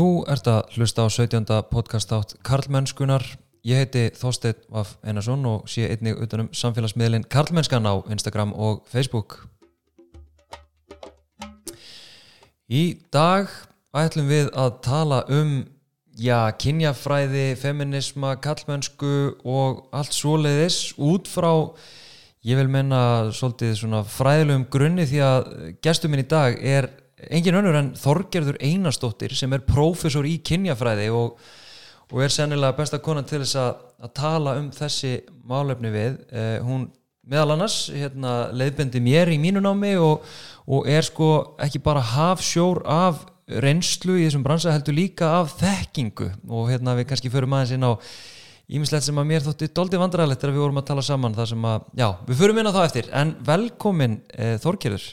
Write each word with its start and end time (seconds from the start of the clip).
Þú 0.00 0.22
ert 0.32 0.46
að 0.48 0.76
hlusta 0.78 1.04
á 1.04 1.08
17. 1.12 1.42
podcast 1.68 2.12
átt 2.16 2.30
Karlmennskunar. 2.40 3.20
Ég 3.68 3.82
heiti 3.82 4.06
Þorstein 4.16 4.62
Vaf 4.72 4.94
Einarsson 5.04 5.42
og 5.44 5.66
sé 5.68 5.90
einnig 5.92 6.16
utanum 6.24 6.46
samfélagsmiðlinn 6.56 7.26
Karlmennskan 7.28 7.84
á 7.84 8.00
Instagram 8.08 8.54
og 8.56 8.78
Facebook. 8.88 9.42
Í 12.72 12.96
dag 13.12 13.52
ætlum 13.92 14.30
við 14.32 14.48
að 14.56 14.70
tala 14.86 15.18
um 15.28 15.52
já, 16.16 16.48
kynjafræði, 16.56 17.44
feminisma, 17.60 18.38
karlmennsku 18.40 19.12
og 19.44 19.84
allt 19.92 20.16
svoleiðis 20.16 20.94
út 20.96 21.28
frá, 21.28 21.76
ég 22.40 22.56
vil 22.56 22.72
menna 22.72 23.28
svolítið 23.36 23.76
svona 23.82 24.00
fræðilegum 24.08 24.64
grunni 24.72 25.04
því 25.12 25.22
að 25.28 25.54
gestur 25.84 26.08
minn 26.08 26.24
í 26.24 26.30
dag 26.32 26.56
er 26.56 26.88
engin 27.28 27.58
önnur 27.60 27.76
en 27.78 27.90
Þorgerður 27.98 28.60
Einarstóttir 28.64 29.34
sem 29.36 29.52
er 29.52 29.66
prófessor 29.66 30.28
í 30.28 30.38
kynjafræði 30.46 31.10
og, 31.14 31.36
og 32.10 32.22
er 32.24 32.32
sennilega 32.34 32.78
besta 32.78 33.00
konan 33.02 33.28
til 33.28 33.42
þess 33.42 33.58
að, 33.60 33.84
að 34.00 34.14
tala 34.20 34.56
um 34.60 34.70
þessi 34.74 35.18
málefni 35.50 35.92
við. 35.94 36.16
Eh, 36.32 36.56
hún 36.64 36.88
meðal 37.30 37.54
annars 37.54 37.84
hérna, 37.92 38.50
leiðbendi 38.56 39.02
mér 39.04 39.30
í 39.30 39.38
mínu 39.42 39.62
námi 39.62 39.94
og, 40.00 40.24
og 40.70 40.88
er 40.90 41.06
sko 41.06 41.30
ekki 41.62 41.82
bara 41.84 42.02
hafsjór 42.14 42.82
af 42.88 43.26
reynslu 43.50 44.16
í 44.18 44.26
þessum 44.26 44.44
bransa 44.46 44.72
heldur 44.74 44.96
líka 44.96 45.30
af 45.40 45.56
þekkingu. 45.60 46.30
Og 46.50 46.70
hérna 46.70 46.96
við 46.98 47.10
kannski 47.10 47.32
förum 47.32 47.56
aðeins 47.56 47.74
inn 47.76 47.86
á 47.86 47.92
ímislegt 48.70 49.06
sem 49.06 49.18
að 49.18 49.28
mér 49.32 49.44
þótti 49.44 49.70
doldi 49.74 49.98
vandræðilegt 49.98 50.42
þegar 50.42 50.54
við 50.54 50.64
vorum 50.64 50.80
að 50.80 50.88
tala 50.92 51.04
saman 51.06 51.34
það 51.34 51.50
sem 51.52 51.68
að, 51.72 51.90
já, 51.98 52.08
við 52.28 52.40
förum 52.44 52.62
inn 52.62 52.70
á 52.70 52.76
það 52.76 52.86
eftir. 52.86 53.10
En 53.20 53.34
velkomin 53.46 54.16
eh, 54.30 54.56
Þorgerður. 54.62 55.06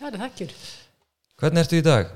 Það 0.00 0.08
er 0.10 0.24
þekkjur. 0.26 0.56
Hvernig 1.42 1.64
ertu 1.64 1.80
í 1.80 1.82
dag? 1.82 2.10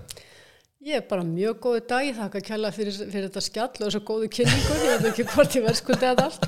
Ég 0.86 1.00
er 1.00 1.06
bara 1.10 1.24
mjög 1.26 1.56
góðu 1.64 1.80
dag, 1.90 2.04
ég 2.06 2.14
þakka 2.14 2.40
kjalla 2.46 2.68
fyrir, 2.70 2.94
fyrir 3.10 3.24
þetta 3.24 3.40
skjall 3.42 3.72
og 3.72 3.88
þessu 3.88 4.00
góðu 4.06 4.28
kynningu, 4.36 4.76
ég 4.84 5.00
veit 5.02 5.08
ekki 5.10 5.24
hvort 5.32 5.56
ég 5.58 5.64
verð 5.64 5.80
skuldið 5.80 6.04
þetta 6.12 6.26
allt. 6.28 6.46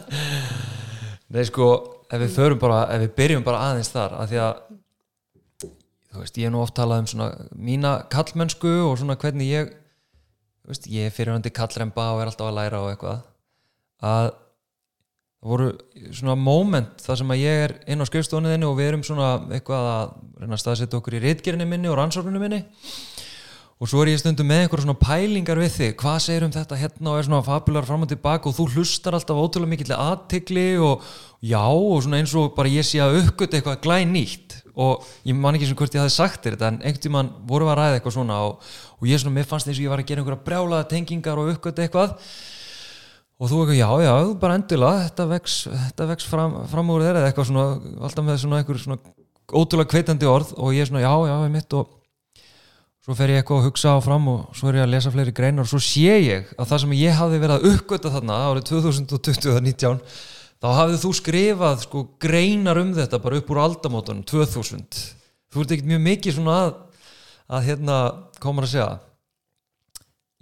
Nei 1.35 1.41
sko, 1.49 1.71
ef 2.07 2.23
við 2.23 2.37
förum 2.37 2.61
bara, 2.63 2.77
ef 2.95 3.03
við 3.03 3.11
byrjum 3.19 3.47
bara 3.49 3.65
aðeins 3.67 3.91
þar, 3.91 4.15
að 4.23 4.31
því 4.31 4.39
að 4.45 4.61
þú 6.13 6.23
veist, 6.23 6.39
ég 6.39 6.47
er 6.47 6.55
nú 6.55 6.63
oft 6.63 6.77
talað 6.79 7.03
um 7.03 7.11
svona 7.11 7.49
mína 7.67 7.97
kallmennsku 8.15 8.75
og 8.85 8.95
svona 9.03 9.19
hvernig 9.19 9.51
ég 9.51 9.75
þú 9.75 10.71
veist, 10.71 10.87
ég 10.95 11.11
er 11.11 11.19
fyrirhandi 11.19 11.53
kallremba 11.59 12.13
og 12.15 12.23
er 12.23 12.31
alltaf 12.31 12.53
að 12.53 12.59
læra 12.61 12.85
og 12.85 12.93
eitthvað 12.93 13.27
að 14.07 14.31
það 15.39 15.53
voru 15.53 15.69
svona 16.11 16.35
moment 16.35 17.05
þar 17.05 17.21
sem 17.21 17.31
að 17.35 17.43
ég 17.45 17.61
er 17.67 17.77
inn 17.87 18.03
á 18.03 18.09
skrifstofunniðinni 18.09 18.67
og 18.67 18.75
við 18.79 18.91
erum 18.91 19.05
svona 19.07 19.29
eitthvað 19.55 19.91
að 19.93 20.17
reyna 20.41 20.57
að 20.57 20.65
staðsetja 20.65 20.99
okkur 20.99 21.19
í 21.19 21.23
reitgerinni 21.23 21.69
minni 21.69 21.91
og 21.91 21.99
rannsórnunni 22.01 22.43
minni. 22.43 22.65
Og 23.79 23.87
svo 23.87 24.01
er 24.03 24.11
ég 24.11 24.19
stundum 24.19 24.49
með 24.51 24.65
einhverjum 24.65 24.89
svona 24.89 24.99
pælingar 24.99 25.61
við 25.63 25.75
þig, 25.77 25.93
hvað 26.01 26.17
segir 26.25 26.47
um 26.49 26.51
þetta 26.51 26.79
hérna 26.81 27.13
og 27.13 27.21
er 27.21 27.29
svona 27.29 27.47
fabular 27.47 27.87
fram 27.87 28.03
og 28.03 28.11
tilbaka 28.11 28.51
og 28.51 28.57
þú 28.57 28.67
hlustar 28.73 29.15
alltaf 29.15 29.39
ótrúlega 29.39 29.71
mikill 29.71 29.95
aðtikli 29.95 30.65
og 30.83 31.05
já 31.47 31.63
og 31.63 32.03
svona 32.03 32.19
eins 32.19 32.35
og 32.35 32.57
bara 32.57 32.73
ég 32.75 32.83
sé 32.83 32.99
að 32.99 33.21
uppgöta 33.21 33.61
eitthvað 33.61 33.79
glæn 33.85 34.11
nýtt 34.17 34.59
og 34.75 35.07
ég 35.23 35.39
man 35.39 35.55
ekki 35.55 35.71
sem 35.71 35.79
hvort 35.79 35.95
ég 35.95 36.03
hafi 36.03 36.17
sagt 36.17 36.43
þér 36.43 36.57
þetta 36.57 36.73
en 36.73 36.81
einhvern 36.83 37.05
tíman 37.07 37.31
vorum 37.47 37.71
við 37.71 37.75
að 37.77 37.79
ræða 37.79 38.01
eitthvað 38.01 38.17
svona 38.19 38.43
og, 38.49 38.69
og 38.99 39.09
ég 39.11 39.23
svona, 39.23 39.37
mér 39.39 39.47
fannst 39.47 39.71
eins 39.71 39.79
og 39.79 39.87
ég 39.87 39.95
var 39.95 40.03
að 40.03 40.11
gera 40.11 40.25
einhverja 40.25 40.47
brjálaða 40.51 40.89
tengingar 40.91 41.39
og 41.39 41.53
uppgöta 41.55 41.87
eitthvað 41.87 42.17
og 43.39 43.51
þú 43.51 43.61
eitthvað, 43.63 43.79
já, 43.79 43.91
já, 44.03 44.15
bara 44.43 44.57
endilega 44.59 45.05
þetta 45.05 45.27
vex, 45.31 45.59
þetta 45.71 46.07
vex 46.11 46.27
fram, 46.27 46.57
fram 46.73 46.89
úr 46.91 47.05
þeirra 47.07 47.27
eitthvað 47.29 47.51
svona, 47.53 47.67
alltaf 48.03 48.27
með 48.27 48.41
svona 48.43 48.59
einhver 48.59 48.81
svona 48.83 48.99
ótrúlega 49.49 49.93
kveitandi 49.93 50.29
orð. 50.29 50.51
Og 50.59 50.75
ég 50.75 50.89
svona, 50.89 51.05
já, 51.05 51.13
já, 51.31 51.37
ég 51.45 51.53
mitt 51.55 51.77
og 51.79 51.93
svo 53.05 53.15
fer 53.17 53.33
ég 53.33 53.43
eitthvað 53.43 53.63
að 53.63 53.69
hugsa 53.69 53.95
áfram 53.95 54.27
og 54.33 54.59
svo 54.59 54.73
er 54.73 54.81
ég 54.81 54.89
að 54.89 54.91
lesa 54.97 55.13
fleiri 55.15 55.37
greinar. 55.37 55.69
Og 55.69 55.71
svo 55.71 55.81
sé 55.83 56.19
ég 56.19 56.51
að 56.59 56.73
það 56.73 56.83
sem 56.83 56.97
ég 56.99 57.21
hafði 57.21 57.41
verið 57.45 57.55
að 57.57 57.71
uppgöta 57.71 58.13
þarna 58.17 58.41
árið 58.49 58.67
2020-19 58.73 60.03
þá 60.59 60.69
hafið 60.75 61.03
þú 61.05 61.13
skrifað 61.15 61.83
sko 61.87 62.05
greinar 62.21 62.81
um 62.83 62.91
þetta 62.97 63.21
bara 63.23 63.39
upp 63.39 63.51
úr 63.55 63.61
aldamótunum 63.63 64.25
2000 64.27 65.03
þú 65.49 65.63
ert 65.63 65.75
ekkert 65.75 65.91
mjög 65.93 66.03
mikið 66.07 66.39
svona 66.39 66.57
að, 66.65 66.73
að 67.55 67.69
hérna, 67.69 67.99
komur 68.43 68.67
að 68.67 68.73
segja? 68.75 68.89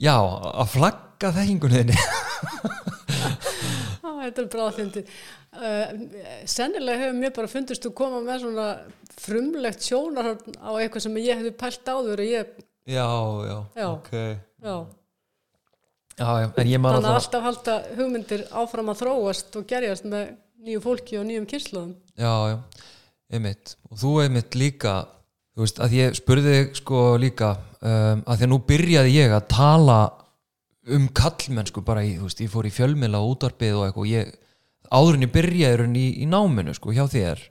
Já, 0.01 0.17
að 0.17 0.73
flagga 0.73 1.33
þekkingunniðinni 1.37 1.97
Á, 1.97 2.15
þetta 4.27 4.43
er 4.45 4.49
bráðfindi. 4.55 5.03
Uh, 5.57 5.85
sennilega 6.51 7.01
hefur 7.07 7.19
mér 7.23 7.33
bara 7.39 7.49
fundist 7.51 7.87
þú 7.87 7.93
koma 7.97 8.21
með 8.27 8.43
svona 8.45 8.67
frumlegt 9.17 9.87
sjónar 9.87 10.35
á 10.37 10.71
eitthvað 10.77 11.07
sem 11.07 11.17
ég 11.23 11.39
hefði 11.41 11.53
pælt 11.57 11.89
áður 11.89 12.23
ég, 12.27 12.51
já, 12.85 13.07
já, 13.49 13.57
Já. 13.81 13.87
ok 13.95 14.11
já, 14.67 14.77
já, 16.19 16.51
en 16.61 16.69
ég 16.71 16.81
man 16.83 16.99
að 16.99 17.09
að 17.09 17.19
alltaf 17.21 17.47
halda 17.47 17.77
hugmyndir 17.97 18.45
áfram 18.53 18.93
að 18.93 19.01
þróast 19.03 19.57
og 19.61 19.67
gerjast 19.71 20.07
með 20.09 20.35
nýju 20.67 20.83
fólki 20.85 21.19
og 21.21 21.27
nýjum 21.29 21.47
kynsluðum. 21.49 21.95
Já, 22.17 22.33
já, 22.53 22.57
einmitt 23.33 23.77
og 23.91 24.01
þú 24.01 24.13
einmitt 24.27 24.57
líka 24.59 24.95
þú 25.57 25.65
veist, 25.65 25.81
að 25.81 25.97
ég 25.97 26.17
spurði 26.21 26.57
sko 26.77 27.03
líka 27.21 27.55
um, 27.81 28.23
að 28.27 28.37
því 28.37 28.47
að 28.47 28.53
nú 28.53 28.61
byrjaði 28.69 29.17
ég 29.17 29.35
að 29.37 29.49
tala 29.53 29.99
um 30.95 31.09
kallmennsku 31.17 31.83
bara 31.87 32.05
í, 32.07 32.17
þú 32.19 32.29
veist, 32.29 32.43
ég 32.45 32.53
fór 32.53 32.69
í 32.69 32.75
fjölmiðla 32.75 33.23
og 33.23 33.37
útvarpið 33.37 33.79
og 33.79 33.87
eitthvað 33.89 34.13
ég, 34.13 34.37
áðurinn 34.95 35.27
ég 35.27 35.33
byrjaði 35.35 35.81
raun 35.81 35.99
í, 35.99 36.07
í 36.23 36.29
náminu 36.31 36.77
sko 36.77 36.95
hjá 36.95 37.05
þér. 37.11 37.43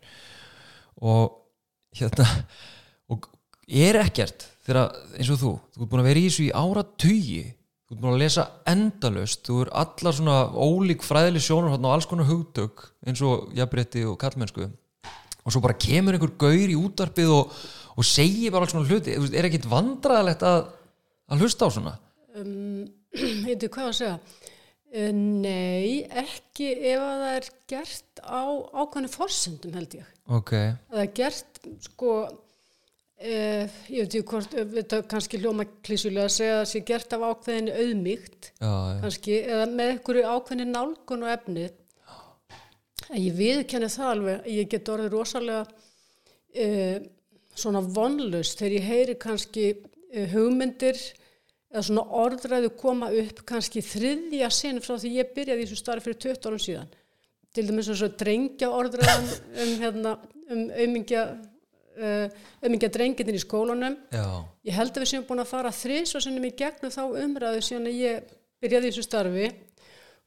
Og 1.03 1.41
hérna 1.95 2.27
og 3.11 3.27
er 3.65 3.99
ekkert 4.01 4.47
þegar 4.65 4.95
eins 5.15 5.29
og 5.33 5.39
þú, 5.41 5.51
þú 5.73 5.83
ert 5.83 5.91
búin 5.91 6.03
að 6.03 6.09
vera 6.09 6.21
í 6.21 6.25
þessu 6.27 6.45
í 6.47 6.55
ára 6.55 6.83
tugi 7.01 7.43
þú 7.85 7.95
ert 7.95 8.01
búin 8.01 8.15
að 8.15 8.23
lesa 8.23 8.45
endalaust 8.71 9.43
þú 9.45 9.59
er 9.63 9.71
allar 9.83 10.17
svona 10.17 10.37
ólík 10.53 11.05
fræðileg 11.05 11.45
sjónur 11.45 11.77
og 11.77 11.87
alls 11.91 12.09
konar 12.09 12.29
hugtök 12.29 12.87
eins 13.05 13.21
og 13.25 13.53
jafnrétti 13.57 14.05
og 14.09 14.17
kallmennsku 14.21 14.65
og 14.65 15.53
svo 15.53 15.61
bara 15.61 15.77
kemur 15.77 16.17
einhver 16.17 16.33
gaur 16.41 16.73
í 16.73 16.77
útvarpið 16.79 17.33
og, 17.35 17.53
og 17.95 18.07
segir 18.07 18.53
bara 18.53 18.65
alls 18.65 18.73
svona 18.73 18.89
hluti 18.89 19.13
Þú 19.13 19.25
veist, 19.27 19.37
er 19.37 19.49
ekkit 19.49 19.69
vandræðilegt 19.69 20.45
að, 20.45 20.61
að 21.29 21.45
hlusta 21.45 21.69
á 21.69 21.75
svona? 21.75 21.95
Um, 22.35 22.87
Heitir, 23.15 23.69
hvað 23.71 23.89
að 23.91 23.95
segja? 23.99 24.15
Uh, 24.95 25.11
nei, 25.15 26.05
ekki 26.23 26.69
ef 26.93 27.01
að 27.03 27.21
það 27.21 27.35
er 27.35 27.47
gert 27.71 28.21
á 28.23 28.43
ákvæmni 28.81 29.11
forsendum 29.11 29.75
held 29.75 29.95
ég. 29.99 30.09
ok, 30.31 30.51
Það 30.91 31.01
er 31.03 31.09
gert, 31.19 31.59
sko, 31.85 32.11
eh, 33.19 33.73
ég 33.91 34.05
veit 34.05 34.15
ekki 34.15 34.27
hvort, 34.31 34.53
eh, 34.55 34.67
þetta 34.77 35.01
kannski 35.11 35.39
hljóma 35.41 35.65
klísulega 35.85 36.29
að 36.29 36.35
segja 36.37 36.53
að 36.55 36.61
það 36.61 36.69
sé 36.71 36.83
gert 36.91 37.15
af 37.17 37.25
ákveðinni 37.31 37.75
auðmygt, 37.81 38.51
kannski, 38.59 39.39
eða 39.43 39.65
með 39.73 39.91
einhverju 39.95 40.23
ákveðinni 40.31 40.69
nálgun 40.71 41.25
og 41.27 41.33
efnið. 41.35 41.81
En 43.11 43.19
ég 43.21 43.35
viðkenni 43.37 43.91
það 43.93 44.11
alveg, 44.13 44.47
ég 44.49 44.69
get 44.71 44.89
orðið 44.89 45.11
rosalega 45.13 45.65
eh, 46.55 47.03
svona 47.55 47.83
vonlust 47.83 48.57
þegar 48.59 48.77
ég 48.79 48.87
heyri 48.89 49.15
kannski 49.21 49.65
eh, 49.75 50.25
hugmyndir 50.31 50.97
eða 51.73 51.83
svona 51.87 52.05
orðræðu 52.21 52.69
koma 52.79 53.09
upp 53.15 53.41
kannski 53.47 53.83
þriðja 53.83 54.51
sinn 54.53 54.79
frá 54.83 54.95
því 54.99 55.11
ég 55.17 55.33
byrjaði 55.35 55.65
í 55.65 55.67
þessu 55.67 55.81
starfi 55.81 56.07
fyrir 56.07 56.21
20 56.27 56.47
árum 56.49 56.61
síðan. 56.61 56.93
Til 57.55 57.65
dæmis 57.69 57.89
eins 57.91 58.03
og 58.05 58.15
drengja 58.19 58.71
orðræðan 58.75 59.27
um, 59.31 59.73
hérna, 59.81 60.13
um 60.51 60.63
aumingja, 60.75 61.25
uh, 61.99 62.25
aumingja 62.63 62.91
drengindin 62.91 63.39
í 63.39 63.43
skólanum. 63.43 63.99
já, 64.11 64.25
Ég 64.67 64.77
held 64.77 64.95
að 64.95 65.05
við 65.05 65.11
séum 65.13 65.27
búin 65.27 65.43
að 65.43 65.51
fara 65.51 65.75
þrís 65.75 66.15
og 66.15 66.25
sinnum 66.25 66.47
í 66.47 66.55
gegnum 66.55 66.93
þá 66.93 67.03
umræðu 67.23 67.63
síðan 67.63 67.91
að 67.91 68.01
ég 68.01 68.33
byrjaði 68.63 68.91
í 68.91 68.93
þessu 68.93 69.07
starfi 69.07 69.51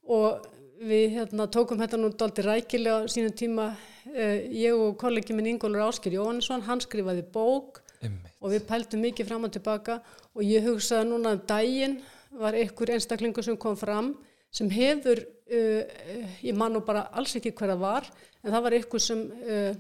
og 0.09 0.49
við 0.89 1.17
hérna, 1.17 1.49
tókum 1.51 1.81
þetta 1.81 1.99
nú 1.99 2.13
daldi 2.15 2.45
rækilega 2.47 3.09
sínum 3.11 3.35
tíma 3.37 3.71
uh, 3.73 4.39
ég 4.53 4.77
og 4.77 4.97
kollegi 5.01 5.37
minn 5.37 5.55
Ingólfur 5.55 5.89
Ásker 5.89 6.17
Jóhannesson, 6.17 6.65
hann 6.69 6.85
skrifaði 6.85 7.25
bók 7.33 7.83
einmitt. 8.03 8.37
Og 8.43 8.55
við 8.55 8.65
pæltum 8.69 9.05
mikið 9.07 9.29
fram 9.31 9.49
og 9.49 9.53
tilbaka 9.55 9.99
og 10.35 10.43
ég 10.47 10.67
hugsaði 10.67 11.11
núna 11.11 11.35
um 11.37 11.45
daginn 11.49 11.99
var 12.39 12.57
einhver 12.57 12.95
einstaklingur 12.95 13.47
sem 13.47 13.57
kom 13.61 13.77
fram 13.79 14.15
sem 14.55 14.71
hefur, 14.73 15.21
uh, 15.53 15.99
ég 16.41 16.57
man 16.57 16.73
nú 16.73 16.85
bara 16.85 17.09
alls 17.13 17.37
ekki 17.37 17.53
hver 17.53 17.75
það 17.75 17.83
var, 17.83 18.07
en 18.43 18.55
það 18.55 18.65
var 18.65 18.77
einhver 18.79 19.05
sem 19.05 19.25
uh, 19.29 19.73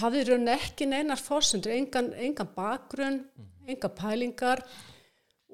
hafði 0.00 0.24
raun 0.28 0.50
ekki 0.54 0.88
neinar 0.90 1.20
fórsendur, 1.20 1.72
engan, 1.72 2.10
engan 2.18 2.50
bakgrunn, 2.56 3.22
engan 3.68 3.94
pælingar 3.96 4.64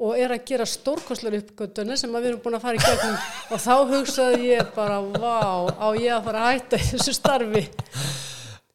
og 0.01 0.17
er 0.17 0.33
að 0.33 0.47
gera 0.49 0.67
stórkostlar 0.69 1.37
uppgötunni 1.37 1.97
sem 2.01 2.15
að 2.15 2.25
við 2.25 2.31
erum 2.31 2.43
búin 2.45 2.57
að 2.57 2.63
fara 2.65 2.79
í 2.79 2.85
gegnum. 2.85 3.19
Og 3.53 3.61
þá 3.61 3.75
hugsaði 3.91 4.47
ég 4.55 4.71
bara, 4.73 4.97
vá, 5.05 5.69
á 5.77 5.89
ég 6.01 6.15
að 6.15 6.25
fara 6.31 6.45
að 6.47 6.55
hætta 6.55 6.81
þessu 6.87 7.15
starfi. 7.19 7.65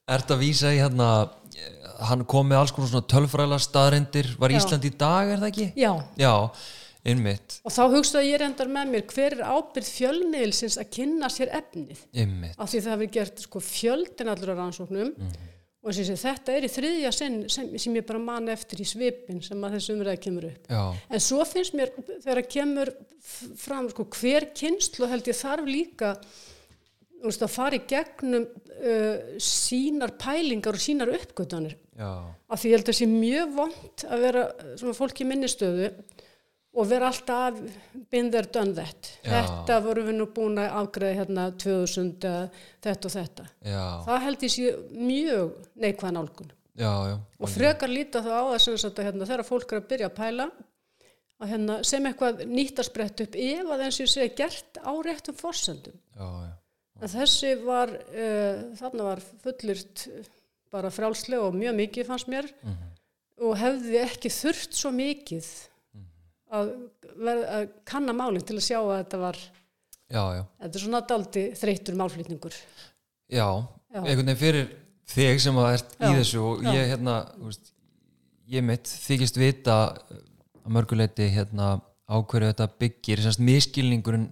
Ert 0.05 0.35
að 0.35 0.43
vísa 0.43 0.69
í 0.69 0.77
hérna 0.83 1.07
hann 2.09 2.25
kom 2.29 2.49
með 2.49 2.61
alls 2.61 2.73
konar 2.75 2.91
svona 2.91 3.07
tölfræla 3.11 3.59
staðrendir 3.61 4.31
var 4.41 4.53
Já. 4.53 4.59
Ísland 4.59 4.87
í 4.87 4.91
dag, 4.97 5.31
er 5.31 5.41
það 5.43 5.51
ekki? 5.51 5.67
Já, 5.79 5.91
Já, 6.19 6.33
einmitt, 7.05 7.57
Og 7.65 7.73
þá 7.75 7.81
hugsaði 7.93 8.31
ég 8.31 8.39
reyndar 8.41 8.71
með 8.71 8.93
mér 8.93 9.03
hver 9.13 9.35
er 9.37 9.43
ábyrð 9.45 9.91
fjölmiðilsins 9.95 10.79
að 10.81 10.93
kynna 10.97 11.29
sér 11.33 11.51
efnið? 11.59 12.05
Einmitt. 12.13 12.55
Af 12.57 12.71
því 12.71 12.81
það 12.85 12.95
hefur 12.95 13.11
gert 13.19 13.43
sko 13.45 13.61
fjöldin 13.63 14.31
allur 14.33 14.53
á 14.53 14.59
rannsóknum. 14.61 15.11
Og 15.85 15.93
þessi, 15.93 16.15
þetta 16.17 16.53
er 16.55 16.65
í 16.65 16.69
þriðja 16.73 17.11
sinn 17.13 17.35
sem, 17.53 17.67
sem 17.77 17.93
ég 17.93 18.07
bara 18.07 18.17
man 18.17 18.49
eftir 18.49 18.79
í 18.81 18.87
svipin 18.89 19.37
sem 19.45 19.61
að 19.67 19.75
þessu 19.77 19.93
umræði 19.93 20.21
kemur 20.23 20.47
upp. 20.49 20.71
Já, 20.73 20.81
en 21.13 21.21
svo 21.21 21.45
finnst 21.45 21.75
mér 21.77 21.91
þegar 22.23 22.41
að 22.41 22.49
kemur 22.55 22.91
fram 23.61 23.91
sko, 23.91 24.07
hver 24.17 24.47
kynslu 24.57 25.05
held 25.11 25.29
ég 25.29 25.37
þarf 25.37 25.69
líka 25.69 26.15
veist, 26.15 26.54
að 27.31 27.53
fara 27.53 27.77
í 27.77 27.83
gegnum 27.89 28.45
uh, 28.45 29.15
sínar 29.41 30.15
pælingar 30.21 30.77
og 30.77 30.83
sínar 30.83 31.11
uppgötanir 31.15 31.77
já, 31.97 32.11
af 32.49 32.61
því 32.61 32.71
ég 32.71 32.77
held 32.77 32.91
að 32.91 32.99
sé 32.99 33.07
mjög 33.09 33.55
vond 33.55 34.05
að 34.09 34.27
vera 34.27 34.45
uh, 34.51 34.75
svona 34.81 34.97
fólk 34.97 35.21
í 35.21 35.29
minnistöðu 35.29 35.89
og 36.75 36.89
vera 36.89 37.07
alltaf 37.07 37.55
that. 38.75 39.09
Já. 39.23 39.31
þetta 39.31 39.79
vorum 39.85 40.09
við 40.09 40.17
nú 40.17 40.27
búin 40.35 40.59
að 40.59 40.73
afgreða 40.81 41.19
hérna 41.21 41.47
2000 41.55 42.27
eða 42.27 42.41
þetta 42.83 43.07
og 43.07 43.13
þetta. 43.15 43.47
Já, 43.63 43.85
það 44.09 44.23
held 44.25 44.45
ég 44.45 44.53
sé 44.55 44.75
mjög 44.91 45.53
neikvæðan 45.85 46.19
álgun 46.19 46.51
já, 46.75 46.91
já, 47.07 47.17
og 47.39 47.51
frekar 47.51 47.91
líta 47.91 48.21
það 48.25 48.35
á 48.35 48.43
það 48.51 48.79
sagt 48.83 48.99
að 48.99 49.07
hérna, 49.07 49.29
þegar 49.29 49.47
fólk 49.47 49.71
er 49.71 49.79
að 49.79 49.89
byrja 49.93 50.09
að 50.09 50.17
pæla 50.19 50.49
að 51.35 51.51
hérna, 51.51 51.79
sem 51.87 52.05
eitthvað 52.07 52.43
nýtt 52.47 52.79
að 52.79 52.89
spretta 52.89 53.25
upp 53.25 53.39
ef 53.39 53.71
að 53.71 53.83
eins 53.85 53.97
og 53.97 54.05
ég 54.05 54.11
segja 54.11 54.35
gert 54.43 54.79
á 54.79 54.91
réttum 55.03 55.39
forsendum. 55.39 55.97
Já, 56.15 56.27
já, 56.47 56.53
en 57.01 57.11
þessi 57.11 57.53
var 57.65 57.91
uh, 57.91 58.65
þarna 58.79 59.11
var 59.11 59.23
fullirt 59.43 60.07
bara 60.73 60.91
frálslega 60.91 61.45
og 61.47 61.55
mjög 61.55 61.77
mikið 61.77 62.07
fannst 62.09 62.27
mér. 62.31 62.49
Og 63.45 63.55
hefði 63.59 63.97
ekki 63.99 64.29
þurft 64.31 64.75
svo 64.77 64.93
mikið 64.95 65.47
að, 66.55 66.71
verð, 67.19 67.45
að 67.57 67.67
kanna 67.87 68.15
málinn 68.15 68.45
til 68.45 68.57
að 68.59 68.67
sjá 68.67 68.77
að 68.79 68.97
þetta 68.97 69.21
var 69.21 69.39
já, 69.39 70.23
já. 70.37 70.43
þetta 70.63 70.79
er 70.79 70.83
svona 70.85 71.01
daldi 71.09 71.45
þreytur 71.59 71.97
málflýtningur 71.99 72.57
Já, 73.25 73.47
Já. 73.49 73.99
einhvern 74.03 74.29
veginn 74.29 74.41
fyrir 74.41 74.69
þig 75.09 75.41
sem 75.41 75.57
að 75.61 75.71
ert 75.79 75.97
í 75.97 76.11
þessu 76.19 76.43
og 76.43 76.63
ég 76.69 76.91
hérna, 76.93 77.17
veist, 77.41 77.73
ég 78.51 78.65
mitt 78.65 78.91
þykist 79.07 79.39
vita 79.41 79.77
að 79.89 80.71
mörguleiti 80.77 81.29
hérna 81.33 81.75
á 82.05 82.15
hverju 82.21 82.51
þetta 82.51 82.69
byggir, 82.81 83.23
semst 83.25 83.41
miskilningurinn 83.41 84.29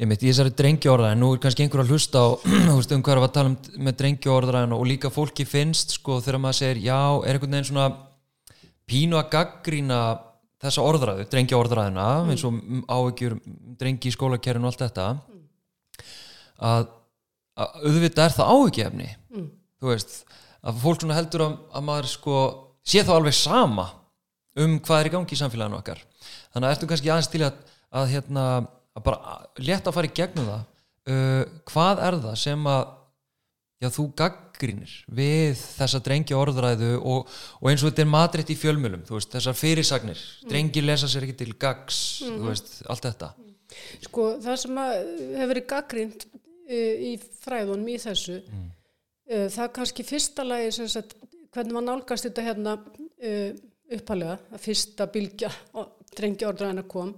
ég 0.00 0.08
mitt 0.08 0.22
í 0.24 0.30
þessari 0.30 0.52
drengjaorðræðin, 0.56 1.20
nú 1.20 1.34
er 1.34 1.42
kannski 1.42 1.64
einhver 1.66 1.82
að 1.84 1.92
hlusta 1.92 2.22
á 2.24 2.28
um 2.72 3.02
hvað 3.04 3.12
er 3.12 3.20
að 3.20 3.34
tala 3.36 3.52
um 3.52 3.56
með 3.84 3.98
drengjaorðræðin 4.00 4.76
og 4.76 4.86
líka 4.88 5.10
fólki 5.12 5.44
finnst 5.48 5.98
sko 5.98 6.20
þegar 6.24 6.40
maður 6.40 6.60
segir 6.62 6.82
já, 6.86 7.00
er 7.20 7.36
einhvern 7.36 7.56
veginn 7.58 7.68
svona 7.68 7.88
pínu 8.90 9.20
að 9.20 9.30
gaggrína 9.34 10.00
þessa 10.60 10.84
orðræðu, 10.84 11.26
drengjaorðræðina 11.32 12.06
eins 12.32 12.42
og 12.48 12.56
áhyggjur 12.88 13.36
drengi 13.80 14.10
í 14.10 14.14
skólakerfinu 14.14 14.68
og 14.68 14.72
allt 14.72 14.82
þetta. 14.84 15.06
Að, 16.60 16.90
að 17.56 17.78
auðvitað 17.86 18.26
er 18.26 18.36
það 18.36 18.52
áhyggjefni 18.56 19.10
Mm. 19.30 19.46
þú 19.78 19.92
veist, 19.92 20.14
að 20.66 20.78
fólk 20.82 21.04
svona 21.04 21.14
heldur 21.14 21.44
að, 21.44 21.52
að 21.70 21.84
maður 21.86 22.08
sko 22.10 22.38
sé 22.82 23.04
þá 23.06 23.12
alveg 23.14 23.36
sama 23.38 23.84
um 24.58 24.72
hvað 24.82 25.00
er 25.00 25.08
í 25.08 25.12
gangi 25.14 25.36
í 25.36 25.38
samfélaginu 25.38 25.78
okkar. 25.78 26.00
Þannig 26.50 26.66
að 26.66 26.74
ertu 26.74 26.88
kannski 26.90 27.12
aðeins 27.12 27.30
til 27.30 27.44
að, 27.46 27.60
að 27.94 28.08
hérna, 28.10 28.46
að 28.98 29.04
bara 29.06 29.36
létt 29.62 29.86
að 29.86 29.96
fara 29.96 30.10
í 30.10 30.14
gegnum 30.16 30.48
það. 30.50 30.64
Uh, 31.10 31.44
hvað 31.70 32.02
er 32.06 32.16
það 32.24 32.34
sem 32.42 32.66
að 32.70 32.82
já, 33.80 33.88
þú 33.94 34.04
gaggrínir 34.20 34.90
við 35.16 35.54
þessa 35.56 36.00
drengja 36.04 36.36
orðræðu 36.36 36.90
og, 37.00 37.30
og 37.60 37.70
eins 37.70 37.80
og 37.80 37.88
þetta 37.88 38.04
er 38.04 38.10
matrætt 38.12 38.52
í 38.52 38.56
fjölmjölum 38.60 39.06
veist, 39.08 39.30
þessar 39.32 39.56
fyrirsagnir, 39.56 40.20
drengir 40.50 40.84
lesa 40.84 41.08
sér 41.08 41.24
ekki 41.26 41.38
til 41.40 41.54
gags, 41.56 42.00
þú 42.26 42.50
veist, 42.50 42.74
allt 42.92 43.08
þetta. 43.08 43.30
Sko 44.04 44.26
það 44.44 44.60
sem 44.64 44.82
hefur 44.82 45.50
verið 45.54 45.66
gaggrind 45.72 46.28
uh, 46.28 46.94
í 47.08 47.14
fræðunum 47.44 47.88
í 47.88 47.98
þessu 48.02 48.40
Mm. 48.50 48.68
uh, 49.32 49.46
það 49.56 49.72
kannski 49.78 50.06
fyrsta 50.06 50.44
lagi 50.44 50.74
sagt, 50.76 51.16
hvernig 51.54 51.74
maður 51.78 51.88
nálgast 51.88 52.28
þetta 52.28 52.46
hérna 52.50 52.76
uh, 52.76 53.50
uppalega, 53.96 54.36
að 54.52 54.66
fyrsta 54.68 55.08
bylgja 55.10 55.50
og 55.80 55.96
drengi 56.14 56.46
orðræðina 56.46 56.84
kom 56.90 57.14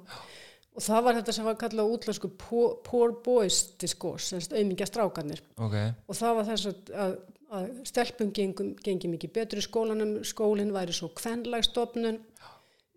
og 0.72 0.84
það 0.86 1.04
var 1.06 1.18
þetta 1.18 1.34
sem 1.36 1.46
var 1.48 1.58
kallað 1.60 1.88
á 1.88 1.92
útlensku 1.96 2.30
poor, 2.40 2.78
poor 2.86 3.14
boys 3.24 3.60
discourse, 3.80 4.40
auðmingja 4.52 4.88
strákanir 4.88 5.42
ok, 5.56 5.76
og 6.08 6.18
það 6.18 6.38
var 6.38 6.48
þess 6.48 6.70
að, 6.70 6.92
að, 7.04 7.14
að 7.58 7.70
stelpum 7.90 8.32
gengum, 8.36 8.72
gengi 8.84 9.10
mikið 9.12 9.34
betur 9.36 9.60
í 9.60 9.66
skólanum, 9.66 10.14
skólinn 10.26 10.72
væri 10.74 10.96
svo 10.96 11.10
kvenlægstofnun, 11.18 12.20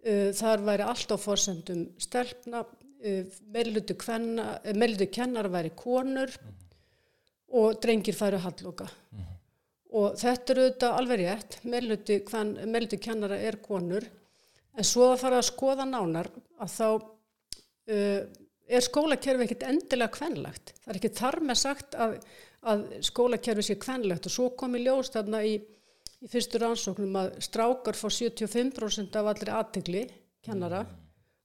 uh, 0.07 0.27
þar 0.39 0.65
væri 0.69 0.87
allt 0.87 1.11
á 1.11 1.17
forsendum 1.19 1.87
stelpna, 2.01 2.63
uh, 2.63 3.39
meðlutu, 3.55 3.97
uh, 3.99 5.07
kennar 5.19 5.51
væri 5.51 5.73
konur 5.75 6.31
og 7.55 7.79
drengir 7.83 8.15
færu 8.17 8.39
halloka. 8.41 8.87
Og 9.95 10.15
þetta 10.19 10.51
er 10.51 10.59
auðvitað 10.59 10.95
alveg 10.99 11.21
rétt, 11.21 11.59
meðlutu, 11.63 12.97
kennara 12.99 13.37
er 13.39 13.59
konur, 13.63 14.07
en 14.75 14.87
svo 14.87 15.11
að 15.13 15.21
fara 15.21 15.37
að 15.39 15.47
skoða 15.47 15.85
nánar 15.87 16.27
að 16.59 16.71
þá 16.73 16.87
er 17.85 18.81
skólakerfi 18.81 19.45
ekkert 19.45 19.67
endilega 19.69 20.13
kvenlagt. 20.15 20.73
Það 20.81 20.91
er 20.93 20.99
ekki 20.99 21.13
þar 21.19 21.39
með 21.45 21.59
sagt 21.61 21.95
að, 22.01 22.17
að 22.65 22.83
skólakerfi 23.05 23.65
sé 23.67 23.77
kvenlegt 23.81 24.25
og 24.29 24.33
svo 24.33 24.49
kom 24.57 24.75
í 24.77 24.83
ljós 24.85 25.11
þarna 25.13 25.43
í, 25.45 25.55
í 26.25 26.31
fyrstu 26.31 26.61
rannsóknum 26.63 27.19
að 27.21 27.37
strákar 27.45 27.99
fá 27.99 28.07
75% 28.09 29.19
af 29.21 29.31
allir 29.33 29.53
aðtegli 29.53 30.03
kennara, 30.45 30.83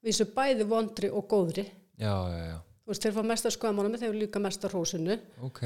vísu 0.05 0.27
bæði 0.35 0.67
vondri 0.69 1.13
og 1.13 1.29
góðri. 1.29 1.67
já, 2.01 2.13
já, 2.33 2.43
já 2.55 2.59
Þú 2.81 2.91
veist, 2.91 3.05
þeir 3.05 3.13
fá 3.15 3.23
mesta 3.29 3.51
skoðamála 3.55 3.91
með 3.93 4.03
þeir 4.03 4.17
líka 4.19 4.41
mesta 4.43 4.69
hrósinu 4.73 5.15
ok, 5.47 5.61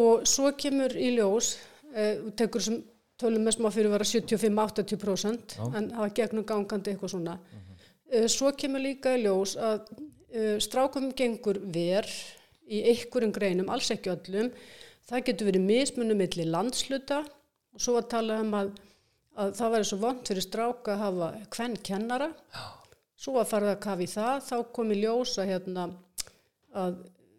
og 0.00 0.24
svo 0.26 0.48
kemur 0.58 0.96
í 0.98 1.12
ljós, 1.14 1.52
eh, 1.94 2.24
tekur 2.34 2.64
sem 2.64 2.80
tölum 3.20 3.44
með 3.46 3.54
smá 3.56 3.68
fyrir 3.70 3.92
að 3.92 3.94
vera 3.96 4.08
75-80% 4.08 5.54
Já. 5.56 5.62
en 5.78 5.90
hafa 5.96 6.08
gegnum 6.16 6.44
gangandi 6.48 6.92
eitthvað 6.92 7.12
svona. 7.14 7.36
Eh, 7.52 7.75
Svo 8.30 8.52
kemur 8.54 8.84
líka 8.84 9.16
í 9.16 9.24
ljós 9.24 9.56
að 9.58 9.88
uh, 9.90 10.56
strákum 10.62 11.10
gengur 11.16 11.58
ver 11.74 12.06
í 12.66 12.82
einhverjum 12.92 13.34
greinum, 13.34 13.70
alls 13.70 13.90
ekki 13.94 14.12
öllum. 14.12 14.52
Það 15.06 15.24
getur 15.28 15.50
verið 15.50 15.66
mismunum 15.66 16.18
milli 16.18 16.46
landsluta 16.50 17.22
og 17.22 17.82
svo 17.82 17.96
að 18.00 18.08
tala 18.14 18.40
um 18.42 18.54
að, 18.58 18.72
að 19.38 19.52
það 19.58 19.74
væri 19.74 19.88
svo 19.90 19.98
vant 20.02 20.30
fyrir 20.30 20.46
stráka 20.46 20.94
að 20.94 21.02
hafa 21.04 21.28
hvern 21.56 21.76
kennara. 21.88 22.30
Svo 23.16 23.38
að 23.40 23.50
fara 23.52 23.74
að 23.74 23.82
kafa 23.84 24.04
í 24.04 24.10
það, 24.12 24.40
þá 24.48 24.56
kom 24.76 24.90
í 24.92 24.98
ljós 25.00 25.36
að, 25.40 25.52
hérna, 25.54 25.86
að 26.76 26.98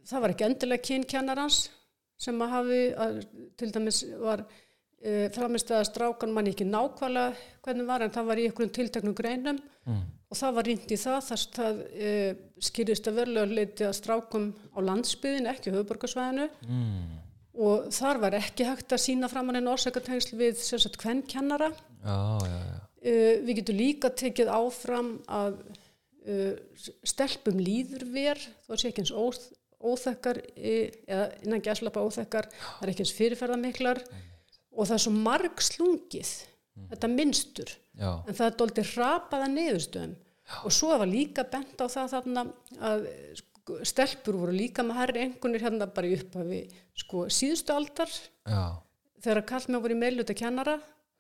það 0.10 0.24
var 0.24 0.34
ekki 0.34 0.48
endilega 0.48 0.88
kynkennarans 0.90 1.60
sem 2.18 2.40
að 2.42 2.54
hafi, 2.56 2.80
að, 2.98 3.20
til 3.60 3.70
dæmis 3.76 4.02
var 4.18 4.44
e, 4.48 5.28
framist 5.36 5.72
að 5.76 5.86
strákan 5.92 6.34
manni 6.34 6.54
ekki 6.56 6.66
nákvæmlega 6.66 7.36
hvernig 7.66 7.90
var 7.90 8.06
en 8.06 8.14
það 8.16 8.30
var 8.32 8.42
í 8.42 8.48
einhverjum 8.48 8.74
tilteknum 8.74 9.18
greinum 9.18 9.60
mm. 9.86 10.02
Og 10.28 10.36
það 10.36 10.56
var 10.58 10.68
rýnt 10.68 10.92
í 10.92 10.98
það 11.00 11.20
þar 11.30 11.44
það 11.58 11.78
e, 11.94 12.12
skýrist 12.68 13.08
að 13.08 13.20
verulega 13.22 13.58
leiti 13.60 13.86
að 13.88 13.96
strákum 13.96 14.50
á 14.76 14.80
landsbyðin, 14.90 15.48
ekki 15.54 15.72
höfuborgarsvæðinu 15.76 16.50
Mm. 16.68 17.16
og 17.58 17.88
þar 17.96 18.20
var 18.26 18.36
ekki 18.38 18.68
hægt 18.68 18.92
að 18.94 19.04
sína 19.06 19.30
framann 19.32 19.56
en 19.62 19.72
orsakatengsl 19.72 20.36
við 20.38 20.60
sem 20.60 20.80
sagt 20.84 21.00
hvern 21.02 21.24
kennara. 21.26 21.72
já, 22.04 22.20
já, 22.44 22.60
já. 22.72 22.78
Uh, 23.08 23.36
við 23.46 23.60
getum 23.62 23.78
líka 23.78 24.10
tekið 24.10 24.50
áfram 24.52 25.12
að 25.30 25.60
uh, 26.28 26.58
stelpum 27.08 27.60
líður 27.62 28.04
ver, 28.12 28.42
þá 28.68 28.74
sé 28.76 28.90
ekki 28.90 29.04
eins 29.06 29.14
óþ, 29.14 29.46
óþekkar, 29.80 30.40
uh, 30.44 30.88
eða 31.08 31.28
innan 31.46 31.62
gæslapa 31.64 32.04
óþekkar, 32.04 32.50
það 32.52 32.84
er 32.84 32.92
ekki 32.92 33.06
eins 33.06 33.14
fyrirferðamiklar 33.16 34.02
og 34.74 34.90
það 34.90 34.96
er 34.98 35.04
svo 35.06 35.14
marg 35.16 35.62
slungið, 35.64 36.34
þetta 36.92 37.12
minnstur 37.12 37.74
já, 37.98 38.12
en 38.24 38.40
það 38.40 38.58
doldið 38.62 38.96
hrapaða 38.96 39.52
niðurstöðum. 39.54 40.16
Og 40.64 40.72
svo 40.72 40.96
var 40.96 41.10
líka 41.12 41.44
bent 41.52 41.82
á 41.84 41.86
það 41.92 42.12
þarna 42.14 42.44
að 42.88 43.08
sko, 43.42 43.80
stelpur 43.84 44.38
voru 44.46 44.54
líka 44.56 44.86
með 44.88 45.02
herri 45.02 45.24
engunir 45.26 45.66
hérna 45.66 45.90
bara 45.92 46.08
í 46.08 46.16
upphafi 46.16 46.62
sko, 46.96 47.26
síðustu 47.34 47.76
aldar. 47.76 48.14
Já, 48.48 48.62
þegar 49.26 49.44
kallmenn 49.50 49.84
voru 49.84 49.98
í 49.98 50.00
meilluta 50.06 50.38
kennara. 50.38 50.78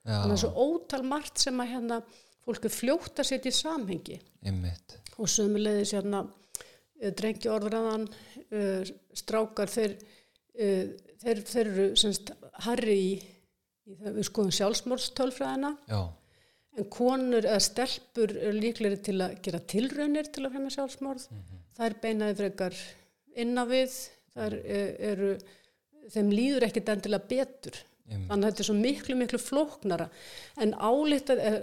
Þannig 0.07 0.37
að 0.37 0.41
svo 0.45 0.67
ótal 0.69 1.03
margt 1.03 1.41
sem 1.43 1.59
að 1.59 1.73
hérna 1.73 1.99
fólk 2.47 2.69
fljótt 2.71 3.19
að 3.19 3.27
setja 3.27 3.51
í 3.51 3.57
samhengi. 3.57 4.19
Einmitt. 4.47 4.95
Og 5.19 5.27
sömulegðis 5.31 5.91
hérna 5.97 6.23
uh, 6.23 7.09
drengi 7.17 7.49
orðræðan 7.51 8.05
uh, 8.07 8.91
strákar 9.17 9.71
þeir, 9.71 9.97
uh, 10.55 10.85
þeir, 11.23 11.41
þeir 11.51 11.71
eru 11.73 11.87
semst 11.99 12.31
harri 12.67 12.97
í, 13.01 13.09
við 13.87 14.23
skoðum 14.27 14.55
sjálfsmórstölfræðina 14.57 15.73
já, 15.87 16.01
en 16.77 16.89
konur 16.93 17.45
eða 17.45 17.63
stelpur 17.63 18.33
eru 18.35 18.55
líklegri 18.59 18.99
til 19.05 19.17
að 19.23 19.37
gera 19.45 19.63
tilraunir 19.73 20.29
til 20.33 20.45
að 20.45 20.55
fremja 20.55 20.75
sjálfsmórð 20.75 21.27
það 21.77 21.85
er 21.87 21.95
beinaði 22.03 22.37
frekar 22.41 22.79
inna 23.37 23.65
við. 23.69 23.95
Það 24.37 24.57
eru 25.11 25.31
þeim 26.13 26.33
líður 26.33 26.67
ekkit 26.67 26.91
endilega 26.93 27.29
betur. 27.29 27.79
Einmitt. 28.07 28.29
Þannig 28.29 28.45
að 28.45 28.51
þetta 28.51 28.63
er 28.63 28.69
svo 28.69 28.77
miklu, 28.77 29.17
miklu 29.19 29.39
flóknara. 29.41 30.07
En 30.63 30.73
álitað, 30.77 31.41
er, 31.43 31.57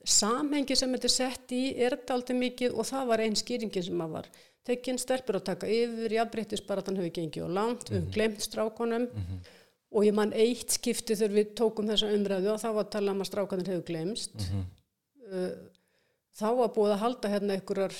samhengi 0.00 0.76
sem 0.78 0.94
þetta 0.96 1.10
er 1.10 1.16
sett 1.16 1.52
í 1.52 1.64
er 1.76 1.98
þetta 1.98 2.16
aldrei 2.16 2.38
mikið 2.40 2.78
og 2.78 2.88
það 2.88 3.10
var 3.10 3.22
einn 3.26 3.36
skýringin 3.36 3.84
sem 3.84 4.00
að 4.00 4.14
var 4.14 4.30
tekinn 4.64 5.00
stelpur 5.00 5.36
að 5.36 5.48
taka 5.50 5.68
yfir, 5.68 6.14
jafnbreyttis 6.14 6.62
bara 6.64 6.84
þann 6.84 7.00
hefur 7.00 7.12
gengið 7.18 7.48
á 7.48 7.56
langt, 7.58 7.90
við 7.90 7.98
höfum 7.98 8.14
glemt 8.14 8.44
strákonum 8.44 9.06
og 9.90 10.04
ég 10.06 10.14
man 10.14 10.32
eitt 10.32 10.70
skipti 10.76 11.16
þegar 11.18 11.34
við 11.38 11.54
tókum 11.58 11.88
þessa 11.90 12.10
umræðu 12.14 12.52
og 12.54 12.60
þá 12.62 12.68
var 12.76 12.84
að 12.84 12.90
tala 12.94 13.14
um 13.16 13.22
að 13.24 13.30
strákanir 13.30 13.70
hefur 13.72 13.86
glemst 13.88 14.34
Mhm. 14.38 14.64
uh, 15.32 15.54
þá 16.40 16.46
var 16.60 16.68
búið 16.76 16.92
að 16.94 17.02
halda 17.04 17.28
hérna 17.32 17.56
einhverjar 17.58 17.96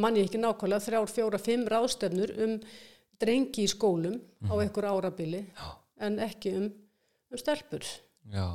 manni 0.00 0.22
ekki 0.24 0.38
nákvæmlega, 0.40 0.84
þrjár, 0.86 1.10
fjóra, 1.10 1.38
fimm 1.42 1.66
ráðstefnur 1.68 2.30
um 2.44 2.54
drengi 3.20 3.64
í 3.66 3.68
skólum 3.70 4.20
á 4.48 4.54
einhver 4.62 4.86
árabili 4.88 5.42
Mhm. 5.42 5.56
Já. 5.56 5.76
en 6.06 6.18
ekki 6.18 6.54
um, 6.56 6.72
um 7.30 7.38
stelpur 7.38 7.84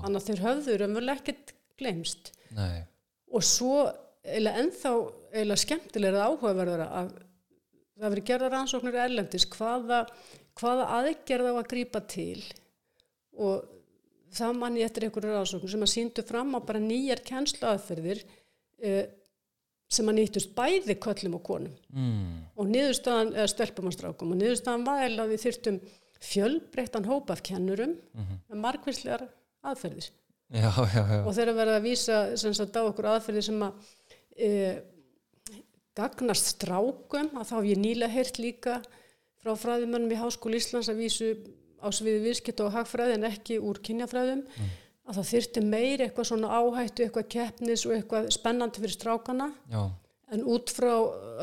þannig 0.01 0.21
að 0.21 0.27
þeir 0.29 0.41
höfður 0.45 0.85
umverulega 0.87 1.19
ekkert 1.21 1.53
glemst 1.77 2.31
nei 2.55 2.83
og 3.31 3.41
svo 3.43 3.91
eiginlega 4.25 4.61
ennþá 4.63 4.91
eiginlega 5.33 5.63
skemmtilega 5.65 6.25
áhugaverðara 6.29 6.87
að 7.01 7.09
það 7.99 8.09
verið 8.15 8.25
gerða 8.29 8.49
rannsóknir 8.51 8.95
erlendis 9.05 9.45
hvaða, 9.45 10.05
hvaða 10.59 10.85
aðgerð 10.99 11.51
á 11.51 11.53
að 11.59 11.69
grípa 11.73 12.01
til 12.11 12.41
og 13.35 13.65
það 14.35 14.57
mann 14.59 14.79
ég 14.79 14.87
eftir 14.89 15.07
einhverju 15.07 15.33
rannsóknir 15.35 15.71
sem 15.73 15.85
að 15.85 15.93
síndu 15.93 16.23
fram 16.27 16.55
á 16.55 16.59
bara 16.63 16.81
nýjar 16.83 17.21
kennsluaðferðir 17.27 18.23
eh, 18.83 19.05
sem 19.91 20.09
að 20.09 20.17
nýttust 20.19 20.55
bæði 20.57 20.95
köllum 21.03 21.37
og 21.37 21.43
konum 21.45 21.75
mm. 21.93 22.55
og 22.57 22.71
niðurstaðan, 22.71 23.33
eða 23.35 23.51
stelpum 23.51 23.91
og 23.91 23.95
strákum 23.95 24.33
og 24.33 24.39
niðurstaðan 24.41 24.87
var 24.87 25.05
að 25.05 25.31
við 25.35 25.43
þyrftum 25.45 25.79
fjölbreyttan 26.25 27.05
hóp 27.09 27.29
af 27.35 27.43
kennurum 27.45 27.97
Mhm. 28.15 28.39
með 28.49 28.61
margvíslegar 28.63 29.27
aðferðir 29.63 30.07
já, 30.55 30.71
já, 30.71 31.01
já, 31.03 31.19
og 31.25 31.31
þegar 31.35 31.57
verða 31.59 31.77
að 31.79 31.85
vísa 31.85 32.17
sem 32.39 32.53
sagt 32.53 32.75
á 32.79 32.81
okkur 32.87 33.07
aðferði 33.11 33.43
sem 33.45 33.63
að 33.65 33.73
e, 34.37 34.49
gagnast 35.95 36.51
strákum 36.55 37.29
að 37.35 37.49
þá 37.49 37.55
hef 37.59 37.67
ég 37.69 37.81
nýlega 37.81 38.13
heyrt 38.15 38.39
líka 38.41 38.79
frá 39.45 39.53
fræðimönnum 39.61 40.15
í 40.15 40.17
Háskóli 40.17 40.57
Íslands 40.57 40.89
að 40.89 41.03
vísu 41.03 41.29
á 41.77 41.87
sviði 41.93 42.23
viðskipt 42.23 42.63
og 42.65 42.73
hagfræði 42.73 43.19
en 43.19 43.27
ekki 43.29 43.59
úr 43.61 43.77
kynjafræðum 43.85 44.41
að 45.05 45.19
það 45.19 45.27
þyrfti 45.29 45.61
meir 45.65 46.01
eitthvað 46.01 46.29
svona 46.31 46.57
áhættu, 46.57 47.05
eitthvað 47.05 47.27
keppnis 47.35 47.85
og 47.85 47.93
eitthvað 47.93 48.29
spennandi 48.33 48.81
fyrir 48.81 48.95
strákana 48.95 49.51
já, 49.69 49.83
en 50.33 50.45
út 50.49 50.71
frá 50.73 50.93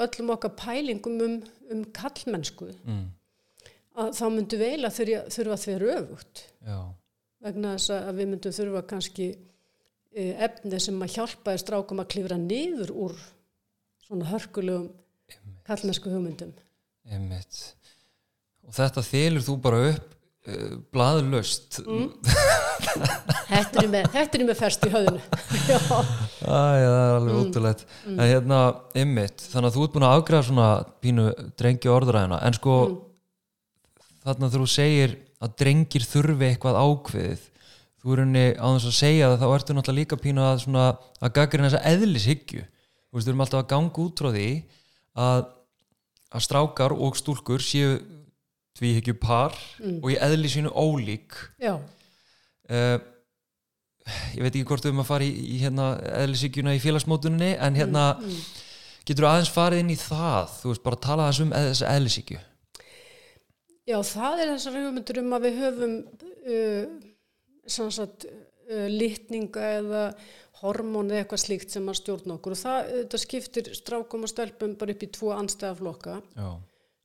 öllum 0.03 0.33
okkar 0.35 0.55
pælingum 0.59 1.21
um, 1.23 1.37
um 1.71 1.85
kallmennsku 1.95 2.73
mm. 2.73 3.05
að 4.03 4.11
þá 4.19 4.25
myndu 4.35 4.59
vel 4.61 4.81
að 4.81 4.99
þurfa, 4.99 5.23
þurfa 5.37 5.57
að 5.59 5.67
þeirra 5.67 5.95
öfugt. 6.01 6.45
Já, 6.67 6.79
vegna 7.47 7.77
þess 7.77 7.95
að 7.99 8.19
við 8.19 8.33
myndum 8.33 8.57
þurfa 8.59 8.83
kannski 8.95 9.29
e, 9.31 10.27
efni 10.49 10.83
sem 10.83 11.07
að 11.07 11.15
hjálpaði 11.19 11.63
strákum 11.63 12.03
að 12.03 12.11
klifra 12.17 12.41
niður 12.41 12.93
úr 13.07 13.17
svona 14.09 14.31
hörkulegum 14.33 14.91
kallmennsku 15.67 16.11
hugmyndum. 16.11 16.53
einmitt 17.07 17.63
og 18.67 18.75
þetta 18.77 19.05
þylur 19.07 19.47
þú 19.47 19.57
bara 19.65 19.83
upp 19.91 20.09
uh, 20.49 20.73
blaðlöst 20.95 21.83
mm. 21.85 22.09
Þetta 23.53 23.83
er 23.83 23.89
með, 23.93 24.09
þetta 24.15 24.39
er 24.39 24.45
með 24.49 24.59
ferst 24.59 24.85
í 24.85 24.91
höfðinu. 24.93 25.21
Já, 25.71 25.79
Æ, 25.79 26.43
það 26.43 26.79
er 26.83 27.15
alveg 27.19 27.39
ótrúlegt. 27.39 27.85
En 28.09 28.23
hérna, 28.25 28.61
einmitt, 28.99 29.45
þannig 29.53 29.69
að 29.69 29.77
þú 29.77 29.85
ert 29.85 29.95
búin 29.95 30.07
að 30.09 30.17
afgræða 30.17 30.47
svona 30.49 30.69
pínu 31.05 31.27
drengi 31.61 31.93
orðræðina 31.93 32.41
en 32.49 32.57
sko 32.57 32.77
þarna 34.25 34.49
þegar 34.49 34.65
þú 34.65 34.71
segir 34.73 35.17
að 35.43 35.57
drengir 35.63 36.07
þurfi 36.09 36.49
eitthvað 36.49 36.81
ákveðið 36.81 37.47
þú 38.03 38.15
er 38.15 38.23
henni 38.25 38.47
á 38.59 38.67
þess 38.67 38.89
að 38.91 38.97
segja 38.99 39.31
það 39.31 39.43
þá 39.43 39.49
ertu 39.57 39.77
náttúrulega 39.77 40.01
líka 40.01 40.19
pínu 40.19 40.43
að 40.43 40.63
svona 40.65 40.87
að 41.23 41.35
gaggrina 41.37 41.69
þessa 41.69 41.93
eðlishyggju. 41.93 42.65
Þú 42.67 43.19
veist, 43.19 43.27
við 43.27 43.33
erum 43.33 43.45
alltaf 43.45 43.61
að 43.63 43.69
ganga 43.71 44.03
út 44.03 44.23
frá 44.23 44.31
því 44.33 44.49
að, 45.23 45.45
að 46.33 46.45
strákar 46.49 46.95
og 46.97 47.19
stúlkur 47.21 47.63
séu 47.63 47.93
tvíhyggju 48.79 49.17
par 49.21 49.57
og 50.01 50.09
í 50.13 50.19
eðli 50.19 50.51
sínu 50.53 50.73
ólík. 50.73 51.37
Já, 51.63 51.75
uh, 51.77 52.99
ég 54.35 54.43
veit 54.43 54.53
ekki 54.53 54.67
hvort 54.69 54.85
við 54.85 54.93
erum 54.93 55.03
að 55.05 55.11
fara 55.11 55.27
í, 55.27 55.33
í 55.55 55.59
hérna 55.63 55.91
eðlisíkjuna 56.23 56.77
í 56.77 56.81
félagsmótuninni 56.83 57.53
en 57.55 57.77
hérna 57.79 58.07
getur 59.07 59.29
aðeins 59.29 59.53
farið 59.53 59.85
inn 59.85 59.93
í 59.95 59.99
það? 60.01 60.57
Þú 60.61 60.73
veist 60.73 60.87
bara 60.87 60.99
að 60.99 61.05
tala 61.07 61.29
aðeins 61.29 61.45
um 61.45 61.55
eð, 61.55 61.69
þessa 61.73 61.93
eðlisíkju 61.99 62.41
já, 63.89 63.99
það 64.07 64.43
er 64.43 64.53
þessar 64.55 64.79
hugmyndur 64.79 65.21
um 65.23 65.35
að 65.37 65.47
við 65.47 65.59
höfum 65.63 65.97
uh, 66.03 66.85
sannsagt 67.71 68.27
uh, 68.29 68.87
litninga 68.91 69.73
eða 69.79 70.05
hormón 70.63 71.11
eða 71.11 71.25
eitthvað 71.25 71.43
slíkt 71.43 71.75
sem 71.75 71.89
að 71.91 71.99
stjórna 71.99 72.37
okkur. 72.37 72.55
Og 72.55 72.61
það, 72.61 72.93
það 73.11 73.25
skiptir 73.25 73.71
strákum 73.75 74.27
og 74.27 74.31
stelpum 74.31 74.77
bara 74.79 74.95
upp 74.95 75.03
í 75.03 75.11
tvo 75.11 75.33
anstæðaflokka 75.35 76.21
já, 76.37 76.51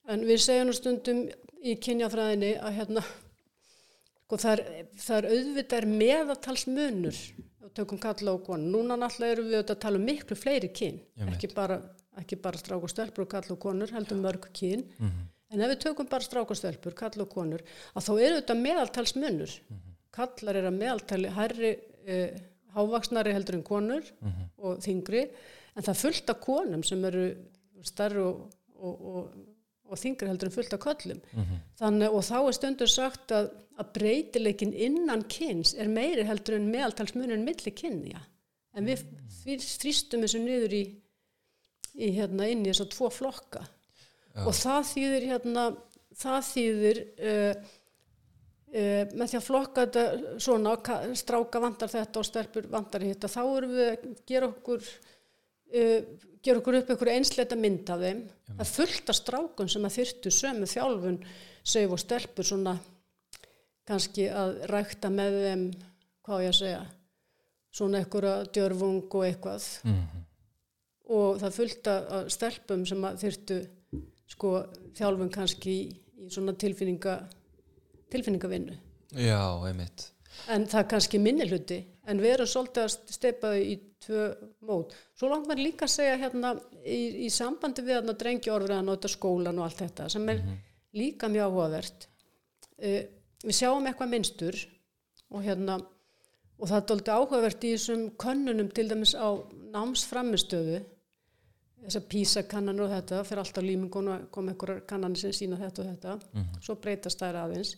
En 0.07 0.21
við 0.23 0.39
segjum 0.39 0.69
stundum 0.71 1.25
í 1.63 1.75
kynjafræðinni 1.83 2.53
að 2.61 2.75
hérna, 2.77 3.03
sko, 4.25 4.39
það, 4.41 4.63
er, 5.17 5.29
auðvitað 5.31 5.77
er 5.79 5.87
meðatalsmunur 6.01 7.21
og 7.67 7.71
tökum 7.77 8.01
kalla 8.01 8.35
og 8.35 8.43
konu. 8.47 8.69
Núna 8.73 8.97
náttúrulega 8.99 9.37
erum 9.37 9.49
við 9.51 9.63
að 9.63 9.79
tala 9.83 9.99
um 9.99 10.05
miklu 10.07 10.37
fleiri 10.39 10.69
kyn, 10.75 10.99
ekki 11.27 11.51
bara, 11.55 11.79
ekki 12.21 12.39
bara 12.43 12.59
strák 12.61 12.85
og 12.85 12.93
stelpur 12.93 13.25
og 13.25 13.31
kalla 13.33 13.55
og 13.55 13.61
konur, 13.63 13.93
heldur 13.95 14.21
mörg 14.21 14.49
kyn. 14.53 14.85
Mhm. 14.97 15.25
En 15.55 15.63
ef 15.63 15.69
við 15.71 15.83
tökum 15.85 16.09
bara 16.11 16.25
strák 16.25 16.49
og 16.51 16.59
stelpur, 16.59 16.95
kalla 16.97 17.23
og 17.23 17.31
konur, 17.31 17.61
að 17.95 18.03
þá 18.03 18.13
eru 18.19 18.39
þetta 18.41 18.55
meðaltalsmunur. 18.61 19.53
Kallar 20.17 20.59
er 20.59 20.67
að 20.67 20.79
meðaltali 20.81 21.29
hærri, 21.31 21.77
eh, 22.05 22.39
hávaksnari 22.75 23.33
heldur 23.35 23.55
en 23.55 23.63
konur 23.63 24.03
og 24.57 24.81
þingri, 24.83 25.29
en 25.75 25.83
það 25.83 25.93
er 25.93 26.01
fullt 26.01 26.29
af 26.33 26.41
konum 26.41 26.83
sem 26.83 27.05
eru 27.05 27.27
starri 27.85 28.23
og, 28.23 28.47
og, 28.75 29.05
og, 29.11 29.37
og 29.87 29.99
þingri 30.01 30.29
heldur 30.29 30.49
en 30.49 30.55
fullt 30.55 30.75
af 30.75 30.83
köllum. 30.83 31.21
Þannig, 31.79 32.11
og 32.11 32.25
þá 32.27 32.37
er 32.39 32.57
stundur 32.57 32.91
sagt 32.91 33.33
að, 33.35 33.49
að 33.79 33.91
breytileikin 33.95 34.73
innan 34.73 35.23
kyns 35.31 35.73
er 35.77 35.89
meiri 35.91 36.25
heldur 36.27 36.57
en 36.57 36.69
meðaltalsmunin 36.73 37.45
milli 37.47 37.73
kynja. 37.75 38.21
En 38.77 38.85
við 38.85 39.03
mm. 39.07 39.65
þrýstum 39.81 40.25
þessu 40.25 40.43
niður 40.43 40.77
í, 40.77 40.83
í 41.97 42.11
hérna 42.19 42.47
inn 42.51 42.65
í 42.65 42.71
þess 42.71 42.85
að 42.85 42.93
tvo 42.93 43.11
flokka. 43.13 43.65
Og 44.45 44.53
það 44.53 44.83
þýðir 44.91 45.27
hérna, 45.31 45.65
það 46.17 46.39
þýðir 46.51 46.99
uh, 47.01 47.67
uh, 48.69 49.03
með 49.17 49.31
því 49.31 49.39
að 49.39 49.45
flokka 49.47 49.85
þetta 49.87 50.33
svona, 50.45 50.75
ka- 50.85 51.01
stráka 51.17 51.61
vantar 51.63 51.93
þetta 51.95 52.21
og 52.21 52.27
stelpur 52.27 52.67
vantar 52.69 53.05
hitta, 53.07 53.31
þá 53.31 53.41
erum 53.45 53.73
við 53.73 53.87
að 53.87 54.05
gera 54.29 54.51
okkur 54.51 54.91
uh, 55.73 56.01
gera 56.43 56.59
okkur 56.61 56.77
upp 56.79 56.89
einhverju 56.93 57.15
einsleita 57.17 57.55
mynd 57.59 57.89
af 57.89 57.99
þeim. 58.03 58.21
Það 58.53 58.63
er 58.63 58.71
fullt 58.71 59.09
af 59.11 59.15
strákun 59.19 59.69
sem 59.69 59.87
að 59.87 59.95
þyrtu 59.97 60.31
sömu 60.31 60.69
þjálfun 60.71 61.17
sögum 61.67 61.95
og 61.97 61.99
stelpur 61.99 62.47
svona 62.47 62.77
kannski 63.87 64.27
að 64.31 64.61
rækta 64.71 65.09
með 65.11 65.35
þeim, 65.45 65.65
hvað 66.27 66.43
ég 66.43 66.49
að 66.53 66.57
segja, 66.59 66.81
svona 67.77 68.01
einhverja 68.01 68.35
djörfung 68.55 69.03
og 69.15 69.23
eitthvað 69.27 69.67
Mhm. 69.83 70.23
og 71.09 71.37
það 71.39 71.53
fullt 71.55 71.87
af 71.87 72.11
af 72.11 72.31
stelpum 72.31 72.85
sem 72.85 73.01
að 73.07 73.19
þyrtu 73.23 73.57
sko 74.27 74.49
þjálfun 74.97 75.31
kannski 75.31 75.69
í, 75.71 75.83
í 76.25 76.29
svona 76.29 76.51
tilfinninga 76.53 77.13
tilfinningavinnu. 78.11 78.77
já, 79.15 79.39
einmitt 79.67 80.11
En 80.49 80.65
það 80.67 80.79
er 80.83 80.87
kannski 80.91 81.19
minni 81.19 81.47
hluti, 81.49 81.77
en 82.07 82.23
við 82.23 82.33
erum 82.35 82.49
svolítið 82.49 82.85
að 82.85 83.13
steipa 83.17 83.51
þau 83.51 83.63
í 83.63 83.75
tvö 84.05 84.23
mót. 84.69 84.95
Svo 85.17 85.29
langt 85.31 85.49
maður 85.49 85.65
líka 85.65 85.87
að 85.87 85.93
segja 85.95 86.15
hérna 86.21 86.53
í, 86.83 86.99
í 87.27 87.29
sambandi 87.33 87.83
við 87.83 87.97
hérna 87.97 88.15
drengi 88.19 88.53
orðræðan 88.53 88.91
og 88.91 88.97
þetta 88.97 89.13
skólan 89.13 89.59
og 89.59 89.67
allt 89.67 89.83
þetta 89.83 90.09
sem 90.13 90.31
er 90.31 90.41
líka 90.97 91.29
mjög 91.31 91.51
áhugavert. 91.51 92.07
Uh, 92.77 93.01
við 93.43 93.57
sjáum 93.59 93.87
eitthvað 93.89 94.13
minnstur 94.13 94.59
og 95.33 95.43
hérna 95.45 95.79
og 96.57 96.69
það 96.69 96.77
er 96.79 96.85
doldið 96.91 97.15
áhugavert 97.15 97.65
í 97.65 97.73
þessum 97.75 98.05
könnunum 98.21 98.69
til 98.73 98.87
dæmis 98.89 99.13
á 99.17 99.29
námsframistöðu 99.75 100.79
þessar 101.87 102.07
písakannanir 102.11 102.87
og 102.87 102.93
þetta 102.95 103.19
fyrir 103.27 103.43
alltaf 103.43 103.65
límingun 103.65 104.09
og 104.11 104.23
kom 104.33 104.49
einhverjar 104.51 104.81
kannanir 104.89 105.21
sem 105.21 105.35
sína 105.35 105.59
þetta 105.59 105.83
og 105.83 105.91
þetta. 105.91 106.15
Svo 106.65 106.75
breytast 106.81 107.21
þær 107.21 107.43
aðeins 107.43 107.75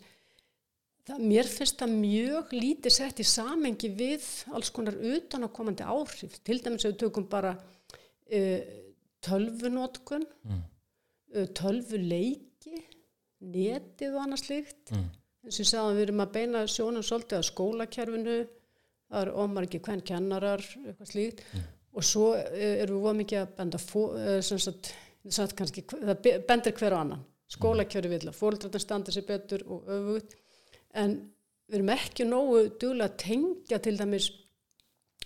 það, 1.09 1.23
mér 1.31 1.49
finnst 1.49 1.79
það 1.81 1.93
mjög 1.99 2.53
lítið 2.55 2.93
sett 2.95 3.19
í 3.19 3.25
samengi 3.27 3.89
við 3.99 4.25
alls 4.55 4.69
konar 4.75 4.95
utanakomandi 4.95 5.83
áhrif. 5.85 6.37
Til 6.45 6.59
dæmis 6.63 6.85
ef 6.85 6.93
við 6.93 6.99
tökum 7.05 7.27
bara 7.31 7.55
uh, 7.57 8.59
tölvunótkun 9.25 10.25
Mm. 10.49 10.61
uh, 11.35 11.47
tölvuleiki 11.59 12.77
netið 13.41 14.15
og 14.15 14.21
annað 14.25 14.43
slíkt. 14.45 14.93
Mm. 14.95 15.09
eins 15.45 15.57
og 15.59 15.63
ég 15.63 15.69
sagði 15.69 15.89
að 15.89 15.97
við 15.99 16.03
erum 16.07 16.23
að 16.25 16.31
beina 16.35 16.61
sjónum 16.67 17.03
svolítið 17.05 17.37
að 17.39 17.45
skólakerfinu 17.49 18.37
það 19.09 19.21
er 19.23 19.29
ómar 19.41 19.65
ekki 19.67 19.79
hvern 19.85 20.01
kennarar 20.05 20.63
eitthvað 20.85 21.11
slíkt. 21.13 21.43
Og 21.95 22.03
svo 22.05 22.25
eh, 22.37 22.81
erum 22.83 22.99
við 22.99 23.05
voða 23.05 23.17
mikið 23.23 23.39
að 23.43 23.53
benda 23.57 23.79
fó- 23.81 24.11
eh, 24.19 24.41
sem 24.45 24.59
sagt, 24.61 24.91
sagt 25.33 25.55
kannski, 25.57 25.81
það 25.89 26.19
be- 26.23 26.35
bendir 26.47 26.75
hver 26.77 26.93
á 26.95 26.99
annan. 27.01 27.23
Skólakjöru 27.49 28.11
vilja, 28.11 28.31
fóldrarnir 28.35 28.83
standa 28.83 29.11
sér 29.15 29.25
betur 29.25 29.63
og 29.65 29.87
öfugt 29.89 30.35
en 30.93 31.31
við 31.69 31.75
erum 31.79 31.89
ekki 31.93 32.25
nógu 32.25 32.61
duglega 32.81 33.09
að 33.11 33.17
tengja 33.17 33.79
til 33.79 33.97
dæmis 33.97 34.29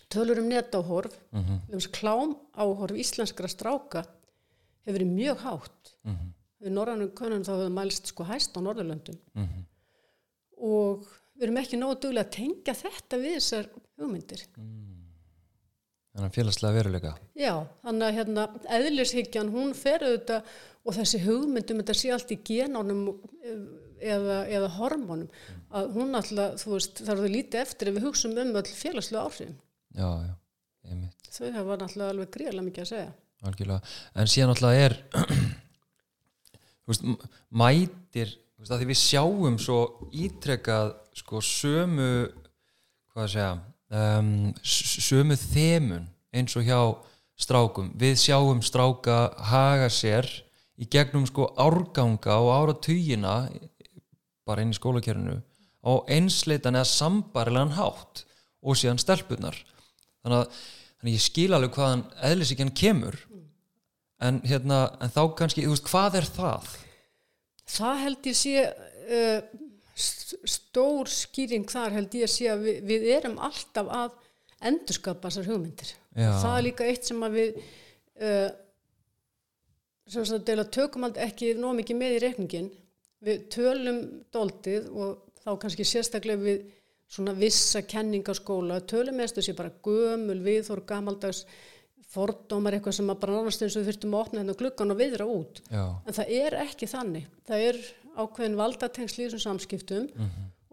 tölur 0.10 0.40
um 0.40 0.50
netáhorf 0.50 1.16
Mhm. 1.32 1.60
mm 1.72 1.80
klám 1.92 2.36
áhorf 2.56 2.92
íslenskra 2.96 3.48
stráka 3.50 4.06
hefur 4.86 5.00
verið 5.00 5.14
mjög 5.16 5.38
hátt 5.38 5.94
Mhm. 6.06 6.34
við 6.62 6.72
norrænum 6.72 7.12
konun 7.16 7.44
þá 7.44 7.52
hefur 7.58 7.70
mælst 7.74 8.08
sko 8.08 8.24
hæst 8.24 8.54
á 8.58 8.60
Norðurlöndum 8.62 9.18
Mhm. 9.36 9.66
og 10.58 11.06
við 11.38 11.44
erum 11.44 11.58
ekki 11.58 11.78
nógu 11.80 12.00
duglega 12.02 12.26
að 12.28 12.32
tengja 12.32 12.74
þetta 12.74 13.18
við 13.18 13.36
þessar 13.38 13.70
hugmyndir. 13.98 14.46
Þannig 16.14 16.30
að 16.30 16.36
félagslega 16.36 16.74
veruleika. 16.78 17.16
Já, 17.36 17.68
þannig 17.84 18.04
að 18.08 18.14
hérna 18.18 18.44
eðlishyggjan, 18.70 19.50
hún 19.50 19.74
fer 19.74 20.00
auðvitað 20.00 20.44
og 20.86 20.94
þessi 20.94 21.20
hugmyndum, 21.24 21.80
þetta 21.82 21.96
sé 21.96 22.12
allt 22.14 22.30
í 22.32 22.38
genónum 22.44 23.20
eða, 24.04 24.38
eða 24.52 24.70
hormónum, 24.78 25.42
að 25.74 25.90
hún 25.96 26.20
alltaf, 26.20 26.62
þú 26.62 26.76
veist, 26.76 27.02
þarf 27.02 27.24
það 27.24 27.36
lítið 27.36 27.64
eftir 27.64 27.90
ef 27.90 27.98
við 27.98 28.08
hugsaum 28.08 28.38
um 28.44 28.56
öll 28.60 28.70
félagslega 28.70 29.24
áhrifin. 29.24 29.58
Já, 29.94 30.08
já, 30.28 30.34
einmitt. 30.90 31.30
Þau 31.34 31.50
hafa 31.58 31.78
alltaf 31.78 32.08
alveg 32.10 32.32
gríðlega 32.34 32.68
mikið 32.68 32.86
að 32.86 32.92
segja. 32.92 33.12
Algjörlega. 33.44 33.94
En 34.16 34.32
síðan 34.32 34.54
alltaf 34.54 34.80
er, 34.86 34.98
þú 36.84 36.94
veist, 36.94 37.08
mætir, 37.64 38.36
þú 38.54 38.64
veist, 38.64 38.74
að 38.74 38.84
því 38.84 38.90
við 38.92 39.02
sjáum 39.04 39.60
svo 39.62 39.80
ítrekkað, 40.26 40.96
sko, 41.24 41.44
sömu, 41.44 42.12
hvað 43.14 43.28
að 43.28 43.34
segja, 43.36 43.54
um, 44.04 44.32
sömu 44.64 45.38
þemun 45.40 46.08
eins 46.34 46.56
og 46.58 46.66
hjá 46.68 46.80
strákum. 47.40 47.92
Við 48.00 48.18
sjáum 48.22 48.62
stráka 48.66 49.28
haga 49.50 49.90
sér 49.94 50.28
í 50.80 50.88
gegnum 50.90 51.26
sko 51.30 51.52
árganga 51.60 52.40
og 52.42 52.52
áratugina 52.56 53.36
bara 54.48 54.64
inn 54.66 54.74
í 54.74 54.78
skólakerfinu 54.78 55.40
á 55.84 55.92
einsleitan 56.16 56.78
eða 56.80 56.90
sambarilegan 56.90 57.76
hátt 57.78 58.24
og 58.64 58.78
síðan 58.80 59.02
stelpunar 59.02 59.58
þannig 60.24 60.40
að, 60.40 60.58
þannig 61.00 61.12
að 61.12 61.18
ég 61.18 61.26
skil 61.26 61.50
alveg 61.58 61.76
hvaðan 61.78 62.06
eðlisíkjan 62.30 62.74
kemur 62.80 63.18
en, 64.24 64.40
hérna, 64.48 64.80
en 65.04 65.12
þá 65.12 65.22
kannski, 65.40 65.66
þú 65.68 65.74
veist, 65.76 65.90
hvað 65.92 66.20
er 66.22 66.28
það? 66.38 66.70
Það 67.74 68.02
held 68.06 68.28
ég 68.30 68.38
sé 68.40 68.54
uh, 68.64 69.40
st- 70.00 70.40
stór 70.48 71.12
skýring 71.12 71.68
þar 71.72 71.98
held 71.98 72.16
ég 72.22 72.32
sé 72.32 72.48
að 72.52 72.64
við, 72.70 72.78
við 72.88 73.08
erum 73.18 73.36
alltaf 73.44 73.92
að 73.92 74.14
endurskapa 74.64 75.28
þessar 75.28 75.50
hugmyndir. 75.52 75.90
Já. 76.16 76.30
Það 76.40 76.54
er 76.56 76.66
líka 76.70 76.88
eitt 76.88 77.10
sem 77.10 77.26
að 77.28 77.36
við 77.36 77.58
uh, 78.24 78.50
sem 80.14 80.40
deila 80.48 80.66
tökum 80.72 81.04
aldrei 81.08 81.26
ekki 81.28 81.52
nóg 81.60 81.76
mikið 81.82 82.00
með 82.00 82.16
í 82.16 82.22
reikningin. 82.24 82.72
Við 83.24 83.44
tölum 83.54 84.00
doldið 84.36 84.90
og 84.92 85.22
þá 85.44 85.52
kannski 85.62 85.86
sérstaklega 85.88 86.44
við 86.44 86.64
svona 87.14 87.36
vissa 87.38 87.84
kenningaskóla, 87.86 88.82
tölum 88.90 89.16
með 89.20 89.32
þessu 89.36 89.46
sé 89.52 89.54
bara 89.58 89.72
gömul 89.86 90.40
viðhor, 90.44 90.82
gamaldags 90.90 91.44
fordómar, 92.14 92.76
eitthvað 92.78 92.96
sem 93.00 93.10
að 93.10 93.20
bara 93.24 93.36
nánast 93.40 93.64
eins 93.66 93.76
og 93.78 93.84
við 93.84 93.92
þurftum 93.92 94.16
að 94.16 94.24
opna 94.24 94.42
hérna 94.42 94.56
gluggan 94.60 94.94
og 94.94 95.00
viðra 95.00 95.28
út. 95.30 95.62
Já, 95.72 95.84
En 96.06 96.18
það 96.18 96.34
er 96.40 96.56
ekki 96.62 96.90
þannig. 96.90 97.28
Það 97.50 97.64
er 97.70 97.80
ákveðin 98.14 98.58
valdatengsl 98.60 99.20
í 99.22 99.26
þessum 99.26 99.44
samskiptum 99.48 100.10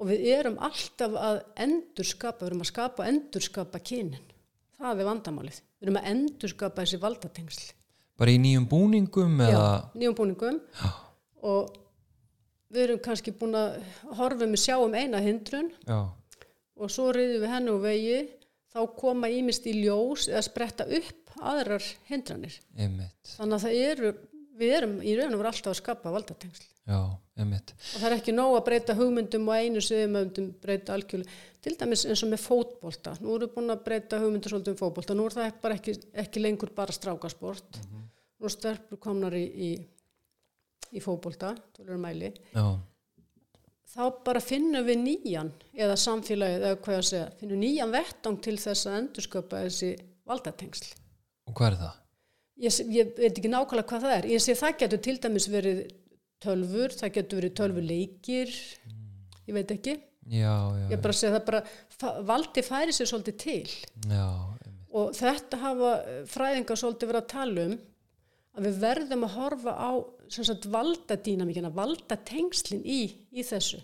og 0.00 0.08
við 0.10 0.26
erum 0.34 0.58
alltaf 0.64 1.16
að 1.20 1.38
endurskapa, 1.64 2.44
við 2.44 2.50
erum 2.50 2.64
að 2.64 2.70
skapa 2.72 3.02
og 3.04 3.08
endurskapa 3.12 3.80
kynin. 3.84 4.26
Það 4.80 5.00
er 5.04 5.08
vandamálið. 5.10 5.60
Við 5.80 5.88
erum 5.88 6.00
að 6.00 6.08
endurskapa 6.14 6.84
þessi 6.84 7.00
valdatengsl. 7.04 7.68
bara 8.20 8.30
í 8.36 8.40
nýjum 8.40 8.66
búningum 8.68 9.40
eða, 9.40 9.68
nýjum 9.96 10.16
búningum 10.18 10.60
og 11.40 11.70
við 12.70 12.84
erum 12.86 13.02
kannski 13.04 13.34
búin 13.36 13.56
að 13.58 13.78
horfa 14.18 14.48
með 14.48 14.62
sjáum 14.64 14.94
eina 14.94 15.20
hindrun 15.24 15.70
já, 15.86 16.00
og 16.80 16.92
svo 16.92 17.10
reyðum 17.14 17.44
við 17.44 17.54
henni 17.54 17.74
úr 17.74 17.82
vegi. 17.84 18.20
Þá 18.70 18.84
koma 18.94 19.26
ímist 19.34 19.64
í 19.66 19.72
ljós 19.80 20.28
eða 20.30 20.44
spretta 20.46 20.84
upp 20.86 21.32
aðrar 21.42 21.82
hindranir. 22.06 22.54
einmitt. 22.78 23.32
Þannig 23.34 23.56
að 23.56 23.64
það 23.64 23.78
eru, 23.88 24.12
við 24.60 24.74
erum 24.76 24.92
í 25.02 25.14
raun 25.18 25.34
og 25.34 25.40
veru 25.40 25.50
alltaf 25.50 25.72
að 25.72 25.80
skapa 25.80 26.12
valdatengsl. 26.14 26.68
já, 26.86 27.00
og 27.94 28.00
það 28.00 28.06
er 28.08 28.16
ekki 28.16 28.34
nóg 28.34 28.54
að 28.56 28.64
breyta 28.68 28.94
hugmyndum 28.98 29.48
og 29.48 29.58
einu 29.58 29.82
við 29.82 30.54
breyta 30.62 30.94
algjörlega. 30.94 31.38
Til 31.60 31.74
dæmis 31.76 32.06
eins 32.08 32.22
og 32.24 32.30
með 32.30 32.40
fótbolta. 32.44 33.14
Nú 33.20 33.34
erum 33.34 33.48
við 33.48 33.54
búin 33.54 33.74
að 33.74 33.82
breyta 33.84 34.18
hugmyndur 34.22 34.54
svolítið 34.54 34.72
um 34.72 34.80
fótbolta. 34.80 35.16
Nú 35.16 35.26
er 35.28 35.36
það 35.36 35.74
ekki, 35.74 35.94
ekki 36.22 36.40
lengur 36.40 36.72
bara 36.76 36.94
strákasport. 36.94 37.80
Nú 38.40 38.48
er 38.48 38.54
stelpur 38.54 39.00
komnar 39.02 39.36
í, 39.36 39.44
í, 39.44 39.70
í 40.90 41.02
mæli. 42.00 42.32
Já, 42.54 42.66
þá 43.90 44.02
bara 44.26 44.42
finnum 44.42 44.86
við 44.86 45.00
nýjan 45.04 45.52
eða 45.74 45.96
samfélagið 45.98 46.68
eða 46.68 47.00
segja 47.02 47.30
finnum 47.40 47.62
nýjan 47.62 47.94
vettang 47.94 48.38
til 48.42 48.58
þess 48.60 48.86
að 48.86 49.00
endursköpa 49.00 49.64
þessi 49.66 49.94
valdatengsl. 50.30 50.92
Og 51.50 51.56
hvað 51.58 51.72
er 51.72 51.80
það? 51.80 51.96
ég, 52.60 52.78
ég 52.92 53.10
veit 53.16 53.32
ekki 53.32 53.50
nákvæmlega 53.50 53.88
hvað 53.88 54.04
það 54.04 54.16
er. 54.16 54.28
Ég 54.34 54.44
sé 54.44 54.56
það 54.58 54.78
getur 54.82 55.02
til 55.06 55.16
dæmis 55.24 55.48
verið 55.50 55.82
tölfur, 56.40 56.94
það 56.96 57.14
getur 57.16 57.40
verið 57.40 57.56
tölvuleikir 57.60 58.54
ég 59.48 59.56
veit 59.56 59.74
ekki. 59.74 59.96
Já, 60.30 60.54
já, 60.76 60.86
ég 60.92 61.00
bara 61.02 61.16
segi 61.16 61.34
það 61.34 61.46
bara 61.48 62.10
valdi 62.28 62.62
færi 62.62 62.94
sér 62.94 63.08
svolítið 63.10 63.38
til. 63.40 63.70
Já, 64.06 64.26
og 65.00 65.14
þetta 65.16 65.60
hafa 65.64 65.94
fræðingar 66.30 66.78
svolítið 66.78 67.10
verið 67.10 67.24
að 67.24 67.32
tala 67.32 67.64
um 67.66 67.78
að 68.60 68.66
við 68.68 68.80
verðum 68.84 69.26
að 69.26 69.36
horfa 69.38 69.74
á 69.74 69.90
sem 70.30 70.46
sagt 70.46 70.68
valdadýnamíkina 70.70 71.72
valdatengslin 71.74 72.82
í, 72.84 73.02
í 73.32 73.44
þessu. 73.46 73.80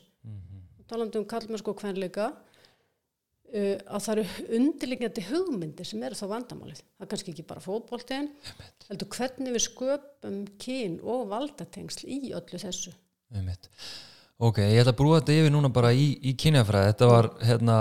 Talandi 0.87 1.19
um 1.19 1.27
kallmennsku 1.27 1.73
og 1.73 1.81
kvenleika 1.81 2.29
uh, 2.31 3.77
að 3.91 4.05
það 4.05 4.13
eru 4.13 4.51
undirliggjandi 4.61 5.25
hugmyndir 5.31 5.89
sem 5.89 6.03
eru 6.07 6.19
þá 6.19 6.27
vandamálið. 6.31 6.83
Það 6.85 7.07
er 7.07 7.11
kannski 7.13 7.33
ekki 7.35 7.47
bara 7.49 7.65
fótboltin 7.65 8.29
heldur 8.87 9.11
hvernig 9.17 9.57
við 9.57 9.65
sköpum 9.67 10.43
kyn 10.63 11.01
og 11.03 11.27
valdatengsl 11.33 12.07
í 12.07 12.21
öllu 12.37 12.63
þessu. 12.63 12.95
Einmitt. 13.35 13.67
Ok, 14.37 14.61
ég 14.61 14.83
ætla 14.83 14.93
að 14.93 14.99
brúa 15.01 15.19
þetta 15.19 15.39
yfir 15.41 15.53
núna 15.55 15.73
bara 15.73 15.91
í, 15.97 16.11
í 16.21 16.37
kynjafræði. 16.39 16.93
Þetta 16.93 17.07
var 17.09 17.29
hérna 17.41 17.77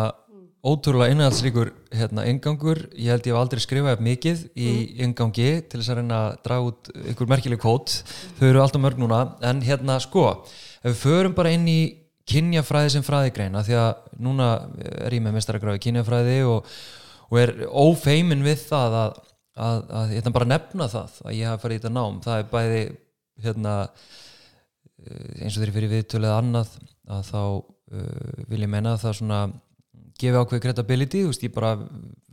ótrúlega 0.66 1.14
innhaldsríkur 1.14 1.72
hérna 1.94 2.26
ingangur 2.30 2.80
ég 2.98 3.12
held 3.14 3.28
ég 3.28 3.34
hef 3.34 3.40
aldrei 3.40 3.62
skrifað 3.62 4.02
mikið 4.06 4.42
í 4.58 4.70
ingangi 5.06 5.50
til 5.70 5.82
þess 5.82 5.92
að 5.94 6.00
reyna 6.00 6.22
að 6.22 6.40
draga 6.48 6.72
út 6.72 6.90
ykkur 7.14 7.30
merkileg 7.30 7.62
kót, 7.62 7.94
þau 8.40 8.48
eru 8.50 8.64
alltaf 8.64 8.82
mörg 8.82 9.00
núna. 9.02 9.22
En 9.46 9.62
hérna 9.66 10.00
sko, 10.04 10.26
ef 10.82 10.90
við 10.90 11.00
förum 11.04 11.38
bara 11.38 11.54
inn 11.54 11.70
í 11.70 11.80
kynjafræði 12.26 12.96
sem 12.96 13.06
fræðigreina 13.06 13.62
því 13.66 13.78
að 13.78 14.20
núna 14.26 14.50
er 15.06 15.14
ég 15.14 15.22
með 15.22 15.38
mestaragráði 15.38 15.84
kynjafræði 15.86 16.40
og, 16.50 16.76
og 17.30 17.42
er 17.44 17.54
ófeimin 17.70 18.46
við 18.46 18.66
það 18.66 19.00
að, 19.04 19.20
að, 19.68 19.82
að 20.02 20.16
ætla 20.20 20.38
bara 20.40 20.50
nefna 20.50 20.90
það 20.90 21.20
að 21.22 21.38
ég 21.38 21.52
hafa 21.52 21.64
farið 21.66 21.78
í 21.78 21.84
þetta 21.84 21.94
nám, 22.00 22.22
það 22.26 22.42
er 22.42 22.50
bæði 22.56 22.86
hérna 23.46 23.76
eins 25.06 25.54
og 25.54 25.62
þeirri 25.62 25.76
fyrir 25.76 25.92
viðtölu 25.92 26.30
eða 26.30 26.42
annað 26.42 26.74
að 27.14 27.30
þá 27.30 27.40
uh, 27.44 28.44
vil 28.50 28.64
ég 28.64 28.72
menna 28.72 28.96
að 28.96 29.04
það 29.06 29.18
svona 29.20 29.40
gefi 30.20 30.42
ákveð 30.42 30.62
credibility, 30.64 31.24
þú 31.24 31.32
veist, 31.32 31.46
ég 31.46 31.56
bara 31.56 31.74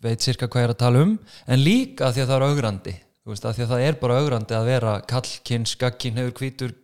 veit 0.03 0.25
cirka 0.25 0.49
hvað 0.49 0.63
ég 0.63 0.69
er 0.69 0.75
að 0.75 0.83
tala 0.83 1.07
um, 1.07 1.17
en 1.47 1.63
líka 1.63 2.13
því 2.13 2.25
að 2.25 2.31
það 2.33 2.37
er 2.37 2.47
augrandi, 2.49 2.95
þú 3.23 3.33
veist, 3.33 3.49
því 3.49 3.65
að 3.65 3.73
það 3.73 3.87
er 3.87 3.99
bara 4.03 4.19
augrandi 4.23 4.59
að 4.59 4.69
vera 4.71 4.99
kallkinn, 5.13 5.67
skakkinn 5.71 6.21
hefur 6.21 6.37
hvítur, 6.41 6.77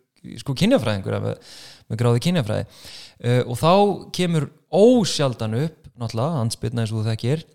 sko 0.42 0.56
kynjafræðingur 0.58 1.20
með, 1.24 1.52
með 1.88 2.02
gráði 2.02 2.24
kynjafræði. 2.26 2.66
Uh, 3.18 3.42
og 3.44 3.60
þá 3.60 3.72
kemur 4.18 4.50
ósjaldan 4.74 5.60
upp, 5.64 5.78
náttúrulega, 5.98 6.42
ansbyrna 6.42 6.84
eins 6.84 6.94
og 6.94 7.00
þú 7.00 7.12
þekkir 7.12 7.46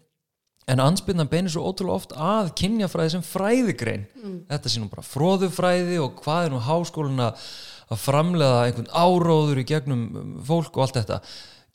en 0.71 0.79
ansbyrnan 0.79 1.27
beinir 1.31 1.51
svo 1.51 1.65
ótrúlega 1.67 1.99
oft 1.99 2.13
að 2.15 2.51
kynjafræði 2.59 3.15
sem 3.17 3.23
fræðigrein. 3.27 4.05
Þetta 4.47 4.71
sé 4.71 4.79
nú 4.79 4.89
bara 4.91 5.03
fróðufræði 5.03 5.97
og 6.03 6.21
hvað 6.23 6.47
er 6.47 6.53
nú 6.53 6.61
háskólin 6.63 7.23
að 7.23 7.49
framlega 7.99 8.61
einhvern 8.67 8.91
áróður 8.95 9.59
í 9.59 9.65
gegnum 9.67 10.05
um, 10.19 10.29
fólk 10.47 10.77
og 10.77 10.85
allt 10.85 11.01
þetta. 11.01 11.19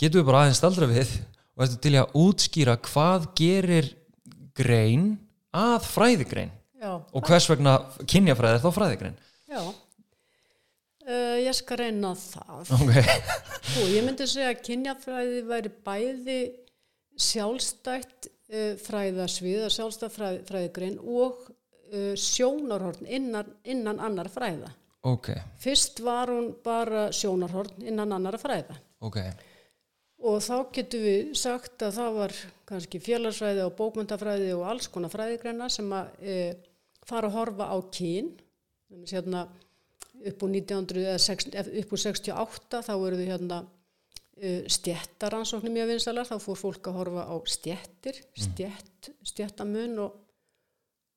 Getum 0.01 0.23
við 0.23 0.31
bara 0.31 0.45
aðeins 0.45 0.63
staldra 0.63 0.89
við 0.89 1.13
og 1.59 1.65
ertu 1.67 1.81
til 1.83 1.97
að 1.99 2.13
útskýra 2.19 2.77
hvað 2.87 3.25
gerir 3.39 3.91
grein 4.59 5.11
að 5.55 5.89
fræðigrein? 5.91 6.55
Já, 6.79 6.93
og 6.95 7.27
hvers 7.27 7.49
vegna 7.51 7.75
kynjafræði 8.07 8.61
er 8.61 8.63
þá 8.63 8.71
fræðigrein? 8.77 9.17
Já. 9.51 9.63
Uh, 11.09 11.37
ég 11.41 11.57
skal 11.57 11.81
reyna 11.81 12.13
það. 12.21 12.71
Ok, 12.77 12.93
Sko, 13.73 13.87
ég 13.91 14.07
myndi 14.07 14.29
segja 14.31 14.53
að 14.53 14.63
kynjafræði 14.69 15.43
væri 15.49 15.73
bæði 15.89 16.39
sjálfstætt 17.19 18.29
uh, 18.31 18.75
fræðasvið, 18.85 19.63
eða 19.65 19.75
sjálfstætt 19.75 20.15
fræð, 20.15 20.41
fræðigrein 20.53 20.99
og 21.03 21.49
uh, 21.49 22.13
sjónarhorn 22.15 23.09
innan, 23.09 23.51
innan 23.67 23.99
annar 23.99 24.31
fræða. 24.31 24.71
ok, 25.09 25.33
Fyrst 25.59 26.05
var 26.07 26.31
hún 26.31 26.53
bara 26.63 27.09
sjónarhorn 27.11 27.83
innan 27.89 28.15
annar 28.15 28.39
fræða. 28.39 28.79
Ok 29.03 29.19
og 30.19 30.41
þá 30.43 30.55
getum 30.75 31.05
við 31.05 31.29
sagt 31.39 31.83
að 31.87 31.95
það 32.01 32.17
var 32.19 32.35
kannski 32.69 33.01
félagsfræði 33.03 33.63
og 33.69 33.77
bókmyndafræði 33.79 34.51
og 34.57 34.65
alls 34.73 34.89
konar 34.91 35.13
fræðigreina 35.13 35.69
sem 35.71 35.89
að 35.95 36.09
e, 36.27 36.37
fara 37.07 37.31
að 37.31 37.37
horfa 37.39 37.69
á. 37.71 37.77
Þannig 38.89 39.13
hérna 39.13 39.45
upp 40.29 40.43
úr 40.43 40.51
1900 40.57 41.05
eða 41.05 41.19
sex- 41.23 41.51
ef- 41.53 41.71
upp 41.83 41.93
úr 41.95 42.03
68 42.03 42.81
þá 42.89 42.93
eru 42.97 43.19
þau 43.21 43.27
hérna 43.29 43.59
uh, 43.63 44.63
stjettaransóknir 44.75 45.75
mjög 45.77 45.91
vinsalar, 45.93 46.27
þá 46.27 46.37
fór 46.43 46.59
fólk 46.59 46.89
að 46.91 46.97
horfa 46.99 47.27
á 47.31 47.37
stjettir, 47.47 48.19
stjett, 48.35 49.11
stjettamun 49.31 49.99
og, 50.03 50.17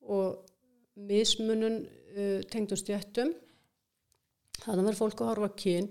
og 0.06 1.02
mismunun 1.10 1.80
uh, 1.82 2.40
tengdum 2.52 2.78
stjettum. 2.78 3.32
Þannig 4.62 4.86
verður 4.92 5.00
fólk 5.00 5.24
að 5.24 5.32
horfa 5.32 5.50
kyn. 5.58 5.88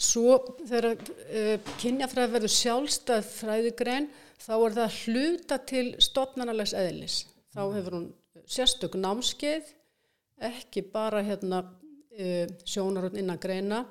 Svo 0.00 0.38
þegar 0.64 0.94
uh, 0.94 1.72
kynjafræði 1.80 2.32
verður 2.32 2.52
sjálfstæð 2.54 3.26
fræðigrein 3.34 4.08
þá 4.40 4.54
er 4.56 4.76
það 4.78 4.98
hluta 5.04 5.58
til 5.68 5.84
stopnarnalegs 6.00 6.72
eðlis. 6.72 7.16
Þá 7.52 7.60
hefur 7.74 7.96
hún 7.98 8.06
sérstök 8.48 8.96
námskeið, 8.96 9.66
ekki 10.48 10.86
bara 10.94 11.20
hérna 11.26 11.60
uh, 11.66 12.46
sjónarhund 12.64 13.18
innan 13.20 13.40
greina. 13.42 13.82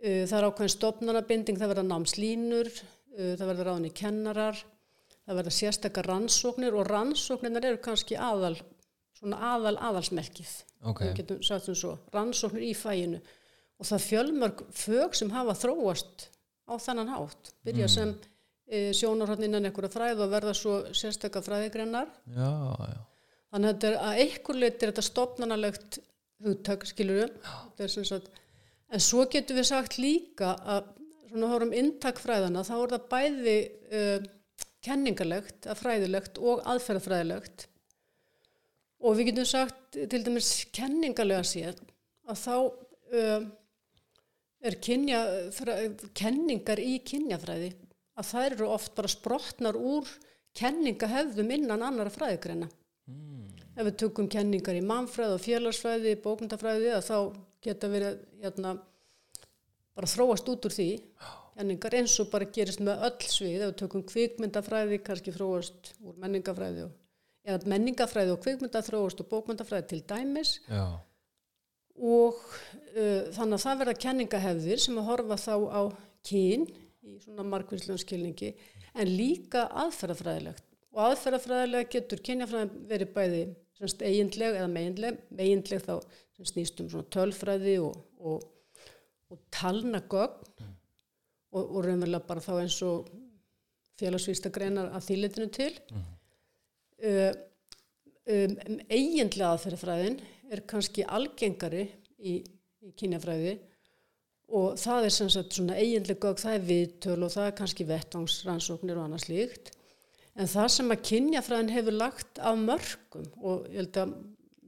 Uh, 0.00 0.24
það 0.24 0.36
er 0.38 0.46
ákveðin 0.48 0.74
stopnarnabinding, 0.76 1.60
það 1.60 1.72
verða 1.74 1.86
námslínur, 1.90 2.72
það 3.10 3.48
verða 3.50 3.64
ráðinni 3.66 3.90
kennarar, 3.98 4.60
það 5.26 5.38
verða 5.40 5.52
sérstakar 5.52 6.06
rannsóknir 6.08 6.76
og 6.78 6.86
rannsóknirnar 6.88 7.66
eru 7.66 7.80
kannski 7.82 8.16
aðal, 8.16 8.54
svona 9.18 9.40
aðal 9.50 9.74
aðalsmerkið. 9.90 10.52
Ok. 10.88 11.02
Við 11.10 11.18
getum 11.18 11.42
sagt 11.44 11.66
sem 11.66 11.76
svo, 11.76 11.96
rannsóknir 12.14 12.64
í 12.70 12.72
fæinu 12.78 13.20
og 13.80 13.88
það 13.88 14.06
fjölmörg 14.06 14.64
fög 14.76 15.16
sem 15.18 15.32
hafa 15.32 15.56
þróast 15.58 16.28
á 16.68 16.74
þannan 16.78 17.14
hátt 17.14 17.52
byrja 17.66 17.88
sem 17.90 18.12
e, 18.68 18.90
sjónarhótt 18.96 19.42
innan 19.46 19.66
einhverja 19.68 19.92
fræð 19.94 20.24
og 20.26 20.34
verða 20.34 20.54
svo 20.56 20.76
sérstakka 20.94 21.42
fræðigrennar 21.44 22.10
já, 22.28 22.52
já, 22.92 23.00
þannig 23.50 23.70
að 23.70 23.74
þetta 23.74 23.90
er 23.90 23.98
að 24.04 24.22
einhver 24.26 24.60
leiti 24.60 24.84
er 24.84 24.92
þetta 24.92 25.06
stopnanalegt 25.08 26.00
hugtak 26.44 26.86
skilur 26.88 27.32
við 27.80 28.28
en 28.90 29.02
svo 29.02 29.26
getum 29.30 29.58
við 29.60 29.70
sagt 29.70 29.98
líka 30.00 30.54
að 30.60 30.92
svona 31.30 31.50
hórum 31.52 31.72
inntak 31.76 32.18
fræðana 32.18 32.64
þá 32.66 32.74
er 32.76 32.92
það 32.94 33.08
bæði 33.12 33.56
uh, 33.94 34.30
kenningarlegt, 34.84 35.68
að 35.68 35.80
fræðilegt 35.82 36.40
og 36.40 36.62
aðferðafræðilegt. 36.68 37.66
Og 39.04 39.16
við 39.16 39.30
getum 39.30 39.48
sagt 39.48 39.98
til 40.12 40.22
dæmis 40.24 40.50
kenningarlega 40.76 41.44
séð 41.46 41.80
að 42.28 42.40
þá 42.40 42.54
uh, 42.56 43.48
er 44.60 44.76
kenningar 46.16 46.82
í 46.82 46.98
kynjafræði 47.06 47.70
að 48.20 48.28
þær 48.32 48.56
eru 48.56 48.68
oft 48.74 48.94
bara 48.96 49.10
sprotnar 49.10 49.78
úr 49.78 50.08
kenningahefðum 50.58 51.52
innan 51.54 51.84
annara 51.86 52.12
fræðigreina. 52.12 52.68
Mm. 53.08 53.48
Ef 53.76 53.86
við 53.86 53.98
tökum 54.02 54.28
kenningar 54.30 54.76
í 54.76 54.84
mannfræði 54.84 55.36
og 55.36 55.44
félagsfræði, 55.44 56.16
bókmyndafræði, 56.24 56.94
þá 57.06 57.16
geta 57.64 57.90
verið 57.92 58.18
hérna, 58.42 58.74
bara 59.96 60.10
þróast 60.10 60.48
út 60.52 60.66
úr 60.68 60.74
því 60.74 60.90
kenningar 61.60 61.96
eins 61.98 62.16
og 62.22 62.30
bara 62.32 62.48
gerist 62.48 62.80
með 62.84 63.04
öll 63.08 63.28
svið. 63.28 63.60
Ef 63.60 63.70
við 63.70 63.78
tökum 63.82 64.04
kvikmyndafræði, 64.08 64.98
kannski 65.04 65.34
þróast 65.34 65.92
úr 66.00 66.16
menningafræði 66.22 66.86
og, 66.86 66.96
eða 67.46 67.72
menningafræði 67.72 68.34
og 68.34 68.42
kvikmyndaþróast 68.44 69.22
og 69.22 69.30
bókmyndafræði 69.32 69.88
til 69.92 70.02
dæmis. 70.08 70.58
já, 70.68 70.84
og 72.00 72.38
uh, 72.96 73.28
þannig 73.36 73.56
að 73.56 73.64
það 73.64 73.80
verða 73.82 73.96
kenningahefðir 74.04 74.82
sem 74.82 75.00
að 75.00 75.08
horfa 75.10 75.38
þá 75.40 75.54
á 75.68 75.82
kyn 76.26 76.66
í 77.04 77.16
svona 77.22 77.46
markvíslegum 77.48 78.00
skilningi 78.00 78.54
en 78.94 79.10
líka 79.10 79.66
aðferðafræðilegt. 79.84 80.64
Og 80.90 81.02
aðferðafræðilega 81.06 81.90
getur 81.92 82.22
kynjafræðin 82.26 82.86
verið 82.90 83.12
bæði 83.14 83.42
semst 83.78 84.02
eiginleg 84.04 84.56
eða 84.58 84.70
meginleg, 84.72 85.20
meginleg 85.32 85.84
þá 85.84 85.94
sem 86.36 86.48
snýst 86.48 86.80
um 86.82 86.90
svona 86.90 87.08
tölfræði 87.14 87.76
og, 87.84 88.00
og, 88.18 88.42
og 89.30 89.42
talnagögn 89.54 90.64
og, 91.50 91.62
og 91.62 91.78
raunverulega 91.84 92.26
bara 92.26 92.44
þá 92.44 92.52
eins 92.58 92.80
og 92.86 93.08
félagsvísta 94.00 94.52
greinar 94.52 94.90
að 94.96 95.06
þýletinu 95.10 95.48
til. 95.54 95.72
Uh, 97.00 97.30
um, 98.28 98.58
eiginlega 98.88 99.54
aðferðafræðin 99.54 100.20
er 100.50 100.62
kannski 100.68 101.04
algengari 101.06 101.84
í, 102.18 102.40
í 102.82 102.94
kynjafræði 102.98 103.56
og 104.50 104.78
það 104.80 105.06
er 105.06 105.14
sem 105.14 105.28
sagt 105.30 105.54
svona 105.54 105.76
eiginlega 105.78 106.18
gögn, 106.24 106.40
það 106.42 106.56
er 106.56 106.64
viðtöl 106.66 107.18
og 107.22 107.32
það 107.34 107.46
er 107.46 107.58
kannski 107.60 107.86
vettvangsrannsóknir 107.86 108.98
og 108.98 109.06
annað 109.06 109.26
slíkt. 109.28 109.70
En 110.34 110.50
það 110.50 110.68
sem 110.74 110.90
að 110.94 111.04
kynjafræðin 111.06 111.74
hefur 111.74 111.96
lagt 111.96 112.40
af 112.42 112.58
mörgum 112.58 113.28
og 113.38 113.68
ég 113.70 113.78
held 113.82 114.00
að 114.02 114.16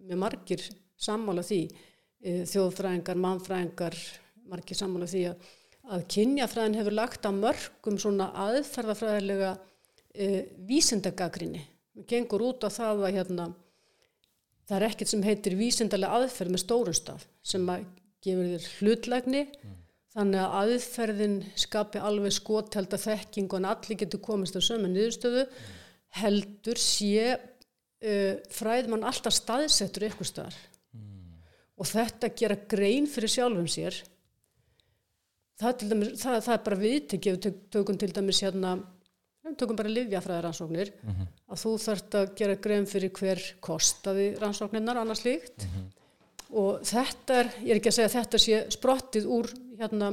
með 0.03 0.21
margir 0.23 0.62
sammála 1.03 1.42
því 1.47 1.61
e, 1.66 2.45
þjóðfræðingar, 2.51 3.21
mannfræðingar 3.23 3.99
margir 4.51 4.79
sammála 4.79 5.09
því 5.11 5.25
að, 5.31 5.51
að 5.95 6.07
kynjafræðin 6.14 6.79
hefur 6.79 6.99
lagt 6.99 7.27
af 7.27 7.37
mörgum 7.38 7.99
svona 8.03 8.31
aðferðafræðilega 8.47 9.53
e, 10.14 10.29
vísindagagrinni 10.68 11.62
gengur 12.09 12.47
út 12.51 12.66
á 12.66 12.71
það 12.73 13.07
að 13.07 13.16
hérna 13.18 13.49
það 14.68 14.79
er 14.79 14.87
ekkert 14.88 15.12
sem 15.12 15.25
heitir 15.27 15.59
vísindarlega 15.59 16.18
aðferð 16.20 16.55
með 16.55 16.64
stórunstaf 16.64 17.29
sem 17.46 17.68
að 17.72 17.87
gefur 18.22 18.51
þér 18.53 18.66
hlutlægni 18.79 19.44
mm. 19.46 19.79
þannig 20.14 20.42
að 20.42 20.59
aðferðin 20.61 21.38
skapi 21.64 22.03
alveg 22.03 22.37
skothelda 22.37 23.01
þekking 23.03 23.48
og 23.51 23.59
en 23.59 23.70
allir 23.72 24.01
getur 24.05 24.22
komist 24.22 24.59
á 24.59 24.62
sömu 24.62 24.90
niðurstöðu 24.92 25.46
mm. 25.48 25.72
heldur 26.22 26.81
sé 26.81 27.33
uh, 27.33 28.35
fræðmann 28.55 29.09
alltaf 29.09 29.35
staðsettur 29.37 30.09
ykkur 30.11 30.31
staðar 30.31 30.59
mm. 30.94 31.37
og 31.77 31.90
þetta 31.90 32.33
gera 32.38 32.61
grein 32.70 33.11
fyrir 33.11 33.35
sjálfum 33.35 33.70
sér 33.70 33.98
það, 35.59 35.87
dæmis, 35.88 36.16
það, 36.22 36.40
það 36.46 36.57
er 36.57 36.66
bara 36.68 36.83
viðtekið 36.87 37.38
við 37.38 37.62
tökum 37.75 37.98
til 38.01 38.12
dæmis 38.14 38.42
hérna 38.44 38.77
tökum 39.59 39.78
bara 39.78 39.90
livjafræðaransóknir 39.92 40.92
mm 40.94 41.14
-hmm. 41.14 41.31
að 41.52 41.62
þú 41.62 41.72
þarft 41.87 42.14
að 42.14 42.35
gera 42.38 42.55
grein 42.66 42.87
fyrir 42.87 43.11
hver 43.11 43.40
kostaði 43.61 44.26
rannsóknirnar 44.40 45.00
annars 45.02 45.24
líkt 45.24 45.64
mm 45.64 45.70
-hmm. 45.70 45.87
og 46.62 46.85
þetta 46.87 47.40
er, 47.40 47.46
ég 47.62 47.70
er 47.70 47.76
ekki 47.76 47.88
að 47.88 47.98
segja 47.98 48.09
að 48.09 48.18
þetta 48.18 48.38
sé 48.38 48.70
sprottið 48.70 49.26
úr 49.26 49.50
hérna 49.78 50.12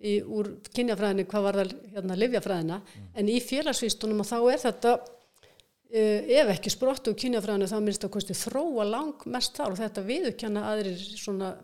í, 0.00 0.20
úr 0.22 0.52
kynjafræðinni 0.74 1.26
hvað 1.30 1.46
var 1.46 1.58
það 1.60 1.72
hérna 1.94 2.18
livjafræðina 2.18 2.78
mm. 2.80 3.08
en 3.14 3.28
í 3.28 3.40
félagsvístunum 3.40 4.24
þá 4.24 4.38
er 4.52 4.62
þetta 4.64 4.92
uh, 5.00 6.20
ef 6.40 6.52
ekki 6.54 6.70
sprottið 6.70 7.12
úr 7.12 7.20
kynjafræðinu 7.24 7.70
þá 7.70 7.80
minnst 7.80 8.06
að 8.06 8.14
kosti 8.16 8.34
þróa 8.34 8.86
lang 8.88 9.26
mest 9.26 9.56
þar 9.56 9.74
og 9.74 9.80
þetta 9.82 10.06
viðurkenna 10.06 10.64
aðrir 10.72 10.96
svona 10.96 11.54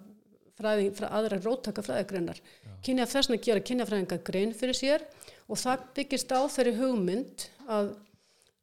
fræði, 0.56 0.90
aðra 1.08 1.40
róttaka 1.44 1.84
fræðigreinar 1.84 2.40
kynjaf 2.84 3.12
þess 3.12 3.32
að 3.32 3.42
gera 3.48 3.64
kynjafræðinga 3.70 4.20
grein 4.24 4.54
fyrir 4.56 4.78
sér 4.78 5.06
og 5.46 5.60
það 5.60 5.84
byggist 5.96 6.34
á 6.34 6.40
þeirri 6.50 6.74
hugmynd 6.80 7.46
að, 7.70 7.92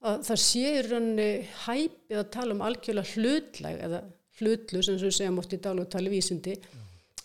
að 0.04 0.26
það 0.28 0.42
sé 0.44 0.64
í 0.68 0.84
rauninni 0.88 1.30
hæpið 1.64 2.20
að 2.20 2.32
tala 2.36 2.56
um 2.56 2.64
algjörlega 2.68 3.14
hlutlæg 3.16 3.84
eða 3.88 4.02
hlutlu 4.40 4.84
sem 4.84 5.00
við 5.00 5.16
segjum 5.18 5.40
oft 5.44 5.56
í 5.56 5.62
dag 5.64 5.80
og 5.80 5.92
tala 5.94 6.12
vísindi. 6.12 6.58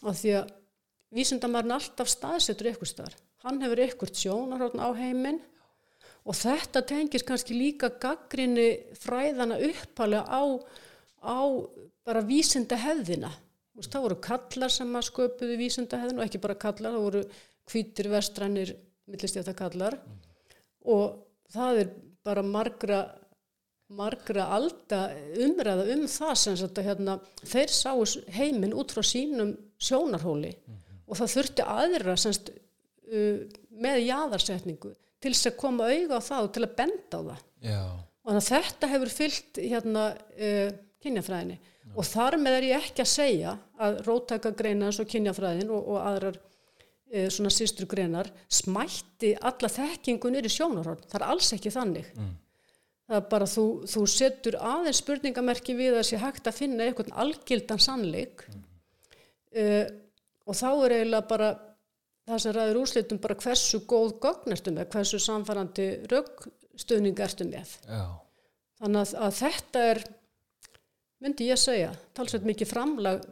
Af 0.04 0.20
því 0.20 0.34
að 0.38 0.52
vísindamarinn 1.16 1.74
alltaf 1.78 2.10
staðsetur 2.12 2.70
ykkur 2.74 2.90
staðar. 2.90 3.16
Hann 3.42 3.62
hefur 3.64 3.82
ykkur 3.86 4.12
sjónarhóttn 4.12 4.82
á 4.82 4.88
heiminn 4.98 5.40
og 6.28 6.36
þetta 6.36 6.84
tengis 6.86 7.24
kannski 7.26 7.56
líka 7.56 7.90
gaggrinni 8.02 8.68
fræðana 8.98 9.58
uppalega 9.64 10.26
á, 10.28 10.42
á 11.24 11.38
bara 12.04 12.24
vísinda 12.26 12.76
hefðina 12.78 13.32
það 13.86 14.04
voru 14.04 14.18
kallar 14.22 14.72
sem 14.72 14.96
að 14.96 15.06
sköpuðu 15.08 15.56
vísinda 15.60 16.00
hefðina 16.00 16.22
og 16.22 16.26
ekki 16.26 16.40
bara 16.42 16.58
kallar, 16.58 16.96
það 16.96 17.04
voru 17.04 17.22
hvítir 17.68 18.10
vestrannir 18.10 18.74
millistjáta 19.08 19.54
kallar 19.56 19.98
mm. 19.98 20.20
og 20.94 21.16
það 21.52 21.82
er 21.82 21.90
bara 22.24 22.44
margra 22.44 23.00
margra 23.88 24.44
alda 24.52 25.00
umræða 25.40 25.86
um 25.94 26.04
það 26.12 26.34
sem 26.42 26.56
þetta 26.60 26.84
hérna 26.84 27.14
þeir 27.40 27.72
sáu 27.72 28.02
heiminn 28.36 28.76
út 28.76 28.92
frá 28.92 29.04
sínum 29.06 29.54
sjónarhóli 29.80 30.50
mm 30.52 30.74
-hmm. 30.74 30.98
og 31.06 31.16
það 31.16 31.32
þurfti 31.34 31.64
aðra 31.64 32.16
semst 32.16 32.50
uh, 32.52 33.38
með 33.70 34.02
jáðarsetningu 34.10 34.92
til 35.18 35.32
þess 35.32 35.50
að 35.50 35.56
koma 35.62 35.88
auða 35.88 36.20
á 36.20 36.28
það 36.28 36.42
og 36.42 36.52
til 36.52 36.64
að 36.66 36.76
benda 36.76 37.16
á 37.16 37.22
það 37.28 37.40
Já. 37.62 37.82
og 38.22 38.28
þannig 38.28 38.44
að 38.44 38.52
þetta 38.52 38.92
hefur 38.92 39.14
fyllt 39.14 39.62
hérna 39.62 40.04
uh, 40.12 40.70
kynjafræðinni 41.02 41.58
Já. 41.58 41.94
og 41.96 42.04
þar 42.04 42.38
með 42.44 42.58
er 42.58 42.68
ég 42.68 42.84
ekki 42.84 43.02
að 43.02 43.14
segja 43.14 43.58
að 43.78 44.02
róttæka 44.04 44.52
greina 44.52 44.86
eins 44.86 45.00
og 45.00 45.08
kynjafræðin 45.08 45.70
og, 45.70 45.88
og 45.88 45.98
aðrar 46.02 46.40
svona 47.08 47.52
sístur 47.52 47.88
grenar 47.88 48.28
smætti 48.52 49.32
alla 49.40 49.70
þekkingunir 49.72 50.44
í 50.44 50.52
sjónarhorn 50.52 51.06
það 51.06 51.20
er 51.20 51.26
alls 51.32 51.52
ekki 51.56 51.72
þannig 51.72 52.10
mm. 52.12 52.34
það 53.08 53.20
er 53.20 53.30
bara 53.30 53.48
þú, 53.48 53.64
þú 53.88 54.02
setur 54.12 54.58
aðeins 54.60 55.00
spurningamerki 55.00 55.76
við 55.78 55.96
að 55.96 56.08
sé 56.10 56.20
hægt 56.20 56.50
að 56.50 56.58
finna 56.58 56.84
einhvern 56.84 57.16
algildan 57.24 57.80
sannleik 57.80 58.44
mm. 58.50 58.60
e, 59.56 59.64
og 60.44 60.58
þá 60.60 60.68
er 60.72 60.96
eiginlega 60.98 61.30
bara 61.32 61.50
það 62.28 62.44
sem 62.44 62.56
ræður 62.58 62.80
úrslitum 62.82 63.22
bara 63.24 63.38
hversu 63.40 63.82
góð 63.88 64.14
gögn 64.20 64.56
ertu 64.56 64.74
með, 64.76 64.90
hversu 64.92 65.20
samfærandi 65.22 65.88
raugstöðning 66.12 67.24
ertu 67.24 67.48
með 67.48 67.72
Já. 67.88 68.04
þannig 68.82 69.00
að, 69.00 69.14
að 69.24 69.36
þetta 69.40 69.88
er 69.94 70.04
myndi 71.24 71.48
ég 71.48 71.60
segja 71.60 71.94
talsveit 72.14 72.44
mikið 72.46 72.72
framlag 72.74 73.24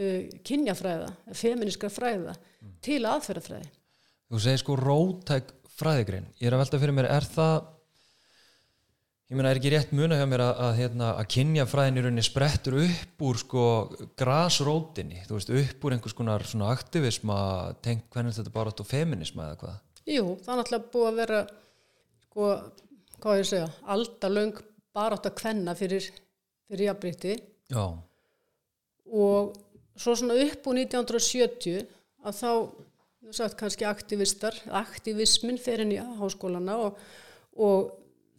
uh, 0.00 0.40
kynjafræða, 0.46 1.10
feminiska 1.36 1.90
fræða 1.92 2.34
mm. 2.34 2.78
til 2.84 3.02
aðferðafræði. 3.04 3.68
Þú 4.30 4.40
segir 4.44 4.62
sko 4.62 4.78
rótæk 4.78 5.52
fræðigrein, 5.80 6.26
ég 6.40 6.48
er 6.50 6.56
að 6.56 6.64
velta 6.64 6.80
fyrir 6.80 6.96
mér, 6.96 7.10
er 7.10 7.26
það 7.28 7.68
ég 9.30 9.38
meina 9.38 9.52
er 9.52 9.60
ekki 9.60 9.70
rétt 9.70 9.92
muna 9.94 10.16
hjá 10.18 10.24
mér 10.26 10.42
að, 10.42 10.52
að, 10.66 10.72
hérna, 10.80 11.08
að 11.20 11.28
kynjafræðin 11.36 12.00
í 12.00 12.02
rauninni 12.02 12.24
sprettur 12.26 12.76
upp 12.82 13.24
úr 13.28 13.38
sko 13.38 13.64
grasrótinni, 14.18 15.22
þú 15.28 15.36
veist, 15.36 15.52
upp 15.60 15.86
úr 15.86 15.94
einhvers 15.94 16.16
konar 16.18 16.44
svona 16.50 16.72
aktivisma 16.74 17.38
tengt 17.84 18.08
hvernig 18.10 18.34
þetta 18.34 18.54
bara 18.56 18.74
átt 18.74 18.82
og 18.82 18.90
feminisma 18.90 19.46
eða 19.46 19.60
hvað? 19.60 19.76
Jú, 20.10 20.24
það 20.42 20.52
er 20.52 20.60
náttúrulega 20.60 20.90
búið 20.96 21.08
að 21.10 21.20
vera 21.20 21.40
sko, 22.24 22.50
hvað 23.22 23.38
ég 23.38 23.50
segja 23.52 23.70
aldalöng 23.94 24.60
barátt 24.98 25.30
að 25.30 25.36
kvenna 25.38 25.76
fyrir, 25.78 26.10
fyrir 26.66 26.88
jafnbrytti 26.88 27.36
Já, 27.70 27.84
og 29.14 29.54
svo 30.00 30.14
svona 30.16 30.36
upp 30.46 30.66
úr 30.70 30.78
1970 30.80 31.84
að 32.24 32.38
þá 32.40 32.50
þú 33.20 33.34
sagt, 33.36 33.56
kannski 33.60 33.84
aktivistar, 33.86 34.56
aktivismin 34.80 35.58
fer 35.60 35.82
inn 35.84 35.92
í 35.94 35.98
háskólana 36.20 36.76
og, 36.86 36.96
og 37.60 37.90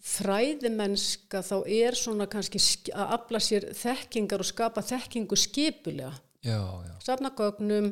fræðimennska 0.02 1.42
þá 1.46 1.56
er 1.70 1.98
svona 1.98 2.26
kannski 2.32 2.60
sk- 2.62 2.94
að 2.96 3.14
afla 3.18 3.42
sér 3.44 3.68
þekkingar 3.78 4.42
og 4.44 4.50
skapa 4.50 4.82
þekkingu 4.86 5.38
skipulega. 5.38 6.14
Já, 6.42 6.58
já, 6.58 6.94
safna 7.06 7.30
gögnum 7.38 7.92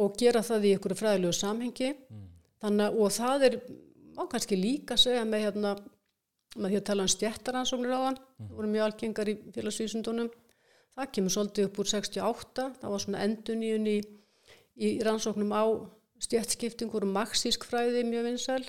og 0.00 0.16
gera 0.18 0.42
það 0.42 0.66
í 0.66 0.72
einhverju 0.74 0.98
fræðilegu 0.98 1.36
samhengi. 1.38 1.92
Þannig 2.60 2.86
að 2.88 2.98
og 3.04 3.14
það 3.14 3.46
er 3.48 3.56
má 4.18 4.24
kannski 4.32 4.58
líka 4.58 4.96
segja 4.98 5.22
með 5.24 5.44
hérna 5.46 5.74
með 6.58 6.72
því 6.74 6.78
að 6.80 6.86
tala 6.90 7.04
um 7.06 7.12
stjættaransóknir 7.14 7.94
á 7.94 8.00
hann 8.08 8.18
það 8.18 8.54
voru 8.58 8.70
mjög 8.72 8.84
algengar 8.88 9.28
í 9.30 9.34
félagsvísundunum 9.54 10.30
það 10.96 11.12
kemur 11.16 11.34
svolítið 11.34 11.68
upp 11.68 11.80
úr 11.82 11.90
68 11.92 12.66
það 12.80 12.94
var 12.94 13.04
svona 13.04 13.22
enduníun 13.26 13.88
í, 13.90 13.98
í 14.80 14.88
rannsóknum 15.06 15.54
á 15.54 15.64
stjættskiptingur 16.20 17.06
og 17.06 17.14
marxísk 17.14 17.64
fræði 17.68 18.04
mjög 18.08 18.28
vinsæl. 18.28 18.64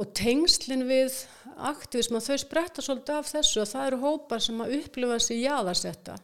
Og 0.00 0.08
tengslinn 0.16 0.86
við 0.88 1.14
aktivism 1.68 2.16
að 2.16 2.28
þau 2.30 2.36
spretta 2.40 2.84
svolítið 2.84 3.18
af 3.18 3.28
þessu 3.28 3.62
að 3.62 3.72
það 3.74 3.88
eru 3.90 3.98
hópar 4.02 4.44
sem 4.44 4.60
að 4.64 4.76
upplifa 4.78 5.18
sig 5.20 5.42
jaðarsetta. 5.44 6.16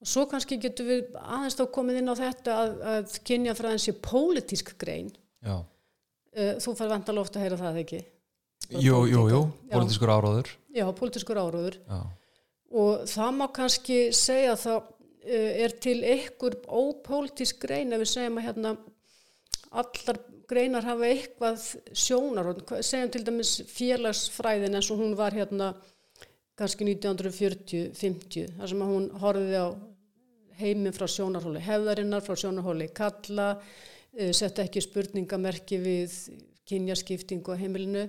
Og 0.00 0.08
svo 0.08 0.24
kannski 0.28 0.56
getur 0.60 0.86
við 0.88 1.18
aðeins 1.20 1.58
þá 1.58 1.66
komið 1.74 1.98
inn 2.00 2.08
á 2.08 2.16
þetta 2.16 2.54
að, 2.56 2.70
að 2.92 3.18
kynjafræðin 3.28 3.82
sé 3.84 3.92
pólitísk 4.00 4.72
grein. 4.80 5.10
Já. 5.44 5.58
Uh, 6.30 6.54
þú 6.62 6.72
fær 6.78 6.92
vantalega 6.94 7.26
ofta 7.26 7.40
að 7.40 7.44
heyra 7.44 7.58
það 7.60 7.82
ekki? 7.82 8.00
Jú, 8.70 9.02
jú, 9.10 9.22
jú, 9.28 9.40
Já. 9.66 9.72
politískur 9.74 10.12
áráður 10.14 10.50
já, 10.70 10.84
pólitískur 10.94 11.40
áróður. 11.40 11.76
Já, 11.84 12.00
og 12.70 13.04
það 13.10 13.36
má 13.36 13.46
kannski 13.54 14.00
segja 14.14 14.54
að 14.54 14.64
það 14.64 14.80
uh, 14.80 15.52
er 15.66 15.76
til 15.82 15.98
einhver 16.06 16.58
ópólitísk 16.66 17.62
grein 17.66 17.94
ef 17.94 18.04
við 18.04 18.12
segjum 18.14 18.40
að 18.40 18.48
hérna 18.48 18.74
allar 19.70 20.20
greinar 20.50 20.86
hafa 20.86 21.06
eitthvað 21.06 21.64
sjónar 21.94 22.50
segjum 22.82 23.12
til 23.14 23.24
dæmis 23.26 23.54
félagsfræðin 23.70 24.78
eins 24.78 24.90
og 24.90 25.02
hún 25.02 25.14
var 25.18 25.36
hérna 25.36 25.72
kannski 26.58 26.84
1940-50 26.88 28.58
þar 28.58 28.72
sem 28.72 28.82
hún 28.84 29.08
horfiði 29.22 29.62
á 29.62 29.68
heiminn 30.60 30.94
frá 30.94 31.06
sjónarhóli 31.08 31.62
hefðarinnar 31.64 32.24
frá 32.24 32.36
sjónarhóli 32.38 32.90
kalla 32.94 33.54
uh, 33.56 34.32
setta 34.36 34.66
ekki 34.66 34.82
spurningamerki 34.84 35.80
við 35.80 36.16
kynjaskiptingu 36.70 37.54
á 37.56 37.60
heimilinu. 37.60 38.06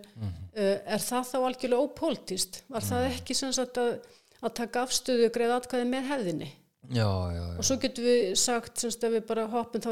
Uh, 0.54 0.78
er 0.86 1.02
það 1.02 1.30
þá 1.32 1.38
algjörlega 1.39 1.86
ópoltist 1.86 2.62
var 2.69 2.86
það 2.86 3.08
ekki 3.13 3.38
sem 3.38 3.54
sagt 3.56 3.80
að, 3.82 3.95
að 4.41 4.56
taka 4.62 4.86
afstöðu 4.88 5.30
og 5.30 5.36
greið 5.36 5.56
atkvæði 5.58 5.88
með 5.91 6.10
hefðinni. 6.12 6.49
Já, 6.89 7.06
já, 7.06 7.38
já. 7.38 7.58
og 7.62 7.67
svo 7.67 7.77
getum 7.80 8.08
við 8.08 8.34
sagt 8.41 8.82
sem 8.82 8.91
sagt 8.91 9.06
ef 9.06 9.13
við 9.13 9.25
bara 9.30 9.45
hoppum 9.51 9.84
þá 9.84 9.91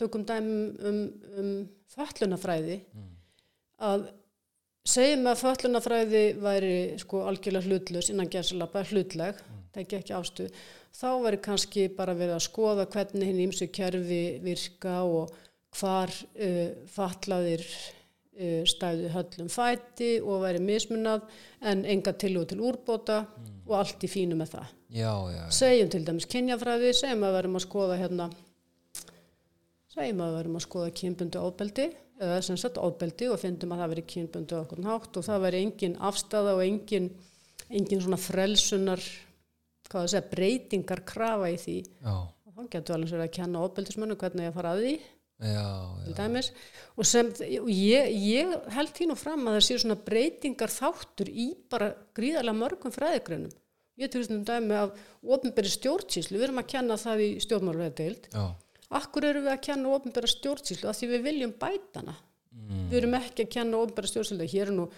tökum 0.00 0.24
dæmi 0.26 0.56
um, 0.82 1.00
um 1.38 1.50
föllunafræði 1.94 2.80
að 3.86 4.08
segjum 4.84 5.28
að 5.30 5.40
föllunafræði 5.44 6.24
væri 6.42 6.76
sko 7.00 7.22
algjörlega 7.28 7.70
hlutlaus 7.70 8.10
innan 8.10 8.30
gerðsalapa 8.32 8.82
hlutleg, 8.90 9.38
teki 9.74 10.00
ekki 10.00 10.16
afstuð 10.18 10.58
þá 10.94 11.08
væri 11.24 11.40
kannski 11.46 11.88
bara 11.94 12.18
verið 12.18 12.36
að 12.36 12.46
skoða 12.48 12.88
hvernig 12.90 13.30
hinn 13.30 13.42
ímsu 13.46 13.70
kerfi 13.74 14.22
virka 14.42 15.00
og 15.06 15.32
hvar 15.78 16.10
uh, 16.10 16.68
fallaðir 16.90 17.64
uh, 17.64 18.62
stæðu 18.68 19.14
höllum 19.14 19.50
fæti 19.54 20.16
og 20.18 20.44
væri 20.44 20.62
mismunað 20.66 21.24
en 21.62 21.86
enga 21.86 22.18
tilhug 22.18 22.50
til 22.50 22.62
úrbóta 22.62 23.22
og 23.64 23.76
allt 23.78 24.04
í 24.04 24.10
fínu 24.10 24.36
með 24.38 24.56
það. 24.56 24.72
Já, 24.94 25.12
já, 25.32 25.36
já. 25.38 25.44
segjum 25.58 25.92
til 25.92 26.02
dæmis 26.06 26.28
kynjafræði, 26.30 26.90
segjum 26.96 27.24
að 27.24 27.30
við 27.30 27.38
verum 27.38 27.58
að 27.58 27.64
skoða 27.64 27.98
hérna 28.00 28.28
segjum 29.94 30.24
að 30.24 30.32
við 30.32 30.38
verum 30.40 30.58
að 30.58 30.66
skoða 30.66 30.94
kynbundu 31.00 31.44
ofbeldi 31.44 31.86
eða 32.24 32.40
sem 32.46 32.58
sagt 32.60 32.80
ofbeldi 32.82 33.28
og 33.30 33.40
fyndum 33.42 33.74
að 33.74 33.82
það 33.82 33.92
veri 33.94 34.06
kynbundu 34.14 34.58
okkur 34.60 34.84
hátt 34.86 35.18
og 35.18 35.26
það 35.26 35.46
veri 35.48 35.62
engin 35.64 35.96
afstæða 36.10 36.54
og 36.58 36.62
engin, 36.64 37.08
engin 37.70 38.04
svona 38.04 38.20
frelsunar 38.20 39.02
segja, 39.94 40.22
breytingar 40.30 41.04
krafa 41.06 41.50
í 41.52 41.58
því. 41.60 41.76
Já, 42.02 42.14
og 42.24 42.56
þá 42.56 42.62
getur 42.72 42.96
alveg 42.96 43.14
verið 43.14 43.26
að 43.28 43.34
kenna 43.38 43.64
ofbeldismönnum 43.66 44.18
hvernig 44.18 44.48
ég 44.48 44.56
fara 44.56 44.74
að 44.74 44.84
því 44.84 44.94
til 45.40 46.14
dæmis. 46.16 46.52
Og 46.94 47.08
sem, 47.08 47.32
ég, 47.42 48.12
ég 48.14 48.54
held 48.76 49.02
nú 49.10 49.16
fram 49.18 49.48
að 49.48 49.58
það 49.58 49.66
séu 49.66 49.82
svona 49.82 49.98
breytingar 50.06 50.72
þáttur 50.72 51.30
í 51.30 51.50
bara 51.70 51.92
gríðarlega 52.16 52.60
mörgum 52.60 52.94
fræðigrunum 52.94 53.52
ég 54.00 54.10
til 54.10 54.22
þessum 54.22 54.44
dæmi 54.46 54.76
af 54.78 54.94
ofnbæri 55.22 55.70
stjórnsýslu, 55.70 56.38
við 56.38 56.48
erum 56.48 56.60
að 56.62 56.70
kenna 56.72 56.98
það 56.98 57.24
í 57.24 57.28
stjórnmálverðdeild 57.44 58.28
já, 58.32 58.44
akkur 58.98 59.26
eru 59.28 59.42
við 59.44 59.52
að 59.54 59.64
kenna 59.68 59.92
ofnbæra 59.94 60.30
stjórnsýslu? 60.30 60.88
Af 60.90 60.98
því 60.98 61.10
við 61.12 61.26
viljum 61.28 61.56
bætana. 61.60 62.14
Mm. 62.54 62.86
við 62.90 63.00
erum 63.00 63.16
ekki 63.18 63.46
að 63.46 63.52
kenna 63.56 63.82
ofnbæra 63.82 64.10
stjórnsýslu. 64.10 64.48
Hér 64.50 64.70
er 64.70 64.76
nú, 64.76 64.88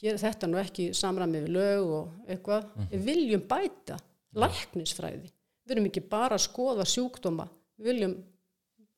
hér 0.00 0.12
er 0.14 0.22
þetta 0.22 0.50
nú 0.50 0.60
ekki 0.62 0.88
samræmið 0.98 1.46
við 1.46 1.56
lög 1.56 1.94
og 1.98 2.30
eitthvað. 2.30 2.68
Við 2.90 3.08
viljum 3.10 3.44
bæta 3.50 3.98
læknisfræði. 4.34 5.30
Við 5.64 5.76
erum 5.76 5.90
ekki 5.90 6.04
bara 6.10 6.38
að 6.38 6.46
skoða 6.48 6.86
sjúkdóma. 6.90 7.46
Við 7.78 7.90
viljum 7.92 8.16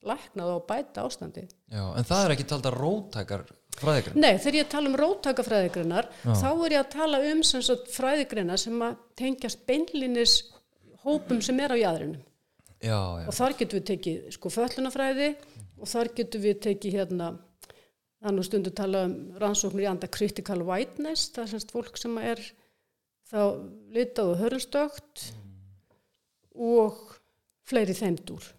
lækna 0.07 0.42
það 0.47 0.55
og 0.55 0.66
bæta 0.69 1.07
ástandi 1.07 1.47
já, 1.47 1.85
en 1.85 2.09
það 2.09 2.25
er 2.25 2.35
ekki 2.37 2.49
taldar 2.53 2.77
rótækar 2.81 3.47
fræðigrann 3.77 4.21
Nei, 4.23 4.37
þegar 4.42 4.59
ég 4.61 4.71
tala 4.73 4.90
um 4.90 4.99
róttakafræðigreinar 5.01 6.11
þá 6.25 6.49
er 6.51 6.77
ég 6.77 6.81
að 6.83 6.92
tala 6.95 7.23
um 7.33 7.42
fræðigreinar 7.95 8.62
sem 8.62 8.87
að 8.87 9.01
tengjast 9.19 9.66
beinlinis 9.69 10.37
hópum 11.05 11.42
sem 11.45 11.61
er 11.62 11.75
á 11.75 11.77
jæðrinum 11.79 12.23
já, 12.81 12.99
já, 12.99 13.27
og 13.27 13.35
þar 13.37 13.57
getum 13.61 13.81
við 13.81 13.88
tekið 13.92 14.31
sko 14.37 14.53
föllunafræði 14.53 15.33
og 15.77 15.90
þar 15.90 16.12
getum 16.16 16.45
við 16.45 16.61
tekið 16.66 16.99
hérna 17.01 17.33
þannig 18.25 18.49
stundu 18.49 18.73
tala 18.75 19.05
um 19.07 19.16
rannsóknir 19.40 19.87
í 19.87 19.90
anda 19.90 20.11
critical 20.11 20.62
whiteness 20.66 21.31
það 21.35 21.45
er 21.45 21.53
semst 21.55 21.75
fólk 21.75 22.01
sem 22.01 22.16
er 22.23 22.42
þá 23.31 23.40
litað 23.95 24.33
og 24.33 24.40
hörnstögt 24.45 25.27
og 26.57 27.03
fleiri 27.66 27.97
já, 27.97 28.53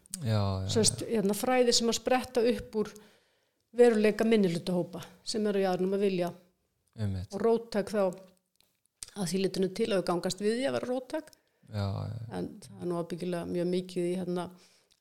semst 0.73 1.03
hérna, 1.07 1.35
fræði 1.37 1.75
sem 1.75 1.91
að 1.91 1.99
spretta 1.99 2.43
upp 2.53 2.77
úr 2.81 2.91
veruleika 3.77 4.25
minnilutahópa 4.27 5.03
sem 5.27 5.45
eru 5.49 5.61
á 5.61 5.65
jæðrinum 5.67 5.97
að 5.97 6.05
vilja. 6.07 6.31
Einmitt, 6.97 7.33
og 7.33 7.43
róttak 7.43 7.91
þá 7.93 8.01
að 8.07 9.27
því 9.31 9.41
litinu 9.43 9.69
til 9.73 9.89
að 9.91 9.99
við 9.99 10.07
gangast 10.07 10.41
við 10.41 10.55
því 10.57 10.69
að 10.69 10.77
vera 10.77 10.89
já, 11.67 11.85
en 12.37 12.47
það 12.63 12.81
er 12.81 12.89
nú 12.89 13.01
ábyggilega 13.01 13.49
mjög 13.49 13.69
mikið 13.73 14.07
í 14.07 14.15
hérna 14.21 14.47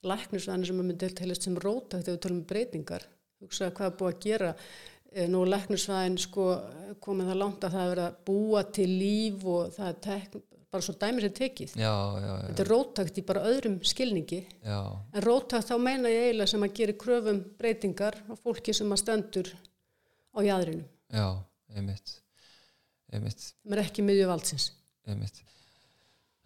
læknisvæðinu 0.07 0.69
sem 0.69 0.83
að 0.83 0.91
myndi 0.91 1.13
telast 1.21 1.47
sem 1.47 1.57
róttak 1.63 2.05
þegar 2.05 2.17
við 2.17 2.23
tölum 2.27 2.43
um 2.43 2.51
breytingar. 2.51 3.07
Hugsa 3.43 3.71
hvað 3.71 3.91
er 3.91 3.97
búið 4.01 4.13
að 4.13 4.21
gera. 4.27 4.51
Eh, 5.13 5.29
nú 5.31 5.43
er 5.45 5.53
læknisvæðin 5.55 6.19
sko 6.21 6.47
komið 7.03 7.31
það 7.31 7.41
langt 7.43 7.67
að 7.67 7.79
það 7.79 7.95
er 7.95 8.03
að 8.05 8.21
búa 8.29 8.63
til 8.77 8.89
líf 8.93 9.47
og 9.49 9.73
það 9.77 9.89
er 9.93 9.99
bara 10.77 10.87
svo 10.87 10.97
dæmis 11.01 11.27
er 11.27 11.33
tekið. 11.37 11.77
Já, 11.81 11.93
já, 11.93 12.27
já, 12.27 12.35
þetta 12.51 12.65
er 12.67 12.71
róttakt 12.73 13.21
í 13.21 13.25
bara 13.27 13.47
öðrum 13.51 13.79
skilningi. 13.87 14.43
Já, 14.63 14.81
en 15.13 15.25
róttakt 15.25 15.73
þá 15.73 15.79
meina 15.83 16.13
ég 16.13 16.29
eiginlega 16.29 16.53
sem 16.53 16.67
að 16.69 16.77
gera 16.81 16.99
kröfum 17.05 17.41
breytingar 17.59 18.21
á 18.29 18.35
fólki 18.37 18.77
sem 18.77 18.93
að 18.93 19.03
stendur 19.03 19.51
á 20.37 20.39
jæðrinum 20.45 20.85
já, 21.13 21.27
einmitt, 21.77 22.17
einmitt, 23.13 23.43
sem 23.43 23.77
er 23.77 23.83
ekki 23.85 24.05
miðju 24.07 24.29
valdsins. 24.31 24.71
Einmitt. 25.07 25.43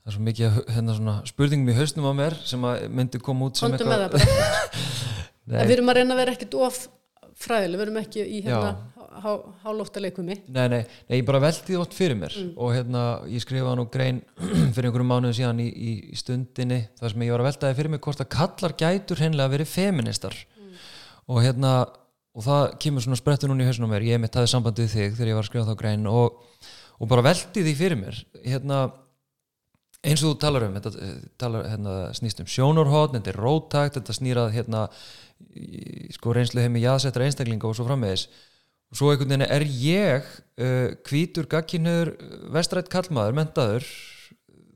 Það 0.00 0.10
er 0.10 0.16
svo 0.16 0.24
mikið 0.24 0.58
hérna 0.74 0.96
svona 0.96 1.16
spurningum 1.28 1.72
í 1.72 1.76
hausnum 1.76 2.08
á 2.08 2.12
mér 2.16 2.36
sem 2.48 2.64
að 2.64 2.86
myndi 2.88 3.20
koma 3.24 3.50
út 3.50 3.60
sem 3.60 3.76
það. 3.76 4.16
En 5.50 5.66
við 5.66 5.80
erum 5.80 5.88
að 5.90 5.96
reyna 5.98 6.14
að 6.14 6.20
vera 6.20 6.32
ekkert 6.36 6.52
of 6.62 6.76
fræðileg, 7.40 7.78
við 7.80 7.84
erum 7.86 8.00
ekki 8.02 8.24
í 8.24 8.40
hérna 8.44 8.72
hálófta 9.64 10.00
leikumi. 10.00 10.36
Nei, 10.54 10.66
nei, 10.70 10.80
nei, 11.08 11.16
ég 11.18 11.24
bara 11.28 11.40
veldi 11.42 11.72
það 11.74 11.80
oft 11.82 11.96
fyrir 11.98 12.16
mér 12.20 12.34
Mm. 12.36 12.50
og 12.56 12.72
hérna, 12.76 13.00
ég 13.28 13.42
skrifaði 13.42 13.76
nú 13.80 13.86
grein 13.92 14.20
fyrir 14.74 14.88
einhverjum 14.90 15.10
mánuðum 15.10 15.36
síðan 15.36 15.62
í, 15.64 15.68
í, 15.68 15.94
í 16.14 16.16
stundinni 16.20 16.82
þar 17.00 17.10
sem 17.14 17.24
ég 17.26 17.32
var 17.34 17.42
að 17.44 17.48
veltaði 17.50 17.78
fyrir 17.80 17.90
mig 17.96 18.00
hvort 18.06 18.22
að 18.22 18.30
kallar 18.36 18.76
gætur 18.78 19.20
hreinlega 19.22 19.54
verið 19.56 19.72
feministar 19.72 20.36
Mm. 20.60 20.76
og 21.34 21.42
hérna 21.44 21.72
og 22.30 22.44
það 22.46 22.64
kemur 22.84 23.02
svona 23.02 23.18
sprettur 23.18 23.50
núna 23.50 23.64
í 23.64 23.68
hausnum 23.68 23.90
á 23.90 23.92
mér 23.96 24.04
ég 24.06 24.20
mitt 24.22 24.36
hafði 24.38 24.52
samband 24.52 24.78
við 24.78 24.92
þig 24.94 25.16
þegar 25.18 25.30
ég 25.32 25.38
var 25.40 25.42
að 25.42 25.50
skrifa 25.50 25.66
þá 25.72 25.78
grein 25.80 26.06
og, 26.06 26.36
og 27.00 27.08
bara 27.10 27.24
veldi 27.26 27.64
því 27.66 27.72
fyrir 27.80 27.98
mér 27.98 28.20
hérna 28.46 28.78
eins 30.06 30.22
og 30.24 30.32
þú 30.32 30.36
talar 30.40 30.66
um 30.66 30.76
þetta 30.78 30.92
eh, 31.04 31.16
talar, 31.40 31.66
hérna, 31.68 31.96
snýst 32.16 32.40
um 32.42 32.48
sjónarhótt, 32.48 33.16
þetta 33.16 33.32
er 33.32 33.40
rótakt 33.40 33.98
þetta 33.98 34.16
snýrað 34.16 34.54
hérna 34.56 34.86
sko 36.14 36.34
reynslu 36.36 36.62
heimi 36.64 36.82
jaðsettra 36.84 37.26
einstaklinga 37.26 37.68
og 37.68 37.76
svo 37.76 37.86
framvegis. 37.88 38.26
Og 38.90 38.98
svo 38.98 39.10
einhvern 39.12 39.30
veginn 39.30 39.46
er 39.46 39.64
ég 39.70 40.26
uh, 40.60 40.90
hvítur 41.06 41.46
gagkinur 41.50 42.12
vestrætt 42.54 42.90
kallmaður, 42.92 43.36
mentaður 43.38 43.86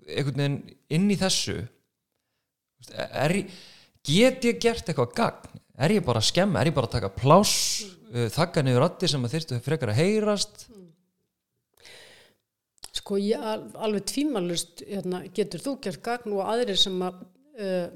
einhvern 0.07 0.39
veginn 0.39 0.61
inn 0.95 1.09
í 1.11 1.19
þessu. 1.19 1.59
Er, 2.95 3.35
get 4.07 4.47
ég 4.47 4.61
gert 4.63 4.87
eitthvað 4.87 5.17
gagn? 5.19 5.61
Er 5.75 5.97
ég 5.97 6.07
bara 6.07 6.23
að 6.23 6.29
skemma, 6.29 6.61
er 6.61 6.71
ég 6.71 6.77
bara 6.77 6.87
að 6.87 6.99
taka 7.01 7.11
pláss 7.17 7.89
uh, 8.15 8.29
þakka 8.33 8.63
niður 8.63 8.87
raddi 8.87 9.11
sem 9.11 9.27
að 9.27 9.35
þyrstu 9.35 9.61
frekar 9.65 9.91
að 9.93 10.03
heyrast 10.05 10.69
Sko 13.05 13.19
ég 13.21 13.37
al- 13.45 13.67
alveg 13.85 14.07
tvímalust 14.09 14.81
hérna, 14.89 15.19
getur 15.37 15.61
þú 15.61 15.75
gert 15.85 16.01
gagn 16.07 16.33
og 16.33 16.47
aðrir 16.49 16.79
sem 16.81 16.95
að 17.05 17.19
uh, 17.61 17.91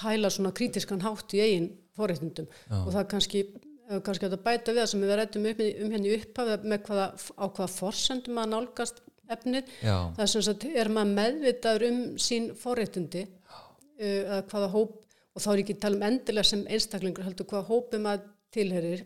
pæla 0.00 0.30
svona 0.32 0.52
krítiskan 0.56 1.02
hátt 1.04 1.34
í 1.36 1.42
eigin 1.44 1.66
forréttundum 1.98 2.46
og 2.86 2.88
það 2.94 3.04
kannski, 3.12 3.42
við 3.90 4.00
kannski 4.06 4.30
að 4.30 4.38
bæta 4.46 4.72
við 4.72 4.80
það 4.80 4.90
sem 4.94 5.02
við 5.04 5.12
rættum 5.20 5.48
um, 5.50 5.60
um 5.84 5.92
henni 5.92 6.14
upphafið 6.16 6.64
með 6.72 6.80
hvaða, 6.88 7.06
á 7.36 7.44
hvaða 7.52 7.68
forsendum 7.74 8.40
að 8.40 8.50
nálgast 8.54 9.02
efnið. 9.32 9.68
Já, 9.84 9.96
það 10.16 10.24
er 10.24 10.30
sem 10.32 10.44
sagt, 10.48 10.64
er 10.72 10.88
maður 10.92 11.12
meðvitaður 11.18 11.84
um 11.90 12.00
sín 12.20 12.48
forréttundi 12.58 13.26
uh, 13.28 14.38
að 14.38 14.46
hvaða 14.54 14.72
hóp, 14.72 14.96
og 15.36 15.44
þá 15.44 15.50
er 15.52 15.62
ekki 15.66 15.76
að 15.76 15.84
tala 15.84 16.00
um 16.00 16.06
endilega 16.08 16.48
sem 16.48 16.64
einstaklingur, 16.72 17.28
heldur 17.28 17.48
hvaða 17.52 17.68
hópi 17.68 18.00
maður 18.08 18.24
tilherir 18.56 19.04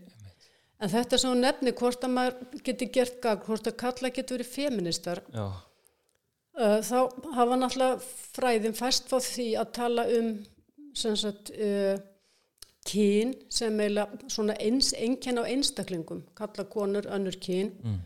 en 0.80 0.92
þetta 0.92 1.20
sem 1.20 1.32
hún 1.32 1.44
nefnir, 1.44 1.76
hvort 1.78 2.04
að 2.04 2.16
maður 2.16 2.60
geti 2.66 2.90
gert 2.92 3.20
gagn, 3.24 3.44
hvort 3.46 3.70
að 3.70 3.78
kalla 3.80 4.10
getur 4.12 4.38
verið 4.38 4.52
feministar, 4.52 5.22
uh, 5.32 6.80
þá 6.84 6.98
hafa 7.36 7.60
náttúrulega 7.60 8.02
fræðin 8.36 8.76
fæst 8.76 9.08
fá 9.10 9.16
því 9.20 9.48
að 9.62 9.72
tala 9.78 10.06
um 10.18 10.34
sem 10.96 11.16
sagt 11.20 11.52
uh, 11.52 11.94
kyn 12.86 13.32
sem 13.52 13.80
eiginlega 13.80 14.30
svona 14.32 14.56
eins, 14.62 14.92
einkenn 14.94 15.40
á 15.42 15.44
einstaklingum, 15.44 16.22
kalla 16.38 16.66
konur 16.70 17.08
önnur 17.12 17.40
kyn. 17.42 17.72
Mm. 17.82 18.04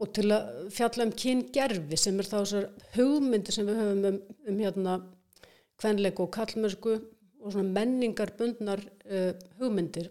og 0.00 0.12
til 0.16 0.30
að 0.32 0.46
fjalla 0.72 1.04
um 1.04 1.10
kyngerfi 1.12 1.96
sem 2.00 2.20
er 2.22 2.24
þá 2.24 2.38
þessar 2.38 2.68
hugmyndir 2.94 3.52
sem 3.52 3.66
við 3.68 3.80
höfum 3.82 4.06
um, 4.08 4.14
um 4.48 4.60
hérna 4.64 4.94
kvenleik 5.80 6.22
og 6.24 6.30
kallmörsku 6.32 6.94
og 7.40 7.52
svona 7.52 7.68
menningarbundnar 7.74 8.80
uh, 8.80 9.34
hugmyndir 9.60 10.08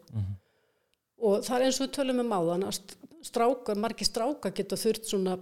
og 1.21 1.43
það 1.45 1.55
er 1.59 1.65
eins 1.67 1.79
og 1.81 1.87
við 1.87 1.95
tölum 1.97 2.21
um 2.23 2.35
áðan 2.37 2.63
að 2.69 2.75
st- 2.79 2.97
strákar, 3.29 3.75
margir 3.83 4.07
strákar 4.07 4.53
geta 4.55 4.77
þurft 4.79 5.09
svona, 5.09 5.37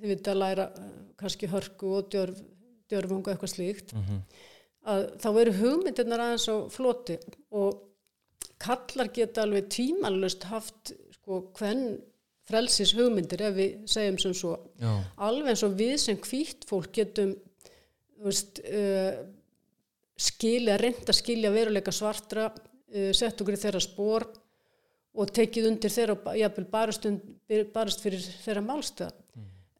þið 0.00 0.12
veit 0.12 0.28
að 0.30 0.40
læra 0.42 0.66
uh, 0.78 0.90
kannski 1.18 1.48
hörku 1.50 1.94
og 1.98 2.10
djörf, 2.12 2.38
djörfungu 2.90 3.32
eitthvað 3.32 3.54
slíkt. 3.54 3.94
Mhm. 3.96 4.20
að 4.86 5.00
þá 5.18 5.28
eru 5.40 5.52
hugmyndirnar 5.58 6.20
aðeins 6.22 6.44
á 6.46 6.56
floti 6.70 7.16
og 7.58 7.80
kallar 8.62 9.08
geta 9.12 9.42
alveg 9.42 9.66
tímalust 9.74 10.44
haft 10.46 10.92
sko 11.16 11.40
hvern 11.58 11.96
frelsis 12.46 12.92
hugmyndir 12.94 13.42
ef 13.48 13.56
við 13.56 13.72
segjum 13.90 14.18
sem 14.22 14.34
svo. 14.38 14.52
Já, 14.78 14.92
alveg 15.26 15.50
eins 15.50 15.64
og 15.66 15.74
við 15.80 15.96
sem 15.98 16.16
hvítt 16.22 16.62
fólk 16.70 16.92
getum 16.94 17.34
veist, 18.22 18.60
uh, 18.62 19.18
skilja, 20.16 20.76
reynda 20.80 21.12
skilja 21.16 21.50
veruleika 21.52 21.92
svartra, 21.92 22.46
uh, 22.54 23.10
sett 23.12 23.42
okkur 23.42 23.56
í 23.58 23.62
þeirra 23.66 23.82
spór 23.82 24.28
og 25.16 25.32
tekið 25.36 25.70
undir 25.70 25.92
þeirra 25.92 26.16
og 26.16 26.38
jafnvel 26.38 26.66
barast, 26.70 27.08
barast 27.74 28.02
fyrir 28.04 28.24
þeirra 28.44 28.64
málstöð. 28.64 29.14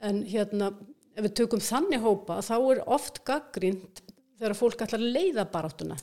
En 0.07 0.23
hérna, 0.29 0.71
ef 1.17 1.25
við 1.27 1.35
tökum 1.41 1.63
þannig 1.65 2.03
hópa, 2.05 2.41
þá 2.45 2.55
er 2.59 2.83
oft 2.97 3.23
gaggrínt 3.27 4.03
þegar 4.37 4.57
fólk 4.59 4.85
ætlar 4.85 5.03
að 5.03 5.15
leiða 5.17 5.47
baráttuna. 5.53 5.97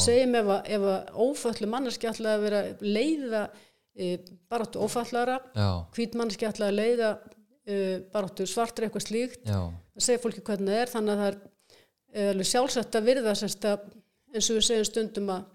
Segjum 0.00 0.36
ef 0.38 0.50
að, 0.54 0.68
ef 0.76 0.88
að 0.92 1.22
óföllu 1.24 1.68
manneski 1.70 2.10
ætla 2.10 2.36
að 2.36 2.44
vera 2.46 2.60
leiða 2.84 3.40
e, 3.94 4.10
baráttu 4.50 4.82
ófallara, 4.84 5.38
já, 5.56 5.70
hvít 5.96 6.14
manneski 6.18 6.46
ætla 6.46 6.68
að 6.70 6.78
leiða 6.78 7.10
e, 7.66 7.78
baráttu 8.14 8.46
svartra 8.46 8.86
eitthvað 8.86 9.08
slíkt, 9.08 9.42
já, 9.50 9.58
að 9.66 10.06
segja 10.06 10.22
fólki 10.22 10.44
hvernig 10.46 10.70
það 10.70 10.84
er, 10.84 10.92
þannig 10.94 11.14
að 11.16 11.24
það 11.24 11.32
er 12.28 12.44
e, 12.44 12.46
sjálfsagt 12.52 13.00
að 13.00 13.10
virða 13.10 13.34
semst 13.42 13.66
að 13.72 13.90
eins 14.32 14.48
og 14.48 14.60
við 14.60 14.68
segjum 14.68 14.88
stundum 14.88 15.34
að 15.34 15.50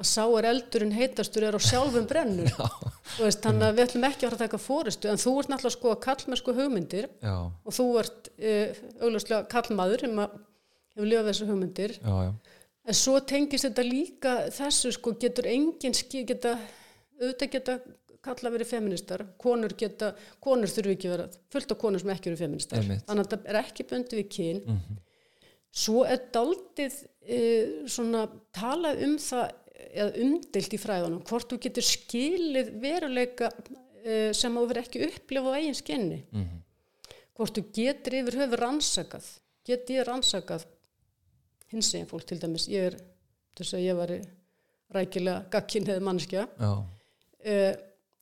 að 0.00 0.08
sá 0.10 0.24
er 0.38 0.48
eldurinn 0.50 0.94
heitastur 0.96 1.46
er 1.46 1.54
á 1.54 1.60
sjálfum 1.62 2.06
brennur 2.10 2.50
veist, 3.20 3.42
þannig 3.44 3.68
að 3.68 3.76
við 3.76 3.84
ætlum 3.86 4.08
ekki 4.08 4.26
að 4.26 4.32
fara 4.32 4.38
að 4.38 4.44
taka 4.46 4.62
fóristu 4.62 5.10
en 5.10 5.20
þú 5.22 5.34
ert 5.40 5.52
náttúrulega 5.52 5.76
sko 5.76 5.92
að 5.92 6.02
kallmennsku 6.08 6.54
hugmyndir 6.56 7.06
já, 7.22 7.36
og 7.46 7.76
þú 7.76 7.86
ert 8.02 8.30
e, 8.34 8.54
augljóslega 8.98 9.44
kallmaður 9.52 10.06
sem 10.06 10.22
að 10.24 10.38
hefur 10.94 11.10
lifað 11.10 11.30
þessu 11.30 11.50
hugmyndir 11.50 11.96
já, 12.00 12.14
já, 12.26 12.32
En 12.84 12.96
svo 12.98 13.16
tengist 13.24 13.64
þetta 13.64 13.84
líka 13.86 14.32
þessu 14.52 14.90
sko 14.92 15.14
getur 15.16 15.46
enginn 15.48 15.94
ski 15.96 16.20
geta, 16.28 16.58
auðvitað 17.16 17.52
geta 17.54 17.78
kalla 18.24 18.52
verið 18.52 18.70
feministar, 18.72 19.24
konur 19.40 19.72
geta, 19.78 20.10
konur 20.42 20.70
þurfi 20.72 20.94
ekki 20.96 21.10
vera, 21.12 21.26
fullt 21.52 21.72
af 21.72 21.80
konur 21.80 22.02
sem 22.02 22.12
ekki 22.14 22.30
eru 22.30 22.40
feministar. 22.40 22.80
Einmitt. 22.80 23.04
Þannig 23.08 23.24
að 23.26 23.34
þetta 23.34 23.52
er 23.52 23.58
ekki 23.60 23.86
bundið 23.90 24.20
við 24.20 24.28
kyn. 24.36 24.62
Mhm. 24.74 25.00
Svo 25.74 26.04
er 26.06 26.20
daldið 26.32 26.96
e, 27.26 27.38
svona 27.90 28.28
talað 28.54 29.00
um 29.08 29.16
það 29.18 29.48
eða 29.74 30.10
umdilt 30.24 30.74
í 30.74 30.80
fræðunum, 30.80 31.24
hvort 31.28 31.50
þú 31.50 31.60
getur 31.66 31.86
skilið 31.86 32.70
veruleika 32.82 33.50
e, 34.04 34.32
sem 34.36 34.54
þú 34.54 34.66
verið 34.70 34.84
ekki 34.84 35.08
upplifa 35.08 35.54
á 35.54 35.56
eigin 35.58 35.78
skinni. 35.78 36.20
Mhm. 36.32 36.60
Hvort 37.34 37.58
þú 37.58 37.64
getur 37.74 38.14
yfir 38.20 38.38
höfu 38.44 38.60
rannsakað, 38.60 39.26
get 39.66 39.90
ég 39.90 40.06
rannsakað 40.06 40.66
hins 41.72 41.90
eginn 41.94 42.10
fólk 42.10 42.28
til 42.28 42.38
dæmis, 42.38 42.68
ég 42.70 42.92
er 42.92 42.98
þess 43.58 43.74
að 43.74 43.86
ég 43.86 43.98
var 43.98 44.12
rækilega 44.94 45.48
gagkinnið 45.50 46.04
mannskja 46.04 46.44
já, 46.46 46.70
uh, 46.70 47.72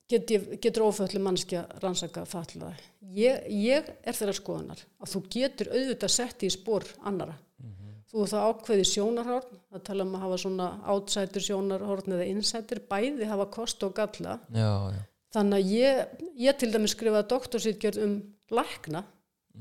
get 0.08 0.32
ég, 0.32 0.48
getur 0.62 0.86
óföllu 0.88 1.20
mannskja 1.22 1.64
rannsaka 1.82 2.24
fatlaða. 2.28 2.76
Ég, 3.12 3.44
ég 3.52 3.88
er 4.04 4.16
þeirra 4.16 4.34
skoðanar 4.36 4.82
að 5.02 5.14
þú 5.14 5.22
getur 5.36 5.72
auðvitað 5.72 6.14
sett 6.16 6.44
í 6.46 6.50
spór 6.52 6.86
annara. 7.08 7.36
Þú 8.12 8.26
það 8.28 8.42
ákveði 8.50 8.84
sjónarhorn, 8.90 9.54
að 9.72 9.82
tala 9.88 10.04
um 10.04 10.14
að 10.18 10.24
hafa 10.26 10.36
svona 10.42 10.66
átsætur 10.92 11.44
sjónarhorn 11.46 12.12
eða 12.18 12.26
innsætur, 12.28 12.82
bæði 12.90 13.28
hafa 13.30 13.46
kost 13.54 13.82
og 13.86 13.94
galla. 13.96 14.38
já, 14.52 14.68
já, 14.92 15.00
Þannig 15.32 15.62
að 15.62 15.70
ég, 15.72 16.00
ég 16.44 16.56
til 16.60 16.68
dæmis 16.74 16.92
skrifaði 16.92 17.24
doktorsýtgjörð 17.32 18.02
um 18.04 18.18
lækna. 18.52 19.00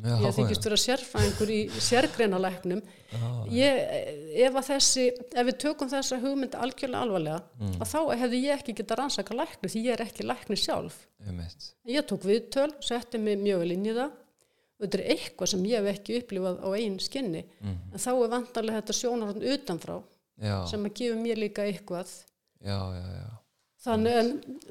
Já, 0.04 0.14
ég 0.24 0.36
þykist 0.36 0.64
vera 0.68 0.76
sérfræðingur 0.80 1.50
í 1.52 1.60
sérgreina 1.84 2.38
læknum 2.40 2.80
ég, 3.52 3.80
ef 4.40 4.60
þessi 4.68 5.04
ef 5.36 5.48
við 5.50 5.58
tökum 5.60 5.90
þessa 5.92 6.20
hugmynd 6.24 6.56
algjörlega 6.56 7.02
alvarlega 7.04 7.42
Mm. 7.60 7.74
að 7.84 7.90
þá 7.92 8.00
hefði 8.22 8.40
ég 8.46 8.56
ekki 8.62 8.76
geta 8.80 8.96
rannsaka 8.96 9.36
lækni 9.36 9.68
því 9.72 9.82
ég 9.86 9.94
er 9.98 10.04
ekki 10.06 10.24
lækni 10.28 10.56
sjálf. 10.60 10.96
Ég 11.88 12.08
tók 12.08 12.24
viðtöl, 12.24 12.72
setti 12.82 13.20
mig 13.20 13.38
mjög 13.44 13.60
vel 13.66 13.72
inn 13.76 13.86
í 13.86 13.94
það 13.96 14.12
þetta 14.82 15.00
er 15.00 15.04
eitthvað 15.16 15.52
sem 15.54 15.66
ég 15.70 15.82
hef 15.86 15.96
ekki 15.96 16.18
upplifað 16.22 16.58
á 16.66 16.70
einn 16.78 16.98
skinni. 17.00 17.44
Mhm. 17.62 17.78
en 17.94 18.00
þá 18.06 18.10
er 18.12 18.34
vantarlega 18.36 18.82
þetta 18.82 18.98
sjónarhónd 19.02 19.46
utanfrá 19.54 20.00
já, 20.42 20.58
sem 20.68 20.86
að 20.86 20.94
gefa 21.00 21.22
mér 21.22 21.38
líka 21.42 21.68
eitthvað. 21.68 22.12
Já, 22.62 22.78
Þannig 23.82 24.14
en 24.14 24.28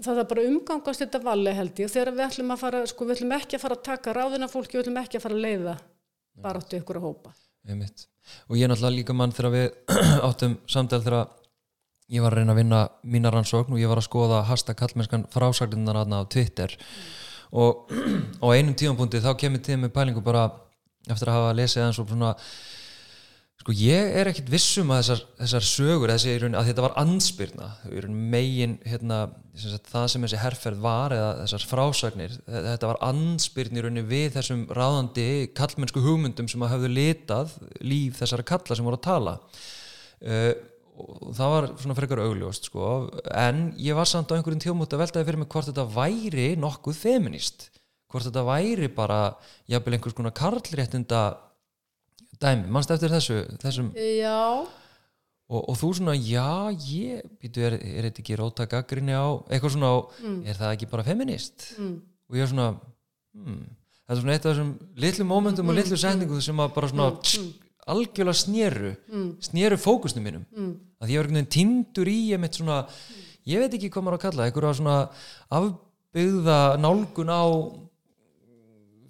það 0.07 0.19
er 0.23 0.27
bara 0.31 0.43
umgangast 0.47 1.03
þetta 1.03 1.19
valli 1.25 1.53
held 1.57 1.81
ég. 1.83 1.89
Þegar 1.91 2.13
við 2.15 2.25
ætlum 2.29 2.53
að 2.55 2.61
fara, 2.61 2.83
sko 2.87 3.07
við 3.09 3.17
ætlum 3.17 3.33
ekki 3.35 3.57
að 3.59 3.63
fara 3.65 3.75
að 3.75 3.83
taka 3.89 4.13
ráðina 4.15 4.47
fólki, 4.53 4.77
við 4.79 4.85
ætlum 4.85 5.01
ekki 5.03 5.19
að 5.19 5.25
fara 5.25 5.35
að 5.35 5.41
leiða 5.49 5.73
bara 6.45 6.61
áttu 6.63 6.79
ykkur 6.79 7.01
að 7.01 7.07
hópa. 7.09 7.33
einmitt. 7.67 8.07
Og 8.49 8.55
ég 8.57 8.65
er 8.65 8.71
náttúrulega 8.71 8.97
líka 9.01 9.17
mann 9.19 9.33
þegar 9.35 9.51
við 9.57 9.67
áttum 10.29 10.55
samtal 10.71 11.03
þegar 11.03 11.27
ég 12.11 12.23
var 12.23 12.33
að 12.35 12.39
reyna 12.39 12.55
að 12.55 12.61
vinna 12.61 12.81
mína 13.03 13.33
rannsókn 13.35 13.75
og 13.75 13.83
ég 13.83 13.91
var 13.91 13.99
að 13.99 14.07
skoða 14.07 14.45
hasta 14.47 14.75
kallmennskan 14.79 15.27
frásagninnar 15.35 15.99
aðna 16.05 16.23
á 16.23 16.31
Twitter 16.31 16.77
og 17.53 17.91
á 18.45 18.47
einum 18.55 18.75
tímapunkti 18.79 19.23
þá 19.25 19.33
kemur 19.41 19.65
tíð 19.65 19.83
með 19.85 19.95
pælingu 19.97 20.23
bara 20.25 20.49
eftir 21.11 21.31
að 21.31 21.39
hafa 21.41 21.57
lesið 21.59 21.87
eins 21.87 21.99
og 22.03 22.11
svona 22.13 22.35
sko 23.61 23.75
ég 23.77 24.15
er 24.17 24.31
ekkit 24.31 24.49
vissum 24.49 24.89
að 24.95 25.03
þessar, 25.03 25.19
þessar 25.43 25.65
sögur 25.69 26.13
þessi, 26.15 26.37
að 26.57 26.69
þetta 26.71 26.85
var 26.87 26.95
rauninni 28.07 28.31
megin 28.33 28.79
hérna, 28.89 29.19
sem 29.53 29.75
sagt, 29.75 29.91
það 29.93 30.07
sem 30.15 30.25
þessi 30.25 30.39
herferð 30.41 30.81
var 30.87 31.13
eða 31.13 31.27
þessar 31.43 31.67
frásagnir 31.69 32.39
þe- 32.39 32.63
þetta 32.71 32.89
var 32.89 33.01
rauninni 33.85 34.07
við 34.09 34.31
þessum 34.39 34.63
ráðandi 34.79 35.27
kallmennsku 35.61 36.01
hugmyndum 36.07 36.49
sem 36.49 36.65
að 36.65 36.73
hafðu 36.73 36.93
litað 36.95 37.53
líf 37.85 38.17
þessara 38.23 38.49
kalla 38.49 38.79
sem 38.79 38.89
voru 38.89 39.01
að 39.01 39.07
tala. 39.11 39.37
Uh, 40.21 40.53
og 41.01 41.35
það 41.37 41.53
var 41.55 41.69
svona 41.83 41.97
frekar 41.99 42.23
augljóst 42.25 42.71
sko. 42.71 42.87
en 43.35 43.71
ég 43.81 43.97
var 43.99 44.09
samt 44.09 44.31
á 44.31 44.37
einhverjum 44.37 44.63
tjómút 44.63 44.95
að 44.95 45.05
veltaði 45.05 45.29
fyrir 45.29 45.43
mig 45.43 45.51
hvort 45.53 45.71
þetta 45.71 45.87
væri 45.95 46.49
nokkuð 46.61 46.99
feminist 46.99 47.71
hvort 48.11 48.27
þetta 48.27 48.45
væri 48.47 48.91
bara 48.93 49.21
jafnvel 49.71 49.97
einhvers 49.97 50.17
konar 50.19 50.35
karlréttinda 50.37 51.23
dæmi, 52.41 52.71
mannst 52.73 52.93
eftir 52.95 53.13
þessu 53.13 53.41
þessum, 53.61 53.91
Já, 53.97 54.67
og, 55.51 55.61
og 55.61 55.77
þú 55.79 55.91
svona 55.99 56.15
já, 56.17 56.71
ég, 56.91 57.27
býtu, 57.41 57.65
er, 57.67 57.77
er 57.79 58.09
þetta 58.09 58.23
ekki 58.25 58.39
róta 58.39 58.69
gaggrinni 58.71 59.17
á, 59.17 59.39
eitthvað 59.51 59.77
svona 59.77 59.93
á, 59.93 59.99
er 60.47 60.59
það 60.59 60.75
ekki 60.77 60.91
bara 60.93 61.07
feminist 61.07 61.73
mm. 61.77 61.97
og 62.31 62.39
ég 62.39 62.47
er 62.47 62.53
svona 62.53 62.69
hmm, 62.75 63.65
þetta 64.01 64.17
er 64.17 64.23
svona 64.23 64.37
eitt 64.37 64.47
af 64.47 64.55
þessum 64.55 64.73
litlu 65.05 65.27
momentum 65.29 65.73
og 65.73 65.79
litlu 65.79 66.01
setningu 66.01 66.41
sem 66.45 66.65
að 66.65 66.73
bara 66.79 66.93
svona 66.93 67.11
tsk, 67.21 67.69
algjörlega 67.93 68.39
snéru 68.39 68.95
snéru 69.45 69.79
fókusnum 69.81 70.27
mínum. 70.27 70.47
Mm. 70.55 70.73
að 71.01 71.13
ég 71.13 71.21
var 71.21 71.29
einhvern 71.29 71.41
veginn 71.41 71.55
tindur 71.57 72.11
í 72.11 72.19
ég 72.31 72.41
mitt 72.43 72.59
svona, 72.59 72.83
ég 73.49 73.63
veit 73.63 73.77
ekki 73.77 73.91
hvað 73.93 74.07
maður 74.07 74.19
að 74.19 74.25
kalla 74.27 74.47
einhverja 74.49 74.75
svona 74.81 74.97
af, 75.57 75.71
byggða 76.15 76.59
nálgun 76.83 77.33
á 77.33 77.45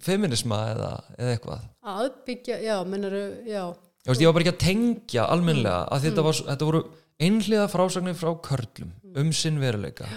feminisma 0.01 0.59
eða, 0.73 0.91
eða 1.17 1.35
eitthvað. 1.35 1.69
Aðbyggja, 1.91 2.59
já, 2.63 2.75
mennaru, 2.87 3.23
já. 3.45 3.63
Ég, 4.01 4.09
veist, 4.09 4.21
ég 4.21 4.29
var 4.29 4.35
bara 4.37 4.45
ekki 4.45 4.53
að 4.55 4.63
tengja 4.63 5.25
almennilega 5.29 5.81
að 5.93 6.05
þetta, 6.07 6.25
var, 6.25 6.37
þetta 6.49 6.69
voru 6.69 6.81
einhliða 7.21 7.67
frásagnir 7.69 8.17
frá 8.17 8.31
körlum 8.47 8.93
um 9.21 9.33
sinn 9.35 9.59
veruleika. 9.61 10.07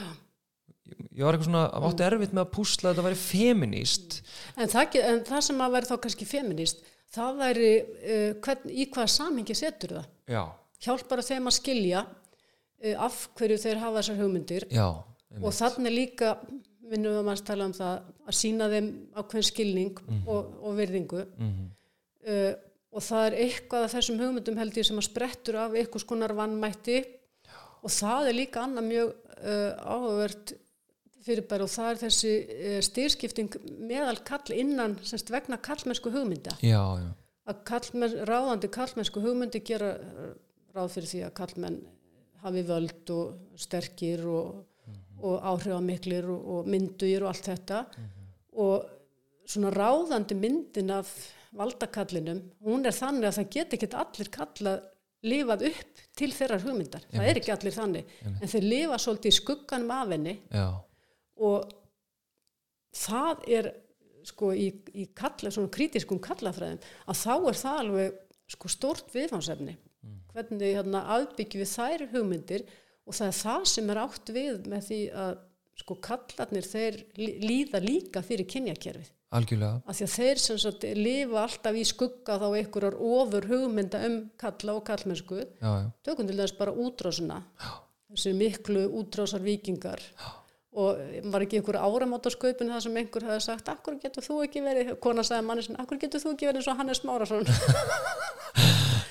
Ég, 0.88 1.02
ég 1.18 1.26
var 1.26 1.36
eitthvað 1.36 1.50
svona, 1.50 1.66
átti 1.90 2.06
erfitt 2.06 2.32
með 2.32 2.44
að 2.46 2.54
púsla 2.54 2.88
að 2.88 2.94
þetta 2.94 3.06
væri 3.08 3.20
feminist 3.20 4.18
En 4.60 4.70
það, 4.72 4.98
en 5.02 5.20
það 5.28 5.44
sem 5.48 5.62
að 5.64 5.76
væri 5.76 5.90
þá 5.90 5.94
kannski 6.06 6.28
feminist, 6.28 6.84
það 7.14 7.40
væri 7.40 7.70
uh, 7.84 8.28
hvern, 8.44 8.68
í 8.70 8.86
hvaða 8.90 9.14
samhengi 9.14 9.56
setur 9.58 9.96
það. 9.98 10.12
já, 10.34 10.42
Hjálpar 10.84 11.22
að 11.22 11.30
þeim 11.30 11.48
að 11.48 11.56
skilja 11.58 12.04
uh, 12.04 12.94
af 13.06 13.18
hverju 13.38 13.58
þeir 13.64 13.82
hafa 13.82 14.00
þessar 14.02 14.20
hugmyndir. 14.20 14.68
Já, 14.74 14.86
og 15.40 15.56
þannig 15.56 15.94
líka 15.94 16.36
minnum 16.84 17.14
við 17.14 17.18
að 17.18 17.26
maður 17.26 17.46
tala 17.48 17.66
um 17.66 17.74
það 17.74 17.94
að 18.28 18.36
sína 18.38 18.68
þeim 18.70 18.88
ákveðin 19.16 19.48
skilning 19.48 20.02
og, 20.28 20.52
og 20.60 20.76
virðingu. 20.78 21.24
Mhm, 21.40 21.66
uh, 22.28 22.52
og 22.94 23.02
það 23.02 23.24
er 23.26 23.34
eitthvað 23.42 23.84
af 23.88 23.94
þessum 23.96 24.20
hugmyndum 24.22 24.58
held 24.60 24.76
ég 24.78 24.86
sem 24.86 24.98
að 25.00 25.08
sprettur 25.08 25.56
af 25.58 25.72
einhvers 25.74 26.04
konar 26.06 26.30
vannmætti 26.38 27.00
og 27.82 27.90
það 27.90 28.28
er 28.30 28.36
líka 28.38 28.62
annað 28.62 28.86
mjög 28.86 29.08
uh, 29.10 29.72
áhugavert 31.24 31.48
fyrirbæri 31.48 31.64
og 31.64 31.70
það 31.70 31.90
er 31.90 32.00
þessi 32.02 32.32
uh, 32.44 32.80
styrskipting 32.82 33.56
meðal 33.80 34.20
kall 34.24 34.52
innan 34.52 34.98
semst 35.02 35.30
vegna 35.30 35.58
kallmennsku 35.58 36.10
hugmynda. 36.10 36.56
Já, 36.62 37.00
já. 37.00 37.14
Að 37.46 37.64
kallmenn, 37.64 38.24
ráðandi 38.26 38.70
kallmennsku 38.70 39.20
hugmyndi 39.20 39.62
gera 39.64 39.96
uh, 39.98 40.34
ráð 40.74 40.94
fyrir 40.94 41.08
því 41.08 41.22
að 41.26 41.34
kallmenn 41.34 41.80
hafi 42.44 42.62
völd 42.68 43.10
og 43.10 43.56
sterkir 43.56 44.24
og, 44.26 44.64
og 45.22 45.40
áhrifamiklir 45.40 46.28
og, 46.28 46.44
og 46.44 46.68
myndugir 46.68 47.24
og 47.24 47.32
allt 47.32 47.48
þetta. 47.48 47.84
Og 48.60 48.84
svona 49.46 49.70
ráðandi 49.72 50.36
myndin 50.36 50.92
af 50.92 51.08
valdakallinum, 51.54 52.42
hún 52.64 52.84
er 52.84 52.92
þannig 52.92 53.28
að 53.28 53.38
það 53.38 53.52
get 53.54 53.76
ekki 53.76 53.88
allir 53.94 54.30
kalla 54.34 54.80
lifað 55.24 55.68
upp 55.70 56.00
til 56.18 56.32
þeirrar 56.34 56.64
hugmyndar. 56.66 57.04
Það 57.12 57.28
er 57.30 57.38
ekki 57.40 57.52
allir 57.54 57.72
þannig, 57.72 58.16
en 58.34 58.50
þeir 58.50 58.66
lifa 58.66 58.98
svolítið 59.00 59.30
í 59.30 59.36
skugganum 59.38 59.92
af 59.94 60.10
henni. 60.12 60.34
Já, 60.52 60.66
og 61.36 61.72
það 62.94 63.42
er 63.58 63.70
sko 64.24 64.52
í, 64.56 64.68
í 64.96 65.08
kalla, 65.16 65.50
svona 65.52 65.72
kritiskum 65.74 66.20
kallafræðum 66.24 66.78
að 67.10 67.18
þá 67.20 67.32
er 67.50 67.58
það 67.60 67.80
alveg 67.82 68.20
sko 68.54 68.70
stórt 68.72 69.10
viðfansefni 69.14 69.74
hvernig 70.34 70.74
hérna, 70.74 71.00
aðbyggjum 71.14 71.62
við 71.62 71.72
þær 71.74 72.02
hugmyndir 72.12 72.64
og 73.06 73.14
það 73.14 73.28
er 73.30 73.36
það 73.38 73.66
sem 73.70 73.90
er 73.92 74.00
átt 74.02 74.32
við 74.34 74.64
með 74.72 74.86
því 74.88 74.98
að 75.24 75.34
sko 75.84 75.96
kallarnir 76.06 76.66
þeir 76.70 76.96
lí- 77.18 77.36
líða 77.42 77.80
líka 77.82 78.22
fyrir 78.22 78.46
kynjakerfið. 78.50 79.08
Algjörlega. 79.34 79.80
Af 79.90 79.96
því 79.98 80.04
að 80.06 80.12
þeir 80.14 80.38
sem 80.44 80.58
sagt 80.62 80.84
lifa 80.98 81.40
alltaf 81.42 81.74
í 81.74 81.84
skugga 81.88 82.36
þá 82.38 82.44
einhverjar 82.60 82.96
ofur 83.02 83.46
hugmynda 83.50 84.00
um 84.06 84.16
kalla 84.38 84.76
og 84.78 84.84
kallmennsku. 84.86 85.40
Já, 85.42 85.70
já, 85.82 85.88
tökum 86.06 86.28
til 86.30 86.36
þess 86.38 86.54
bara 86.58 86.74
útrásina. 86.84 87.40
Þessi 88.14 88.34
miklu 88.38 88.84
útrásar 89.02 89.42
vikingar 89.42 90.02
og 90.74 91.00
var 91.32 91.44
ekki 91.44 91.60
einhver 91.60 91.78
áramótasköpun 91.78 92.72
það 92.74 92.84
sem 92.86 92.96
einhver 93.00 93.26
hefði 93.28 93.42
sagt 93.46 93.68
akkur 93.70 93.98
getur 94.02 94.26
þú 94.26 94.40
ekki 94.46 94.62
verið, 94.64 94.94
kona 95.02 95.22
sagði 95.26 95.46
manni 95.46 95.66
sinni 95.66 95.82
akkur 95.82 96.00
getur 96.02 96.22
þú 96.22 96.34
ekki 96.34 96.48
verið 96.50 96.62
eins 96.62 96.70
og 96.72 96.80
Hannes 96.80 97.04
Márasson 97.06 97.46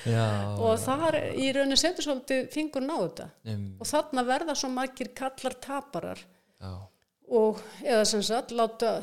og 0.04 0.74
þar 0.82 1.16
í 1.32 1.50
rauninni 1.56 1.78
setur 1.80 2.04
svolítið 2.04 2.48
fingur 2.52 2.84
ná 2.84 2.94
þetta. 2.96 3.28
Um, 3.48 3.62
og 3.80 3.88
þarna 3.88 4.24
verða 4.28 4.56
svo 4.58 4.70
margir 4.72 5.12
kallar 5.16 5.56
taparar 5.64 6.20
já, 6.20 6.72
og 7.40 7.62
eða 7.82 8.04
sem 8.08 8.24
sagt 8.24 8.52
láta 8.52 8.98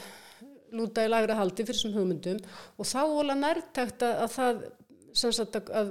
lúta 0.72 1.06
í 1.06 1.10
lagra 1.10 1.40
haldi 1.40 1.66
fyrir 1.66 1.80
þessum 1.80 1.96
hugmyndum. 1.98 2.38
Og 2.80 2.88
þá 2.88 3.02
vola 3.10 3.36
nærtækt 3.36 4.06
að, 4.08 4.22
að 4.26 4.36
það 4.36 4.62
sem 5.24 5.34
sagt 5.36 5.58
að, 5.60 5.72
að, 5.82 5.90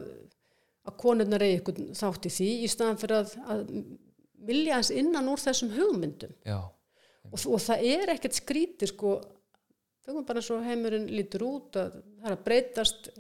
að 0.89 0.97
konurnar 1.03 1.45
eigi 1.45 1.59
ykkur 1.59 1.83
þátt 1.99 2.31
í 2.31 2.33
því 2.37 2.51
í 2.65 2.71
staðan 2.71 3.01
fyrir 3.03 3.19
að, 3.19 3.35
að 3.53 3.67
vilja 4.47 4.79
hans 4.79 4.91
innan 4.95 5.29
úr 5.31 5.43
þessum 5.43 5.75
hugmyndum. 5.75 6.33
Já, 6.47 6.61
og, 7.31 7.37
og 7.47 7.61
það 7.63 7.87
er 7.93 8.15
ekkert 8.15 8.39
skrítið 8.39 8.93
sko. 8.95 9.15
Þau 10.07 10.23
bara 10.27 10.43
svo 10.43 10.59
heimurinn 10.65 11.11
lítur 11.13 11.45
út 11.47 11.77
að 11.79 12.01
það 12.01 12.29
er 12.31 12.37
að 12.37 12.45
breytast. 12.49 13.11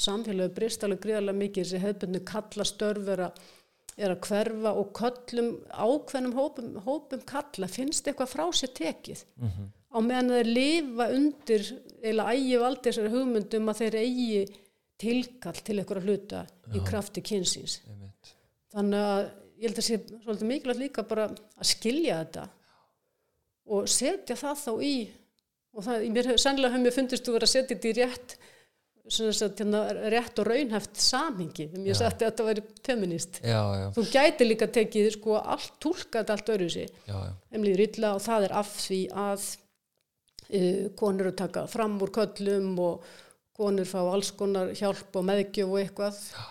Samfélagi 0.00 0.54
breyst 0.56 0.84
alveg 0.86 1.02
gríðarlega 1.02 1.36
mikið. 1.36 1.66
Þessi 1.66 1.80
hefðbundu 1.82 2.20
kalla 2.30 2.64
störf 2.64 3.10
er 3.12 3.22
að, 3.26 3.42
er 4.00 4.14
að 4.14 4.22
hverfa 4.24 4.72
og 4.80 4.94
köllum 4.96 5.50
ákveðnum 5.68 6.38
hópum, 6.38 6.70
hópum 6.86 7.26
kalla 7.28 7.68
finnst 7.68 8.08
eitthvað 8.08 8.32
frá 8.32 8.46
sér 8.56 8.72
tekið. 8.78 9.26
Á 9.90 9.98
meðan 10.00 10.32
þeir 10.32 10.50
lifa 10.56 11.10
undir 11.12 11.68
eða 12.00 12.30
ægi 12.32 12.58
valdi 12.62 12.86
þessari 12.88 13.12
hugmyndum 13.12 13.68
að 13.68 13.82
þeir 13.82 13.98
eigi 14.00 14.42
tilkall 15.00 15.60
til 15.66 15.78
eitthvað 15.80 16.08
hluta 16.08 16.42
í 16.72 16.82
krafti 16.86 17.22
kynsins. 17.26 17.80
Þannig 18.72 19.06
að 19.12 19.22
ég 19.60 19.68
held 19.68 19.80
að 19.80 19.86
sé 19.86 19.98
svolítið 20.24 20.50
mikilvægt 20.50 20.80
líka 20.80 21.06
bara 21.08 21.28
að 21.30 21.68
skilja 21.68 22.20
þetta 22.22 22.46
og 23.70 23.90
setja 23.90 24.36
það 24.40 24.62
þá 24.64 24.70
í 24.86 24.94
og 25.70 25.84
það, 25.86 26.06
mér 26.16 26.30
hef, 26.32 26.40
sennilega 26.42 26.74
hefur 26.74 26.86
mér 26.86 26.96
fundist 26.96 27.26
þú 27.26 27.36
verið 27.36 27.48
að 27.48 27.54
setja 27.54 27.76
þetta 27.76 27.90
í 27.90 27.98
rétt 28.00 28.36
sagt, 29.10 29.62
hérna, 29.62 29.80
rétt 30.12 30.38
og 30.38 30.46
raunhæft 30.46 31.00
samhengi 31.02 31.66
um 31.74 31.86
ég 31.88 31.98
sagði 31.98 32.12
að 32.12 32.20
þetta 32.26 32.46
væri 32.48 32.64
feminist 32.86 33.40
já, 33.42 33.60
já, 33.80 33.86
þú 33.96 34.04
gæti 34.12 34.46
líka 34.46 34.70
tekið 34.70 35.10
sko 35.16 35.40
allt 35.40 35.88
allt 36.20 36.52
öðru 36.54 36.70
sig 36.70 36.92
já, 37.08 37.16
já, 37.16 37.32
emlið 37.56 37.84
illa 37.88 38.14
og 38.18 38.22
það 38.26 38.46
er 38.48 38.54
af 38.60 38.76
því 38.84 39.00
að 39.24 39.48
uh, 40.50 40.86
konur 41.00 41.32
að 41.32 41.40
taka 41.42 41.66
fram 41.70 41.98
úr 42.02 42.14
köllum 42.14 42.72
og 42.86 43.10
konur 43.60 43.88
fá 43.88 44.00
alls 44.02 44.32
konar 44.36 44.72
hjálp 44.76 45.16
og 45.20 45.26
meðgjöf 45.28 45.68
og 45.68 45.80
eitthvað. 45.82 46.20
Já, 46.32 46.44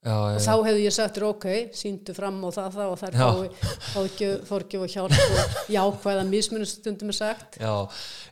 og 0.00 0.30
já, 0.32 0.40
þá 0.46 0.54
hefði 0.64 0.84
ég 0.86 0.94
sagt 0.96 1.18
ok, 1.20 1.46
síndu 1.76 2.14
fram 2.16 2.38
og 2.48 2.54
það 2.56 2.76
það 2.78 2.92
og 2.92 3.00
þær 3.00 3.16
Já. 3.18 3.24
fái 3.28 3.48
fórgjöf, 4.48 4.52
og 4.80 4.94
hjálp 4.94 5.12
og 5.12 5.66
jákvæða 5.74 6.22
mismunustundum 6.30 7.12
er 7.12 7.16
sagt. 7.18 7.58
Já 7.60 7.74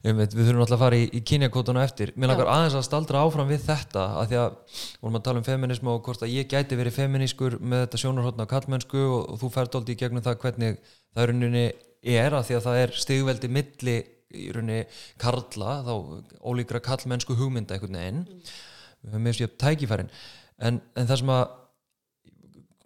einmitt, 0.00 0.32
við 0.32 0.48
þurfum 0.48 0.64
alltaf 0.64 0.78
að 0.78 0.84
fara 0.86 0.96
í, 0.96 1.04
í 1.12 1.20
kynjakótuna 1.28 1.82
eftir. 1.84 2.14
Mér 2.16 2.32
langar 2.32 2.48
Já. 2.48 2.52
aðeins 2.54 2.78
að 2.78 2.86
staldra 2.88 3.20
áfram 3.20 3.50
við 3.52 3.66
þetta 3.66 4.06
að 4.22 4.30
því 4.30 4.38
að 4.40 4.80
vorum 5.02 5.20
að 5.20 5.26
tala 5.28 5.42
um 5.42 5.48
feminismu 5.50 5.92
og 5.92 6.00
hvort 6.08 6.24
að 6.24 6.32
ég 6.38 6.48
gæti 6.48 6.80
verið 6.80 6.96
feminískur 7.02 7.58
með 7.60 7.84
þetta 7.84 8.02
sjónarhóttna 8.04 8.48
kallmennsku 8.48 9.04
og, 9.04 9.20
og 9.34 9.42
þú 9.42 9.52
fært 9.58 9.76
aldrei 9.76 9.92
í 9.92 10.00
gegnum 10.00 10.24
það 10.24 10.40
hvernig 10.46 10.80
það 11.12 11.20
í 11.20 11.28
rauninni 11.28 11.66
er 12.16 12.38
að 12.38 12.48
því 12.48 12.56
að 12.56 12.66
það 12.70 12.80
er 12.86 12.96
stigveldi 13.04 13.52
milli 13.58 13.98
í 14.32 14.48
rauninni 14.56 14.80
karla 15.20 15.82
þá 15.84 15.94
ólíkra 16.48 16.80
kallmennsku 16.88 17.36
hugmynda 17.36 17.76
einhvern 17.76 18.00
veginn. 18.00 18.24
Við 19.04 20.08
en, 20.58 20.80
en 20.96 21.08
það 21.08 21.20
sem 21.22 21.32
að 21.34 21.46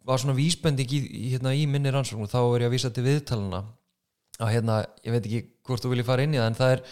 var 0.02 0.18
svona 0.18 0.36
vísbending 0.36 0.92
í, 0.96 1.00
hérna, 1.32 1.54
í 1.54 1.66
minni 1.70 1.92
rannsókn 1.94 2.30
þá 2.30 2.40
er 2.42 2.64
ég 2.64 2.70
að 2.70 2.74
vísa 2.74 2.90
til 2.94 3.04
viðtalana 3.06 3.62
að 4.42 4.54
hérna, 4.56 4.78
ég 5.04 5.14
veit 5.14 5.26
ekki 5.28 5.42
hvort 5.66 5.84
þú 5.84 5.92
viljið 5.92 6.08
fara 6.08 6.24
inn 6.26 6.34
í 6.34 6.40
það 6.40 6.48
en 6.50 6.58
það 6.58 6.74
er 6.74 6.82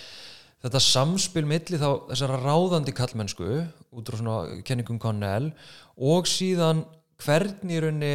þetta 0.60 0.82
samspil 0.84 1.46
milli 1.48 1.80
þá 1.80 1.88
þessara 2.10 2.40
ráðandi 2.44 2.94
kallmennsku 2.94 3.48
út 3.50 4.10
frá 4.10 4.20
svona 4.20 4.60
kenningum 4.66 5.00
Connell 5.02 5.50
og 5.96 6.28
síðan 6.30 6.84
hvernig 7.20 7.78
í 7.78 7.82
rauninni 7.82 8.12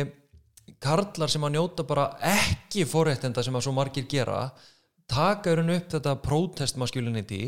karlar 0.81 1.31
sem 1.31 1.43
að 1.45 1.57
njóta 1.57 1.85
bara 1.87 2.07
ekki 2.25 2.85
forréttenda 2.89 3.43
sem 3.45 3.55
að 3.57 3.67
svo 3.67 3.75
margir 3.75 4.07
gera 4.09 4.47
taka 5.09 5.51
í 5.51 5.59
rauninni 5.59 5.81
upp 5.81 5.91
þetta 5.97 6.15
protest 6.23 6.79
masculinity 6.81 7.43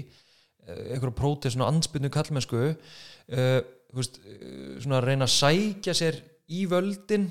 einhverja 0.67 1.15
protest 1.15 1.55
svona 1.55 1.69
ansbyrnu 1.71 2.11
kallmennsku 2.11 2.63
uh, 2.67 3.59
þú 3.63 3.76
veist, 3.95 4.19
uh, 4.23 4.77
svona 4.83 5.01
að 5.01 5.09
reyna 5.11 5.27
að 5.27 5.35
sækja 5.35 5.95
sér 5.97 6.21
í 6.47 6.65
völdin 6.69 7.29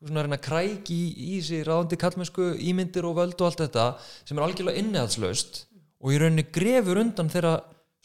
svona 0.00 0.22
að 0.22 0.26
reyna 0.26 0.38
að 0.38 0.44
kræki 0.46 0.96
í, 0.96 1.06
í 1.36 1.38
sig 1.44 1.64
ráðandi 1.66 1.98
kallmennsku, 2.00 2.50
ímyndir 2.60 3.06
og 3.08 3.16
völd 3.18 3.38
og 3.40 3.48
allt 3.48 3.62
þetta 3.64 3.86
sem 4.28 4.36
er 4.36 4.44
algjörlega 4.44 4.82
innihaldslaust 4.82 5.62
og 6.02 6.12
í 6.12 6.20
rauninni 6.20 6.46
grefur 6.52 7.00
undan 7.00 7.30
þeirra 7.32 7.56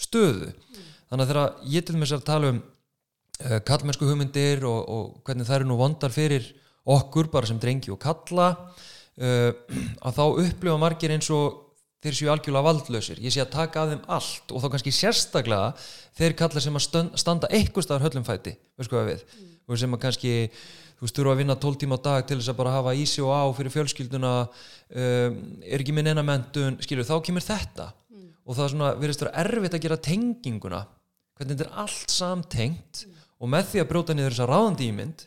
stöðu. 0.02 0.52
Þannig 1.12 1.26
að 1.26 1.34
þegar 1.34 1.74
ég 1.74 1.86
til 1.86 1.98
þess 2.00 2.16
að 2.16 2.28
tala 2.30 2.54
um 2.54 2.62
uh, 2.62 3.60
kallmennsku 3.68 4.08
hugmyndir 4.08 4.64
og, 4.68 4.80
og 4.88 5.28
hvernig 5.28 5.50
það 5.50 5.60
eru 5.60 5.72
nú 5.72 5.80
vondar 5.82 6.16
fyrir 6.16 6.48
okkur 6.92 7.30
bara 7.34 7.50
sem 7.50 7.60
drengi 7.62 7.92
og 7.94 8.00
kalla 8.02 8.48
uh, 8.56 9.52
að 10.02 10.18
þá 10.18 10.24
upplifa 10.46 10.80
margir 10.82 11.14
eins 11.14 11.30
og 11.36 11.71
þeir 12.02 12.18
séu 12.18 12.30
algjörlega 12.34 12.66
valdlausir. 12.66 13.22
Ég 13.22 13.34
sé 13.34 13.44
að 13.44 13.54
taka 13.54 13.84
af 13.84 13.92
þeim 13.92 14.06
allt 14.18 14.54
og 14.54 14.64
þá 14.64 14.68
kannski 14.74 14.94
sérstaklega 14.96 15.72
þeir 16.18 16.38
kalla 16.40 16.64
sem 16.64 16.80
að 16.80 16.86
standa 17.22 17.50
eitthvað 17.54 17.88
staðar 17.88 18.08
höllum 18.08 18.28
fæti 18.28 18.56
veist 18.80 18.94
hvað 18.94 19.12
við? 19.12 19.26
Og 19.70 19.80
sem 19.80 19.94
að 19.94 20.02
kannski 20.06 20.34
þú 21.02 21.06
veist, 21.06 21.18
þurfa 21.18 21.34
að 21.36 21.42
vinna 21.42 21.58
12 21.58 21.82
tíma 21.82 21.98
á 21.98 22.06
dag 22.06 22.26
til 22.30 22.40
þess 22.40 22.52
að 22.52 22.60
bara 22.62 22.76
hafa 22.76 22.96
í 22.98 23.06
sig 23.10 23.26
og 23.26 23.34
á 23.34 23.46
fyrir 23.58 23.74
fjölskylduna 23.74 24.34
um, 24.46 25.38
er 25.66 25.82
ekki 25.82 25.96
minn 25.98 26.10
eina 26.10 26.26
mentun 26.26 26.78
skilur, 26.82 27.08
þá 27.08 27.22
kemur 27.26 27.46
þetta. 27.46 27.88
Og 28.46 28.58
það 28.58 28.66
er 28.66 28.74
svona, 28.74 28.92
virðist 28.98 29.24
vera 29.24 29.46
erfitt 29.46 29.78
að 29.78 29.86
gera 29.86 30.02
tenginguna 30.02 30.82
hvernig 31.38 31.58
þetta 31.58 31.68
er 31.70 31.82
allt 31.82 32.14
samtengt 32.14 33.04
og 33.42 33.50
með 33.50 33.72
því 33.72 33.82
að 33.82 33.90
brjóta 33.90 34.16
niður 34.18 34.36
þessa 34.36 34.50
ráðandi 34.50 34.90
ímynd 34.92 35.26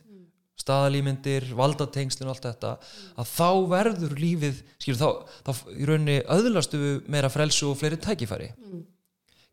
staðalímyndir, 0.61 1.49
valdatengslin 1.59 2.29
og 2.29 2.37
allt 2.37 2.49
þetta, 2.49 2.73
að 3.19 3.31
þá 3.33 3.49
verður 3.73 4.15
lífið, 4.21 4.61
skilur 4.79 5.01
þá, 5.01 5.35
þá 5.49 5.53
í 5.75 5.89
rauninni 5.89 6.19
öðlastu 6.31 6.81
meira 7.11 7.31
frelsu 7.33 7.73
og 7.73 7.81
fleiri 7.81 7.99
tækifæri 8.03 8.53
mm. 8.53 8.85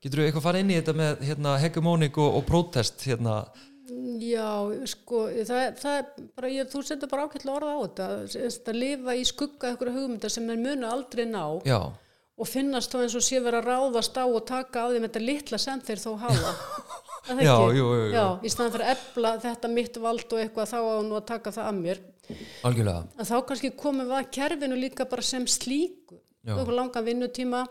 getur 0.03 0.21
þú 0.21 0.27
eitthvað 0.27 0.45
farið 0.45 0.65
inn 0.65 0.73
í 0.75 0.77
þetta 0.79 0.97
með 1.01 1.25
hérna, 1.31 1.57
hegemónik 1.63 2.21
og, 2.21 2.37
og 2.39 2.47
prótest 2.47 3.07
hérna 3.09 3.41
Já, 4.21 4.71
sko, 4.87 5.25
það, 5.43 5.65
það 5.81 5.97
er 5.97 6.05
bara, 6.37 6.51
ég, 6.53 6.69
þú 6.71 6.83
setur 6.85 7.09
bara 7.11 7.25
ákveðlega 7.25 7.57
orða 7.57 7.73
á 7.75 7.79
þetta, 7.81 8.53
að 8.71 8.77
lifa 8.77 9.17
í 9.17 9.25
skugga 9.27 9.73
ykkur 9.73 9.91
hugmyndar 9.97 10.31
sem 10.31 10.47
er 10.53 10.61
munu 10.61 10.87
aldrei 10.87 11.25
ná 11.27 11.43
Já, 11.67 11.81
og 12.41 12.49
finnast 12.49 12.93
þá 12.93 13.01
eins 13.03 13.15
og 13.17 13.25
sé 13.25 13.41
vera 13.43 13.59
að 13.61 13.67
ráðast 13.69 14.17
á 14.17 14.25
og 14.25 14.45
taka 14.47 14.85
á 14.85 14.91
þeim 14.93 15.05
þetta 15.05 15.23
litla 15.25 15.59
sem 15.61 15.81
þeir 15.85 16.01
þó 16.01 16.11
hafa. 16.23 16.53
Já, 17.29 17.53
jú, 17.53 17.73
jú, 17.77 17.87
jú. 18.01 18.07
Já, 18.15 18.25
í 18.41 18.49
staðan 18.49 18.71
fyrir 18.73 18.87
að 18.87 18.95
ebla 18.95 19.31
þetta 19.43 19.69
mitt 19.69 19.97
vald 20.01 20.33
og 20.33 20.39
eitthvað 20.41 20.71
þá 20.71 20.77
á 20.81 20.95
nú 21.05 21.17
að 21.19 21.25
taka 21.29 21.51
það 21.53 21.67
að 21.69 21.81
mér. 21.81 21.99
algjörlega. 22.65 23.03
En 23.19 23.27
þá 23.29 23.35
kannski 23.49 23.71
komum 23.77 24.07
við 24.09 24.17
að 24.17 24.31
kerfinu 24.37 24.79
líka 24.79 25.05
bara 25.11 25.25
sem 25.25 25.45
slíku. 25.47 26.17
Okkur 26.41 26.73
langan 26.73 27.05
vinnutíma, 27.05 27.61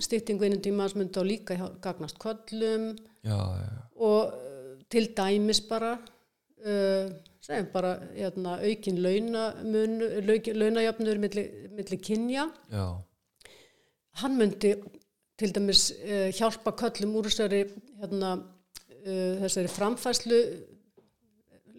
stýtting 0.00 0.40
vinnutíma 0.40 0.86
sem 0.88 1.02
myndi 1.02 1.20
á 1.20 1.24
líka 1.26 1.58
gagnast 1.84 2.16
köllum, 2.22 2.94
Já, 3.22 3.36
já, 3.36 3.68
og 4.02 4.32
uh, 4.32 4.78
til 4.90 5.10
dæmis 5.14 5.60
bara 5.68 5.92
uh, 6.64 7.12
segjum 7.44 7.68
bara 7.74 7.92
hérna, 8.16 8.56
aukin 8.64 8.96
launajafnur 10.56 11.20
milli, 11.22 11.44
milli 11.76 11.98
kynja. 12.00 12.48
Já, 12.72 12.86
hann 14.22 14.38
myndi 14.40 14.72
til 15.38 15.52
dæmis 15.54 15.90
uh, 16.00 16.30
hjálpa 16.34 16.72
köllum 16.80 17.14
úr 17.20 17.28
þessari 17.28 17.62
hérna, 18.00 18.32
uh, 19.06 19.42
þessari 19.42 19.72
framfæslu 19.72 20.40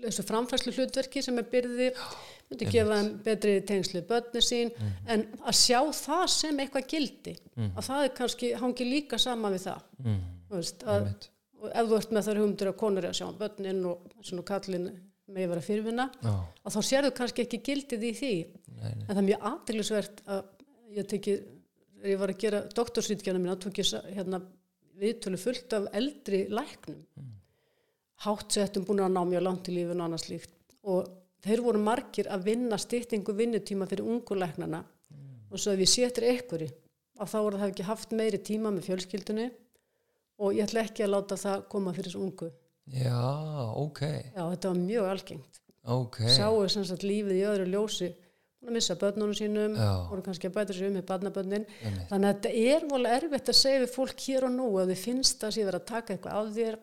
þessu 0.03 0.25
framfæslu 0.27 0.73
hlutverki 0.75 1.23
sem 1.23 1.37
er 1.39 1.45
byrði 1.51 1.89
myndi 2.49 2.67
gefa 2.69 2.97
þeim 2.99 3.11
betri 3.23 3.53
tengslu 3.67 4.01
börni 4.07 4.41
sín 4.43 4.71
en 5.09 5.23
að 5.47 5.55
sjá 5.57 5.79
það 5.95 6.25
sem 6.33 6.59
eitthvað 6.59 6.89
gildi 6.91 7.35
að 7.63 7.85
það 7.87 8.07
er 8.07 8.11
kannski 8.17 8.49
hangi 8.59 8.87
líka 8.89 9.17
sama 9.21 9.51
við 9.53 9.69
það. 9.69 9.85
Mm, 10.03 10.19
Þú 10.49 10.59
veist, 10.59 10.83
að, 10.83 11.07
og 11.63 11.69
ef 11.71 11.87
þú 11.89 11.97
ert 11.97 12.11
með 12.13 12.27
þar 12.27 12.41
hugmyndir 12.41 12.71
að 12.73 12.77
konur 12.83 13.07
er 13.07 13.13
að 13.13 13.17
sjá 13.21 13.25
um 13.29 13.39
börnin 13.39 13.85
og 13.89 14.11
svona 14.27 14.45
kallin 14.51 14.89
með 15.33 15.45
að 15.45 15.53
vera 15.53 15.63
fyrirvinna 15.65 16.09
já, 16.19 16.33
að 16.67 16.75
þá 16.75 16.79
sérðu 16.89 17.13
kannski 17.17 17.45
ekki 17.45 17.61
gildið 17.69 18.03
í 18.03 18.11
því. 18.19 18.33
Nei, 18.67 18.83
nei, 18.83 19.05
en 19.07 19.13
það 19.13 19.21
er 19.21 19.27
mjög 19.29 19.47
aðteglisvert 19.49 20.21
að 20.35 20.43
ég 20.97 21.07
teki, 21.13 21.37
ég 22.11 22.19
var 22.19 22.33
að 22.33 22.43
gera 22.43 22.61
doktorsrýtkjana 22.75 23.41
mína, 23.41 23.55
tók 23.63 23.79
ég 23.79 23.89
hérna 24.13 24.43
viðtölu 24.99 25.39
fullt 25.41 25.73
af 25.77 25.87
eldri 25.93 26.45
læknum. 26.49 27.01
Mm. 27.17 27.31
hátsettum 28.23 28.85
búin 28.87 29.01
að 29.03 29.15
ná 29.17 29.23
mjög 29.27 29.43
langt 29.43 29.67
í 29.67 29.73
lífun 29.75 29.99
og 29.99 30.05
annars 30.05 30.29
líkt 30.29 30.53
og 30.87 31.09
þeir 31.43 31.61
voru 31.65 31.79
margir 31.83 32.29
að 32.31 32.45
vinna 32.47 32.77
styttingu 32.79 33.35
vinnutíma 33.35 33.87
fyrir 33.89 34.07
ungu 34.07 34.37
læknana. 34.37 34.83
Og 35.51 35.59
svo 35.59 35.73
ef 35.73 35.83
ég 35.83 35.91
séttir 35.91 36.29
einhverju 36.29 36.69
að 37.19 37.29
þá 37.33 37.37
voru 37.37 37.59
það 37.59 37.73
ekki 37.73 37.87
haft 37.89 38.15
meiri 38.15 38.39
tíma 38.41 38.71
með 38.73 38.87
fjölskyldunni. 38.87 39.49
Og 40.41 40.55
ég 40.57 40.65
ætla 40.65 40.85
ekki 40.87 41.03
að 41.05 41.13
láta 41.13 41.37
það 41.37 41.65
koma 41.69 41.93
fyrir 41.93 42.09
þessu 42.09 42.23
ungu. 42.23 42.49
Já, 42.89 43.19
ok. 43.79 44.01
Já, 44.33 44.41
þetta 44.41 44.71
var 44.71 44.79
mjög 44.79 45.09
algengt. 45.11 45.59
Ok, 45.83 46.17
sáu 46.31 46.63
sem 46.71 46.85
sagt 46.87 47.03
lífið 47.03 47.41
í 47.41 47.45
öðru 47.47 47.67
ljósi 47.67 48.09
að 48.63 48.75
missa 48.77 48.97
börnunum 48.99 49.37
sínum 49.37 49.77
voru 50.09 50.25
kannski 50.25 50.49
að 50.49 50.55
bæta 50.57 50.75
sér 50.75 50.89
um 50.89 50.97
með 50.97 51.07
barnabörnin. 51.09 51.65
Þannig 52.09 52.29
að 52.29 52.35
þetta 52.35 52.53
er 52.73 52.85
volið 52.91 53.15
erfitt 53.17 53.51
að 53.53 53.59
segja 53.59 53.81
við 53.83 53.95
fólk 53.95 54.27
hér 54.27 54.47
og 54.47 54.53
nú 54.55 54.69
að 54.81 54.93
þið 54.93 55.01
finnst 55.03 55.43
að 55.43 55.55
sé 55.55 55.65
verið 55.67 55.81
að 55.81 55.89
taka 55.91 56.15
eitthvað 56.15 56.39
af 56.39 56.53
þér 56.57 56.79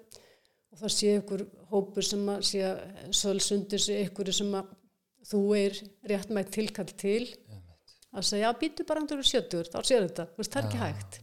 og 0.70 0.83
það 0.83 0.95
sé 0.97 1.14
ykkur 1.20 1.47
hópur 1.72 2.07
sem 2.07 2.28
að 2.35 2.45
sé 2.51 2.61
að 2.66 2.83
sölsundir 3.20 3.83
sé 3.83 4.03
ykkur 4.05 4.33
sem 4.35 4.53
að 4.61 4.76
þú 5.31 5.41
er 5.59 5.81
rétt 6.11 6.31
með 6.35 6.53
tilkall 6.57 6.91
til 7.01 7.24
að 8.11 8.26
segja, 8.26 8.49
já, 8.49 8.59
býtu 8.59 8.87
bara 8.87 9.03
andur 9.03 9.20
úr 9.22 9.28
sjötur, 9.28 9.68
þá 9.70 9.78
sér 9.87 10.07
þetta, 10.09 10.26
þú 10.33 10.43
veist, 10.43 10.55
það 10.55 10.62
er 10.62 10.68
ekki 10.68 10.81
hægt. 10.83 11.18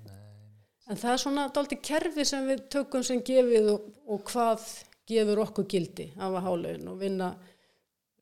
en 0.88 1.00
það 1.02 1.14
er 1.14 1.22
svona 1.24 1.48
dálítið 1.56 1.82
kerfi 1.90 2.26
sem 2.28 2.48
við 2.48 2.62
tökum 2.72 3.04
sem 3.04 3.24
gefið 3.28 3.72
og, 3.74 3.90
og 4.08 4.22
hvað 4.32 4.68
gefur 5.08 5.44
okkur 5.44 5.68
gildi 5.72 6.08
af 6.16 6.32
að 6.32 6.46
hálaun 6.48 6.88
og 6.94 7.02
vinna 7.02 7.32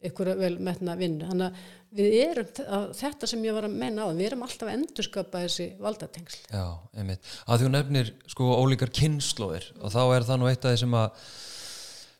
ykkur 0.09 0.31
vel 0.39 0.53
metna 0.63 0.97
vinnu. 0.99 1.27
Þannig 1.29 1.47
að 1.47 1.73
við 1.95 2.15
erum, 2.25 2.51
þetta 2.99 3.29
sem 3.31 3.47
ég 3.47 3.55
var 3.55 3.67
að 3.67 3.79
menna 3.81 4.05
á, 4.05 4.11
við 4.11 4.29
erum 4.29 4.45
alltaf 4.45 4.69
að 4.69 4.77
endurskapa 4.77 5.43
þessi 5.45 5.71
valdatengsl. 5.81 6.39
Já, 6.51 6.65
einmitt. 6.97 7.33
Að 7.47 7.65
hún 7.65 7.75
nefnir 7.77 8.13
sko 8.31 8.51
ólíkar 8.59 8.93
kynnslóðir 8.95 9.71
og 9.79 9.93
þá 9.95 10.01
er 10.05 10.27
það 10.27 10.41
nú 10.41 10.49
eitt 10.51 10.65
af 10.65 10.75
því 10.75 10.81
sem 10.83 10.97
að 10.99 11.27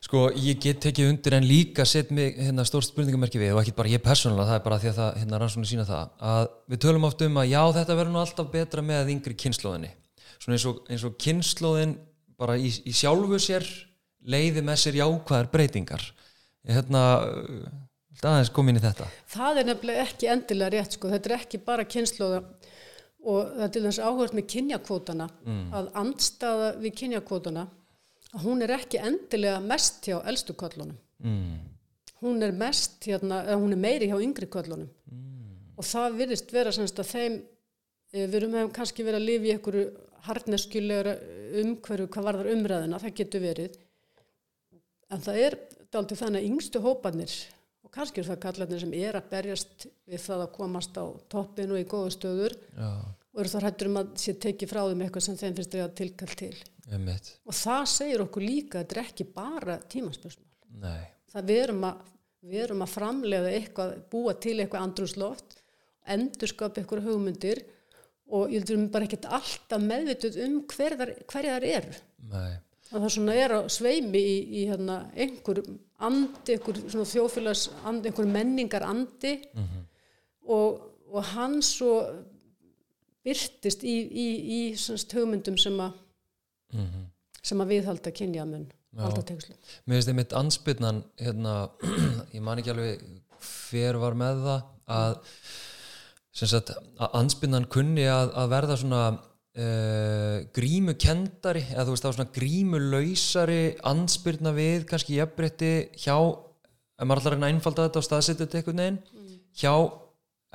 sko 0.06 0.26
ég 0.38 0.58
get 0.62 0.80
tekið 0.84 1.10
undir 1.10 1.34
en 1.34 1.46
líka 1.48 1.86
sett 1.88 2.12
mig 2.14 2.36
hérna 2.38 2.64
stórt 2.68 2.86
spurningamerki 2.86 3.40
við 3.40 3.54
og 3.56 3.62
ekki 3.62 3.74
bara 3.76 3.90
ég 3.90 4.02
persónulega, 4.04 4.52
það 4.52 4.58
er 4.58 4.64
bara 4.66 4.78
því 4.82 4.90
að 4.90 4.98
það 5.00 5.20
hérna 5.22 5.40
rannsóknir 5.42 5.70
sína 5.70 5.86
það 5.88 6.12
að 6.30 6.42
við 6.70 6.82
tölum 6.84 7.06
oft 7.08 7.24
um 7.26 7.40
að 7.40 7.48
já 7.50 7.62
þetta 7.78 7.96
verður 7.98 8.14
nú 8.14 8.20
alltaf 8.22 8.52
betra 8.52 8.84
með 8.86 9.10
yngri 9.16 9.38
kynnslóðinni 9.42 9.90
svona 10.36 10.58
eins 10.58 10.66
og, 10.70 10.82
eins 10.92 11.06
og 11.08 11.16
kynnslóðin 11.24 11.96
bara 12.38 12.58
í, 12.60 12.70
í 12.70 12.94
sjálfu 12.94 13.40
sér 13.42 13.66
leiði 14.26 14.62
með 14.66 14.80
sér 14.84 15.00
jákvæðar 15.00 15.50
breytingar 15.50 16.06
hérna 16.66 17.02
aðeins 18.22 18.52
koma 18.54 18.72
inn 18.72 18.80
í 18.80 18.84
þetta 18.84 19.06
Það 19.30 19.60
er 19.60 19.68
nefnilega 19.70 20.04
ekki 20.06 20.30
endilega 20.32 20.72
rétt, 20.74 20.96
sko. 20.96 21.10
Þetta 21.12 21.30
er 21.30 21.36
ekki 21.36 21.60
bara 21.66 21.86
kynnslóða 21.88 22.42
og 23.26 23.54
það 23.56 23.64
er 23.66 23.72
til 23.74 23.82
þess 23.86 24.02
áhört 24.06 24.36
með 24.38 24.46
kynjakvótana, 24.52 25.26
að 25.74 25.88
andstaða 25.98 26.68
við 26.82 26.92
kynjakvótana, 27.00 27.66
hún 28.44 28.62
er 28.62 28.74
ekki 28.76 29.00
endilega 29.02 29.58
mest 29.64 30.06
hjá 30.06 30.20
elstu 30.30 30.54
köllunum. 30.58 30.98
mm. 31.24 31.56
hún 32.22 32.42
er 32.42 32.52
mest 32.52 33.04
hérna, 33.04 33.42
hún 33.56 33.72
er 33.72 33.80
meiri 33.80 34.08
hjá 34.10 34.16
yngri 34.22 34.46
köllunum 34.52 34.88
og 35.76 35.84
það 35.84 36.18
virðist 36.20 36.52
vera 36.52 36.72
semst 36.72 36.98
að 37.00 37.10
þeim 37.12 37.34
eh, 38.12 38.26
við 38.26 38.36
erum 38.40 38.56
hefum 38.56 38.72
kannski 38.76 39.04
verið 39.04 39.20
að 39.20 39.26
lifa 39.30 39.46
í 39.46 39.52
einhverju 39.54 39.86
harneskjulegra 40.26 41.16
umhverju 41.62 42.08
hvað 42.12 42.28
varðar 42.28 42.52
umræðina, 42.54 43.00
það 43.02 43.16
getur 43.20 43.44
verið 43.44 43.76
en 45.12 45.22
það 45.26 45.42
er 45.44 45.58
dálítið 45.92 46.22
þannig 46.22 46.42
að 46.42 46.48
yngstu 46.50 46.82
hópanir 46.84 47.34
og 47.86 47.92
kannski 47.94 48.22
er 48.22 48.28
það 48.30 48.40
kallarnir 48.42 48.82
sem 48.82 48.94
er 48.98 49.18
að 49.18 49.28
berjast 49.30 49.86
við 50.08 50.24
það 50.24 50.42
að 50.46 50.54
komast 50.56 50.98
á 50.98 51.04
toppinu 51.32 51.78
í 51.78 51.86
góða 51.88 52.14
stöður 52.16 52.56
Já, 52.74 52.90
og 53.06 53.42
eru 53.42 53.52
þá 53.52 53.66
hættur 53.66 53.90
um 53.90 54.00
að 54.00 54.10
sé 54.22 54.34
tekið 54.42 54.72
frá 54.72 54.80
þeim 54.88 55.04
eitthvað 55.06 55.26
sem 55.26 55.38
þeim 55.42 55.54
finnst 55.58 55.76
þeirra 55.76 55.92
tilkall 56.00 56.34
til. 56.40 56.54
Einmitt. 56.86 57.30
Og 57.46 57.56
það 57.56 57.84
segir 57.92 58.24
okkur 58.24 58.44
líka 58.46 58.80
að 58.80 58.84
þetta 58.84 58.96
er 58.96 59.02
ekki 59.04 59.28
bara 59.36 59.78
tímaspörsmál 59.92 60.98
það 61.32 61.48
við 61.50 61.62
erum 61.62 61.86
að, 61.88 62.02
við 62.46 62.66
erum 62.66 62.84
að 62.84 62.92
framlega 62.92 63.54
eitthvað, 63.60 63.96
búa 64.12 64.36
til 64.42 64.58
eitthvað 64.58 64.86
andrúsloft, 64.86 65.58
endurskapa 66.16 66.82
eitthvað 66.82 67.08
hugmyndir 67.10 67.64
og 68.26 68.50
ég 68.50 68.62
heldur 68.62 68.86
bara 68.90 69.06
ekkert 69.06 69.28
alltaf 69.38 69.82
meðvituð 69.82 70.38
um 70.46 70.56
hver 70.70 70.96
þar, 70.98 71.12
þar 71.30 71.68
eru. 71.70 72.00
nei 72.32 72.54
Að 72.92 73.02
það 73.02 73.12
svona 73.16 73.34
er 73.34 73.54
að 73.56 73.68
sveimi 73.74 74.20
í, 74.22 74.36
í 74.60 74.64
hérna, 74.70 75.00
einhver 75.18 75.62
andi, 76.06 76.54
einhver 76.54 76.78
svona 76.84 77.08
þjófélags 77.10 77.64
andi, 77.88 78.10
einhver 78.12 78.28
menningar 78.30 78.86
andi 78.86 79.32
og, 80.46 80.84
og 81.10 81.30
hann 81.32 81.58
svo 81.66 81.96
byrtist 83.26 83.82
í, 83.82 83.96
í, 84.06 84.26
í 84.56 84.60
svona 84.78 85.18
hugmyndum 85.18 85.58
sem 85.58 85.78
að, 85.82 85.98
sem 87.42 87.62
að 87.64 87.72
viðhalda 87.74 88.12
kynjamun, 88.14 88.68
halda 89.00 89.24
tengslu. 89.26 89.56
Mér 89.86 89.98
finnst 89.98 90.12
einmitt 90.12 90.36
ansbyrnan 90.38 91.02
hérna, 91.18 91.56
ég 92.36 92.44
man 92.44 92.62
ekki 92.62 92.74
alveg 92.76 93.02
hver 93.46 93.98
var 94.02 94.14
með 94.18 94.44
það 94.46 94.60
að 94.96 95.16
að 96.46 97.14
ansbyrnan 97.16 97.66
kunni 97.72 98.04
að, 98.10 98.30
að 98.36 98.50
verða 98.52 98.76
svona 98.78 99.02
uh, 99.56 100.38
grímukendari 100.56 101.64
eða 101.72 101.86
þú 101.86 101.94
veist, 101.94 102.04
það 102.04 102.10
var 102.10 102.18
svona 102.18 102.36
grímulausari 102.36 103.60
ansbyrna 103.92 104.52
við 104.56 104.86
kannski 104.90 105.18
jafnbrytti 105.18 105.72
hjá, 106.04 106.16
ef 106.16 107.08
maður 107.08 107.22
allar 107.22 107.38
að 107.38 107.48
einfalda 107.50 107.88
þetta 107.88 108.02
og 108.02 108.08
staðsetja 108.08 108.44
þetta 108.44 108.60
einhvern 108.60 108.84
veginn 108.84 109.00
hjá 109.56 109.74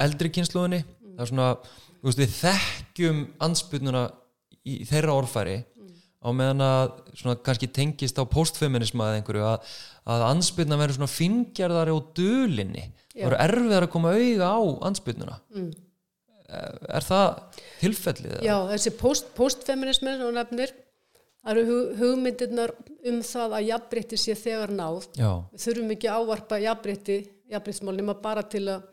eldri 0.06 0.34
kynsluðinni 0.38 0.82
það 0.86 1.26
er 1.26 1.32
svona, 1.34 1.52
þú 2.00 2.10
veist, 2.10 2.24
við 2.24 2.38
þekkjum 2.40 3.22
ansbyrnuna 3.48 4.08
í 4.62 4.82
þeirra 4.90 5.18
orðfæri 5.18 5.60
á 6.22 6.30
meðan 6.38 6.62
að 6.62 6.92
svona 7.18 7.38
kannski 7.42 7.70
tengist 7.74 8.20
á 8.22 8.24
postfeminisma 8.30 9.08
eða 9.10 9.22
einhverju 9.22 9.46
að, 9.50 9.72
að 10.14 10.26
ansbyrna 10.28 10.78
verður 10.78 11.00
svona 11.00 11.14
fingjarðari 11.16 11.96
og 11.96 12.12
dulinni. 12.18 12.84
Það 13.16 13.24
verður 13.26 13.42
erfiðar 13.48 13.86
að 13.88 13.94
koma 13.96 14.12
auga 14.14 14.52
á 14.54 14.60
ansbyrnuna 14.92 15.40
mm. 15.56 15.72
Er 16.52 17.06
það 17.08 17.28
tilfellið? 17.82 18.38
Já, 18.46 18.56
þessi 18.74 18.94
post, 19.00 19.32
postfeminismi 19.38 20.16
og 20.26 20.34
nefnir, 20.36 20.74
það 21.42 21.54
eru 21.54 21.66
hug, 21.70 21.94
hugmyndirnar 22.02 22.74
um 23.12 23.22
það 23.26 23.58
að 23.58 23.68
jafnbreytti 23.70 24.20
sé 24.20 24.36
þegar 24.40 24.74
náð. 24.76 25.08
Já, 25.20 25.32
þurfum 25.66 25.96
ekki 25.96 26.12
ávarpa 26.12 26.60
jafnbreytti, 26.62 27.18
jafnbreyttismál 27.52 27.98
nema 27.98 28.18
bara 28.22 28.44
til 28.52 28.66
að, 28.76 28.86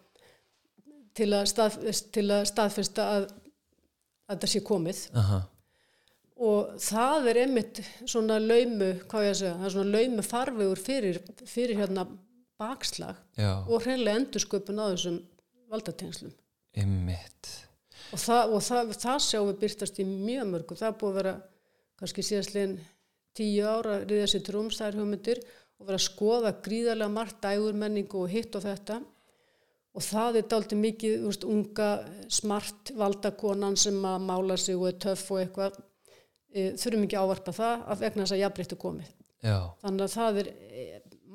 til 1.18 1.30
að, 1.34 1.44
stað, 1.50 1.78
til 2.14 2.26
að 2.30 2.46
staðfesta 2.52 3.08
að, 3.16 3.28
að 4.28 4.36
þetta 4.36 4.52
sé 4.54 4.64
komið. 4.66 5.04
aha, 5.18 5.44
Og 6.38 6.76
það 6.78 7.24
er 7.32 7.38
einmitt 7.42 7.78
svona 8.06 8.36
laumu, 8.38 8.92
hvað 9.10 9.24
ég 9.26 9.32
að 9.32 9.38
segja, 9.40 9.54
það 9.58 9.66
er 9.66 9.72
svona 9.74 9.96
laumu 9.96 10.22
farvegur 10.22 10.78
fyrir, 10.78 11.16
fyrir 11.50 11.80
hérna 11.80 12.04
bakslag 12.58 13.16
já, 13.38 13.50
og 13.66 13.82
hreinlega 13.82 14.20
endursköpun 14.20 14.78
á 14.82 14.86
þessum 14.92 15.18
valdatengslum 15.70 16.30
ymmit 16.76 17.54
og 18.12 18.20
það, 18.22 18.54
og 18.54 18.64
það, 18.64 18.92
það 19.02 19.18
sjáum 19.24 19.48
við 19.50 19.58
byrtast 19.62 20.00
í 20.00 20.06
mjög 20.08 20.50
mörgum, 20.52 20.78
það 20.78 20.90
er 20.90 20.98
búið 21.00 21.10
að 21.10 21.18
vera 21.20 21.34
kannski 21.98 22.24
síðastlegin 22.24 22.76
tíu 23.38 23.66
ára 23.68 24.00
það 24.06 24.86
er 24.88 24.98
hugmyndir 24.98 25.42
og 25.78 25.86
vera 25.86 25.98
að 25.98 26.06
skoða 26.06 26.54
gríðarlega 26.64 27.14
margt 27.14 27.40
dægur 27.44 27.76
menningu 27.78 28.22
og 28.24 28.32
hitt 28.32 28.56
og 28.58 28.64
þetta. 28.64 29.00
Og 29.98 30.04
það 30.04 30.38
er 30.38 30.48
dálítið 30.50 30.80
mikið, 30.82 31.14
veist, 31.26 31.44
unga 31.48 31.88
smart 32.30 32.92
valdakonan 32.98 33.76
sem 33.78 33.96
að 34.06 34.26
mála 34.28 34.56
sig 34.60 34.78
og 34.78 34.88
er 34.90 34.98
töff 35.02 35.30
og 35.34 35.42
eitthvað. 35.42 35.78
E, 36.48 36.72
þurfum 36.80 37.06
ekki 37.06 37.18
að 37.18 37.26
ávarpa 37.26 37.54
það 37.56 37.84
af 37.92 38.02
vegna 38.02 38.24
þess 38.24 38.36
að 38.36 38.42
jafnbreyttu 38.42 38.78
komið. 38.82 39.12
Já, 39.44 39.56
þannig 39.82 40.04
að 40.04 40.14
það 40.14 40.40
er 40.42 40.50
e, 40.50 40.86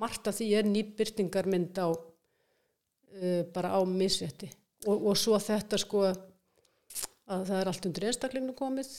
margt 0.04 0.30
af 0.30 0.38
því 0.38 0.48
er 0.60 0.70
nýbyrtingarmynd 0.70 1.80
á 1.80 1.88
e, 1.88 3.34
bara 3.56 3.74
á 3.78 3.80
misrétti 3.88 4.50
og, 4.88 5.10
og 5.12 5.18
svo 5.20 5.40
þetta 5.42 5.80
sko 5.82 6.06
að 6.08 7.48
það 7.50 7.58
er 7.60 7.72
allt 7.72 7.90
undir 7.90 8.08
einstaklinginu 8.10 8.56
komið. 8.58 8.92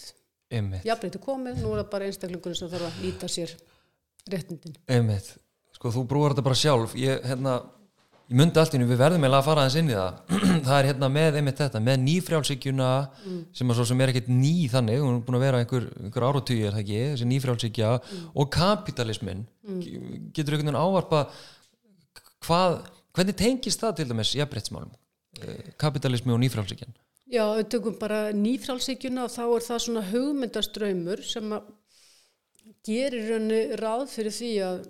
Jafnbreytti 0.86 1.20
komið, 1.22 1.62
nú 1.62 1.72
er 1.74 1.82
það 1.82 1.92
bara 1.92 2.08
einstaklingunum 2.08 2.58
sem 2.58 2.70
þarf 2.72 2.88
að 2.88 2.98
nýta 3.02 3.30
sér 3.30 3.54
réttindin. 4.30 4.76
Einmitt, 4.90 5.32
sko 5.74 5.92
þú 5.94 6.04
brúar 6.08 6.34
þetta 6.34 6.44
bara 6.46 6.58
sjálf. 6.58 6.94
Ég, 7.00 7.24
hérna, 7.26 7.56
ég 8.30 8.38
myndi 8.38 8.60
allt 8.60 8.76
í 8.76 8.78
einu 8.78 8.88
við 8.88 9.00
verðum 9.02 9.24
eiginlega 9.24 9.42
að 9.42 9.48
fara 9.48 9.64
aðeins 9.64 9.78
inn 9.80 9.92
í 9.92 9.96
það. 9.98 10.20
Það 10.68 10.76
er 10.78 10.88
hérna 10.88 11.10
með 11.12 11.38
einmitt 11.40 11.60
þetta, 11.60 11.82
með 11.84 11.98
nýfrjálsíkjuna 12.04 12.90
sem 13.58 13.72
að 13.72 13.80
svo 13.80 13.88
sem 13.90 14.00
er 14.00 14.12
ekkert 14.12 14.30
ný 14.32 14.54
þannig 14.72 15.02
hún 15.02 15.18
er 15.18 15.24
búin 15.26 15.36
að 15.36 15.44
vera 15.44 15.60
einhver, 15.60 15.88
einhver 16.00 16.26
áratugir 16.30 16.70
það 16.70 16.82
ekki, 16.84 17.00
þessi 17.10 17.28
nýfrjálsíkja 17.32 17.90
og 18.32 18.50
kapitalismin 18.54 19.42
getur 20.32 20.56
einhvern 20.56 20.70
veginn 20.70 20.80
ávarpa 20.80 21.24
hvað, 22.46 22.78
hvernig 23.16 23.36
tengist 23.42 23.82
það 23.82 23.98
til 23.98 24.08
dæmis 24.12 24.32
jafnbrettsmálum 24.38 24.94
kapitalismi 25.80 26.32
og 26.34 26.40
nýfrjálsíkjan 26.42 26.94
Já, 27.34 27.44
við 27.56 27.70
tökum 27.72 27.96
bara 27.98 28.28
nýfrálsíkjuna 28.36 29.24
og 29.24 29.32
þá 29.32 29.44
er 29.46 29.64
það 29.64 29.80
svona 29.86 30.02
hugmyndaströymur 30.10 31.22
sem 31.24 31.54
að 31.56 31.70
gerir 32.84 33.30
raunni 33.30 33.60
ráð 33.80 34.04
fyrir 34.12 34.34
því 34.36 34.50
að 34.66 34.84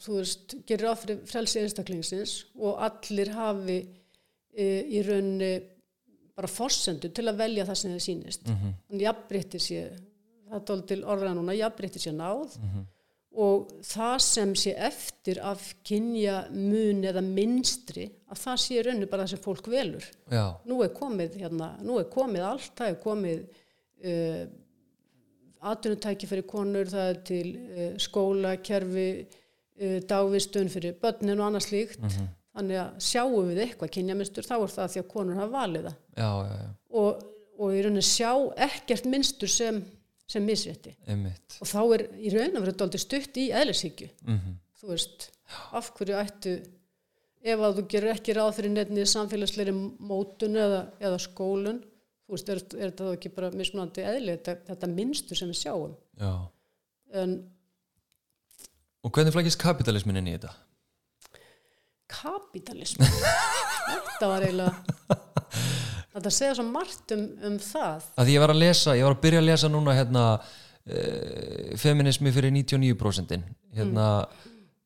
þú 0.00 0.18
veist, 0.18 0.54
gerir 0.68 0.86
ráð 0.86 1.02
fyrir 1.02 1.24
frelsi 1.30 1.62
einstaklingsins 1.62 2.36
og 2.60 2.78
allir 2.84 3.32
hafi 3.32 3.78
e, 3.80 4.66
í 4.92 5.02
raunni 5.08 5.50
bara 6.36 6.52
forsendu 6.52 7.10
til 7.12 7.26
að 7.28 7.40
velja 7.40 7.66
það 7.68 7.80
sem 7.80 7.96
það 7.96 8.06
sýnist. 8.06 8.46
Mm 8.46 8.56
-hmm. 8.56 8.78
Þannig 8.86 9.06
jafnbreytti 9.06 9.58
sé, 9.58 9.82
það 10.48 10.72
er 10.76 10.86
til 10.86 11.04
orðað 11.04 11.34
núna, 11.36 11.58
jafnbreytti 11.58 11.98
sé 11.98 12.12
náð 12.12 12.56
og 13.30 13.68
það 13.82 14.18
sem 14.18 14.54
sé 14.54 14.74
eftir 14.76 15.38
af 15.42 15.74
kynja 15.84 16.50
mun 16.50 17.04
eða 17.04 17.22
minstri 17.22 18.10
að 18.30 18.40
það 18.40 18.58
sé 18.62 18.82
raunni 18.86 19.08
bara 19.10 19.26
það 19.26 19.32
sem 19.34 19.42
fólk 19.44 19.68
velur. 19.72 20.08
Nú 20.70 20.80
er 20.84 20.92
komið 20.94 21.38
hérna, 21.42 21.70
nú 21.84 21.98
er 22.00 22.08
komið 22.12 22.46
allt, 22.46 22.72
það 22.78 22.92
er 22.92 22.98
komið 23.02 23.40
uh, 24.10 24.42
atvinnutæki 25.70 26.28
fyrir 26.30 26.46
konur, 26.50 26.90
það 26.90 27.12
er 27.12 27.22
til 27.30 27.46
uh, 27.56 27.88
skóla, 28.02 28.54
kerfi 28.64 29.08
uh, 29.20 29.98
dagvistun 30.10 30.70
fyrir 30.72 30.96
börnin 31.02 31.38
og 31.38 31.50
annað 31.50 31.66
slíkt. 31.68 32.06
Þannig 32.50 32.80
að 32.82 33.04
sjáum 33.06 33.50
við 33.52 33.62
eitthvað 33.64 33.92
kynjamistur, 33.94 34.46
þá 34.46 34.56
er 34.56 34.72
það 34.74 34.94
því 34.94 35.02
að 35.02 35.10
konur 35.12 35.38
hafa 35.38 35.54
valið 35.54 35.84
það. 35.86 36.00
Já, 36.18 36.30
já, 36.30 36.56
já, 36.58 36.70
og, 37.00 37.28
og 37.60 37.76
í 37.76 37.84
rauninni 37.84 38.02
sjá 38.06 38.30
ekkert 38.66 39.06
minnstur 39.10 39.52
sem, 39.52 39.78
sem 40.30 40.42
misrétti. 40.46 40.96
Einmitt. 41.06 41.60
Og 41.62 41.70
þá 41.70 41.78
er 41.84 42.04
í 42.18 42.32
rauninni 42.34 42.64
verið 42.64 42.80
dálítið 42.82 43.04
stutt 43.04 43.38
í 43.38 43.46
eðlishyggju. 43.54 44.10
Mm 44.26 44.58
þú 44.80 44.94
veist, 44.94 45.28
af 45.76 45.90
hverju 45.96 46.16
ættu 46.16 46.54
ef 47.40 47.62
að 47.66 47.78
þú 47.78 47.86
gerir 47.92 48.14
ekki 48.14 48.34
ráð 48.36 48.50
fyrir 48.58 48.74
nefnið 48.74 49.06
samfélagsleiri 49.12 49.72
mótun 49.74 50.58
eða, 50.60 50.80
eða 51.00 51.20
skólun, 51.24 51.80
þú 52.26 52.36
veist, 52.36 52.50
er, 52.52 52.60
er 52.76 52.90
þetta 52.92 53.12
ekki 53.16 53.32
bara 53.36 53.52
mismunandi 53.56 54.04
eðli, 54.06 54.36
þetta, 54.36 54.56
þetta 54.68 54.90
minnstur 54.92 55.40
sem 55.40 55.52
við 55.52 55.62
sjáum. 55.62 55.94
Já, 56.20 56.34
En 57.10 57.40
og 59.00 59.10
hvernig 59.16 59.32
flækist 59.34 59.58
kapitalismin 59.58 60.20
inn 60.20 60.28
í 60.30 60.34
þetta? 60.36 60.52
kapitalism, 62.10 63.04
þetta 64.10 64.28
var 64.28 64.44
eiginlega, 64.44 65.16
þetta 66.14 66.32
segja 66.34 66.56
svo 66.58 66.64
margt 66.66 67.14
um, 67.14 67.22
um 67.46 67.58
það. 67.62 68.08
að 68.18 68.32
ég 68.32 68.42
var 68.42 68.52
að 68.54 68.62
lesa, 68.64 68.96
ég 68.98 69.06
var 69.06 69.14
að 69.14 69.22
byrja 69.24 69.42
að 69.42 69.46
lesa 69.46 69.70
núna 69.70 69.94
hérna 69.94 70.24
uh, 70.40 71.76
feminismi 71.78 72.32
fyrir 72.34 72.54
99% 72.56 73.36
hérna, 73.78 74.08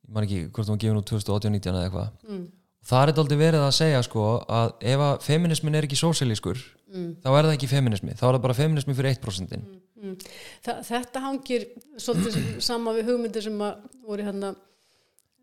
ég 0.05 0.13
man 0.15 0.27
ekki 0.27 0.43
hvort 0.51 0.69
hún 0.73 0.81
gefið 0.83 0.97
nú 0.99 1.03
2018-19 1.11 1.73
eða 1.73 1.85
eitthvað 1.89 2.11
Mm. 2.29 2.45
það 2.85 3.03
er 3.09 3.19
aldrei 3.23 3.39
verið 3.41 3.63
að 3.65 3.75
segja 3.79 4.03
sko 4.05 4.25
að 4.49 4.73
ef 4.93 5.01
að 5.09 5.23
feminismin 5.25 5.75
er 5.79 5.87
ekki 5.89 5.97
sósílískur 6.01 6.59
Mm. 6.95 7.17
þá 7.25 7.29
er 7.33 7.45
það 7.49 7.55
ekki 7.57 7.69
feminismi, 7.73 8.13
þá 8.15 8.25
er 8.29 8.35
það 8.37 8.43
bara 8.43 8.55
feminismi 8.61 8.95
fyrir 8.95 9.15
1% 9.17 9.65
Mm. 10.05 10.19
Þa, 10.61 10.73
þetta 10.85 11.21
hangir 11.25 11.63
svolítið 11.97 12.61
sama 12.61 12.93
við 12.93 13.07
hugmyndir 13.09 13.43
sem 13.43 13.57
voru 14.05 14.23
hérna 14.27 14.51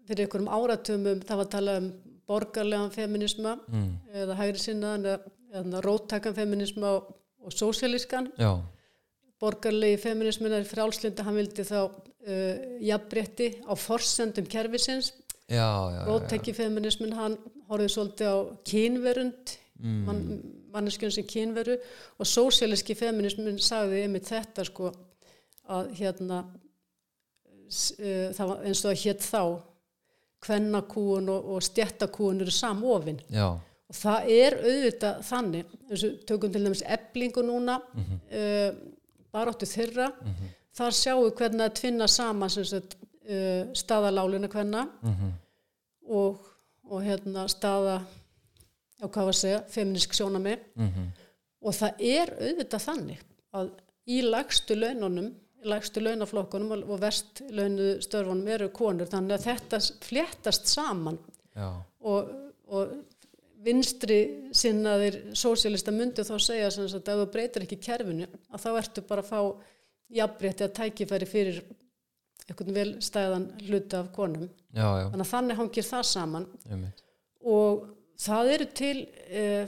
fyrir 0.08 0.28
einhverjum 0.28 0.52
áratumum, 0.54 1.22
það 1.26 1.40
var 1.40 1.46
að 1.48 1.50
tala 1.56 1.78
um 1.80 1.88
borgarlegan 2.30 2.92
feminisma 2.94 3.56
mm. 3.68 3.90
eða 4.14 4.36
hægri 4.38 4.62
sinnaðan 4.62 5.08
eða, 5.10 5.32
eða 5.64 5.82
róttakan 5.82 6.36
feminisma 6.38 6.92
og, 7.00 7.10
og 7.42 7.52
sósíalískan 7.58 8.30
já, 8.38 8.52
borgarlegi 9.42 9.98
feminismin 10.04 10.54
er 10.54 10.64
frálslinda, 10.70 11.26
hann 11.26 11.36
vildi 11.40 11.66
þá 11.66 11.90
uh, 12.28 12.56
jafnbretti 12.82 13.50
á 13.68 13.74
forsendum 13.76 14.46
já, 15.92 16.06
róttæki 16.08 16.54
feminismin 16.54 17.14
hann 17.14 17.38
horfið 17.68 17.96
svolítið 17.96 18.28
á 18.32 18.38
kynverund 18.64 19.58
Mm. 19.82 20.06
man, 20.06 20.42
manneskjörn 20.74 21.14
sem 21.16 21.26
kynveru 21.26 21.74
og 22.22 22.28
sósíalíski 22.30 22.94
feminismin 22.98 23.58
sagði 23.58 24.04
einmitt 24.06 24.28
þetta 24.30 24.66
sko 24.68 24.92
að 25.74 25.90
hérna 25.98 26.44
uh, 26.46 28.28
það 28.36 28.52
var 28.52 28.62
eins 28.68 28.84
og 28.84 28.92
það 28.92 29.02
hétt 29.06 29.26
þá 29.26 29.42
kvennakúun 30.46 31.32
og, 31.34 31.50
og 31.56 31.66
stjættakúun 31.66 32.42
eru 32.46 32.54
samofin. 32.54 33.20
Já, 33.30 33.48
og 33.58 33.98
það 33.98 34.30
er 34.36 34.58
auðvitað 34.62 35.26
þannig 35.32 35.74
eins 35.90 36.06
og 36.06 36.22
tökum 36.30 36.54
til 36.54 36.64
dæmis 36.66 36.86
eblingu 36.86 37.42
núna 37.46 37.80
mm 37.82 38.04
-hmm. 38.04 38.76
baráttu 39.34 39.66
þeirra 39.66 40.12
þar 40.78 40.98
sjáum 40.98 41.26
við 41.26 41.36
hvernig 41.42 41.66
að 41.68 41.78
tvinna 41.82 42.08
saman 42.12 42.54
sagt, 42.54 42.98
uh, 43.28 43.68
staðalálina 43.78 44.50
hvenna 44.52 44.88
mhm, 45.02 45.36
og, 46.12 46.42
og 46.90 47.06
hérna 47.06 47.48
staða 47.52 48.02
á 49.02 49.06
hvað 49.08 49.28
var 49.28 49.36
að 49.36 49.42
segja, 49.42 49.62
feminisk 49.70 50.16
sjónami 50.18 50.58
mhm, 50.76 51.12
og 51.62 51.78
það 51.78 52.04
er 52.12 52.36
auðvitað 52.40 52.86
þannig 52.88 53.24
að 53.58 53.72
í 54.12 54.22
lægstu 54.26 54.78
laununum 54.78 55.32
lægstu 55.68 56.02
launaflokkunum 56.02 56.72
og, 56.80 57.00
verst 57.02 57.44
launu 57.54 57.96
störfunum 58.02 58.48
eru 58.50 58.70
konur 58.74 59.10
þannig 59.10 59.38
að 59.38 59.48
þetta 59.50 59.80
fléttast 60.06 60.70
saman. 60.72 61.20
Og, 62.02 62.32
og 62.72 62.94
vinstri 63.62 64.20
sinnaðir 64.58 65.20
sósíalista 65.38 65.94
myndu 65.94 66.26
þá 66.26 66.34
segja 66.42 66.72
að 66.72 66.96
ef 66.98 67.12
þú 67.12 67.28
breytir 67.34 67.68
ekki 67.68 67.78
kerfinu 67.84 68.26
að 68.26 68.64
þá 68.64 68.70
ertu 68.80 69.04
bara 69.06 69.26
að 69.26 69.30
fá 69.30 69.42
jafnrétti 70.16 70.66
að 70.68 70.74
tækifæri 70.80 71.28
fyrir 71.30 71.62
einhvern 72.50 72.74
vel 72.76 72.92
stæðan 73.04 73.46
hluta 73.68 74.02
af 74.04 74.10
konum. 74.16 74.48
Já, 74.76 74.86
já, 75.02 75.06
þannig 75.12 75.26
að 75.26 75.32
þannig 75.34 75.60
hangir 75.62 75.88
það 75.88 76.04
saman. 76.10 76.48
Einmitt. 76.70 77.04
og 77.42 77.86
það 78.22 78.50
eru 78.56 78.66
til 78.78 78.98
eh, 79.30 79.68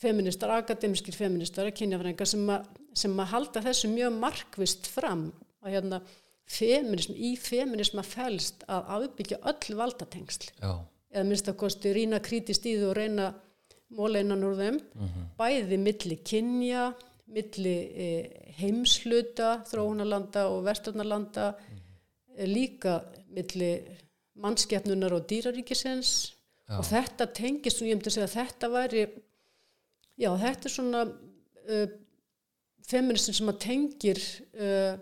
feministar, 0.00 0.52
akademiskir 0.60 1.14
feministar 1.16 1.68
kynjafræðingar 1.70 2.26
sem, 2.28 2.46
að- 2.50 2.66
sem 2.94 3.16
að 3.20 3.30
halda 3.32 3.60
þessu 3.64 3.90
mjög 3.92 4.18
markvist 4.20 4.86
fram 4.86 5.26
að 5.64 5.74
hérna 5.76 6.00
feminism, 6.46 7.14
í 7.16 7.34
feminisma 7.40 8.02
felst 8.04 8.64
að 8.68 8.90
afbyggja 8.98 9.38
öll 9.48 9.76
valdatengsl. 9.78 10.50
Já, 10.60 10.74
eða 11.14 11.24
minnst 11.28 11.48
að 11.48 11.56
kosti 11.62 11.92
rýna 11.96 12.20
krítist 12.22 12.66
í 12.68 12.76
þau 12.80 12.90
og 12.90 12.96
reyna 12.98 13.30
móla 13.94 14.20
innan 14.24 14.44
úr 14.44 14.56
þeim. 14.58 14.78
Bæði 15.38 15.78
milli 15.80 16.16
kynja 16.26 16.92
milli 17.32 17.74
e, 17.96 18.08
heimsluta 18.58 19.64
þróunarlanda 19.68 20.46
og 20.52 20.64
vestarnarlanda 20.66 21.50
e, 21.54 22.46
líka 22.46 22.98
milli 23.34 23.72
mannskeppnunar 24.34 25.14
og 25.16 25.28
dýraríkisins. 25.30 26.34
Já. 26.64 26.78
og 26.80 26.86
þetta 26.88 27.26
tengist 27.36 27.82
og 27.82 27.88
ég 27.90 27.98
myndi 27.98 28.10
segja 28.12 28.24
að 28.24 28.36
þetta 28.38 28.68
væri 28.72 29.02
já 30.16 30.30
þetta 30.40 30.68
er 30.68 30.72
svona 30.72 31.02
uh, 31.04 31.90
feministin 32.88 33.36
sem 33.36 33.50
að 33.52 33.58
tengir 33.66 34.20
uh, 34.56 34.94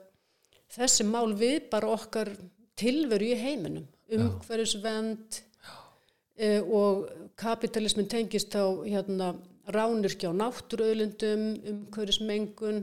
þessi 0.74 1.06
mál 1.06 1.36
við 1.38 1.68
bara 1.70 1.92
okkar 1.94 2.32
tilveru 2.78 3.30
í 3.30 3.38
heiminum. 3.38 3.86
Umhverfisvend 4.12 5.38
uh, 5.38 6.62
og 6.66 7.06
kapitalismin 7.38 8.10
tengist 8.10 8.56
á 8.58 8.66
hérna 8.82 9.32
ránirkja 9.66 10.32
á 10.32 10.40
náttúruauðlindum 10.40 11.46
umhverfismengun. 11.72 12.82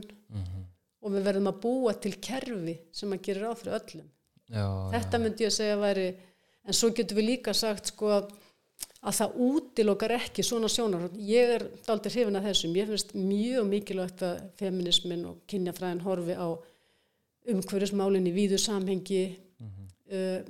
Og 1.00 1.14
við 1.14 1.24
verðum 1.24 1.48
að 1.48 1.60
búa 1.62 1.92
til 1.96 2.12
kerfi 2.20 2.76
sem 2.92 3.12
að 3.12 3.22
gera 3.24 3.46
ráð 3.46 3.62
fyrir 3.62 3.76
öllum. 3.78 4.08
Já, 4.50 4.66
þetta 4.92 5.18
myndi 5.18 5.44
ég 5.44 5.52
að 5.52 5.56
segja 5.56 5.76
væri 5.80 6.08
en 6.66 6.76
svo 6.76 6.90
getum 6.92 7.16
við 7.16 7.28
líka 7.30 7.54
sagt 7.56 7.92
sko 7.92 8.10
að 8.18 8.32
að 9.00 9.16
það 9.16 9.36
útilokar 9.46 10.12
ekki 10.18 10.44
svona 10.44 10.68
sjónar 10.68 11.06
ég 11.24 11.54
er 11.56 11.62
aldrei 11.88 12.12
hrifin 12.12 12.36
að 12.36 12.50
þessum. 12.50 12.74
Ég 12.76 12.90
finnst 12.90 13.14
mjög 13.16 13.68
mikilvægt 13.68 14.24
að 14.26 14.42
feminismin 14.60 15.22
og 15.30 15.38
kynjafræðin 15.48 16.02
horfi 16.04 16.36
á 16.36 16.48
umhverfismálinn 17.50 18.28
í 18.28 18.34
víðu 18.34 18.58
samhengi 18.60 19.22
mm 19.30 19.70
-hmm. 19.70 19.86
uh, 20.16 20.40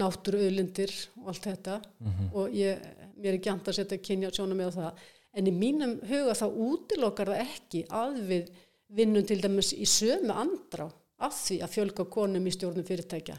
náttúruauðlindir 0.00 0.92
og 1.20 1.28
allt 1.28 1.44
þetta. 1.44 1.80
Mm 2.00 2.12
-hmm. 2.12 2.28
og 2.32 2.54
ég, 2.56 2.78
mér 3.16 3.34
er 3.34 3.44
gænt 3.44 3.68
að 3.68 3.74
setja 3.74 3.98
kynja 3.98 4.30
sjónar 4.32 4.56
með 4.56 4.70
það 4.80 4.92
en 5.32 5.48
í 5.48 5.54
mínum 5.54 5.96
huga 6.08 6.34
þá 6.36 6.46
útilokar 6.48 7.32
það 7.32 7.44
ekki 7.46 7.84
að 7.88 8.18
við 8.28 8.50
vinnum 8.92 9.24
til 9.26 9.38
dæmis 9.40 9.72
í 9.72 9.86
sömu 9.88 10.34
andrá 10.36 10.88
af 11.22 11.36
því 11.38 11.60
að 11.64 11.74
fjölga 11.76 12.06
konum 12.12 12.46
í 12.46 12.52
stjórnum 12.52 12.86
fyrirtækja. 12.86 13.38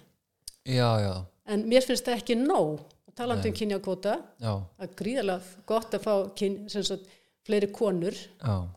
Já, 0.63 0.89
já. 1.03 1.13
en 1.45 1.65
mér 1.67 1.85
finnst 1.85 2.07
það 2.07 2.21
ekki 2.21 2.39
nóg. 2.39 2.83
Talandi 3.13 3.51
um 3.51 3.53
kynjakvota 3.53 4.15
það 4.41 4.85
er 4.87 4.93
gríðarlega 4.97 5.65
gott 5.69 5.93
að 5.93 6.01
fá 6.01 6.13
kyn, 6.33 6.55
sagt, 6.71 7.03
fleiri 7.45 7.67
konur 7.69 8.15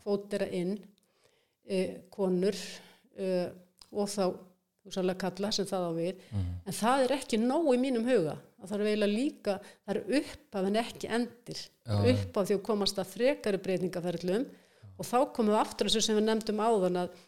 kvótera 0.03 0.45
inn 0.53 0.75
e, 1.65 1.79
konur 2.13 2.53
e, 3.17 3.47
og 3.89 4.11
þá 4.11 4.25
sannlega 4.93 5.23
kalla 5.23 5.49
sem 5.55 5.65
það 5.67 5.87
á 5.89 5.91
við. 5.97 6.21
Mm. 6.29 6.51
en 6.69 6.77
það 6.77 7.05
er 7.07 7.15
ekki 7.17 7.39
nóg 7.41 7.71
í 7.73 7.79
mínum 7.81 8.05
huga 8.05 8.37
það 8.65 8.79
er 8.79 8.87
eiginlega 8.87 9.13
líka, 9.13 9.57
það 9.85 9.93
er 9.99 10.21
upp 10.21 10.57
af 10.59 10.69
en 10.69 10.79
ekki 10.81 11.11
endir, 11.19 11.61
Já. 11.85 11.97
upp 12.13 12.39
af 12.41 12.47
því 12.49 12.57
að 12.57 12.65
komast 12.65 12.97
að 13.01 13.11
frekari 13.13 13.61
breytingaferðlum 13.61 14.47
og 14.97 15.05
þá 15.05 15.17
komum 15.35 15.53
við 15.53 15.61
aftur 15.61 15.91
þessu 15.91 16.07
sem 16.07 16.17
við 16.17 16.25
nefndum 16.31 16.63
áðan 16.65 17.03
að 17.03 17.21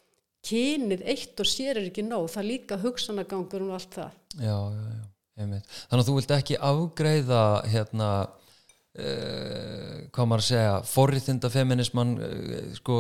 kynið 0.50 1.06
eitt 1.12 1.42
og 1.44 1.50
sér 1.52 1.78
er 1.78 1.92
ekki 1.92 2.06
nóg, 2.08 2.30
það 2.32 2.42
er 2.42 2.50
líka 2.50 2.80
hugsanagangur 2.82 3.68
og 3.68 3.78
allt 3.78 3.96
það 4.00 4.12
Já, 4.40 4.58
já, 4.58 4.84
já 4.96 5.06
Einmitt. 5.40 5.78
Þannig 5.88 6.04
að 6.04 6.10
þú 6.10 6.16
vilt 6.18 6.34
ekki 6.36 6.58
afgreiða 6.70 7.44
hérna 7.72 8.10
uh, 8.28 9.96
hvað 10.12 10.28
maður 10.28 10.44
að 10.44 10.48
segja 10.50 10.74
forriðinda 10.90 11.52
feminismann 11.54 12.18
uh, 12.20 12.58
sko 12.76 12.98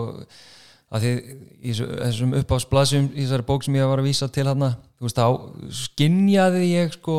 að 0.89 1.03
því 1.03 1.11
í 1.59 1.73
þessum 1.75 2.37
uppáðsblasum 2.39 3.09
í 3.11 3.25
þessari 3.25 3.45
bók 3.49 3.65
sem 3.65 3.75
ég 3.77 3.89
var 3.91 4.01
að 4.01 4.07
vísa 4.09 4.29
til 4.33 4.47
hérna 4.47 4.71
þú 4.97 5.05
veist 5.05 5.19
þá 5.19 5.27
skinnjaði 5.83 6.63
ég 6.71 6.95
sko 6.95 7.17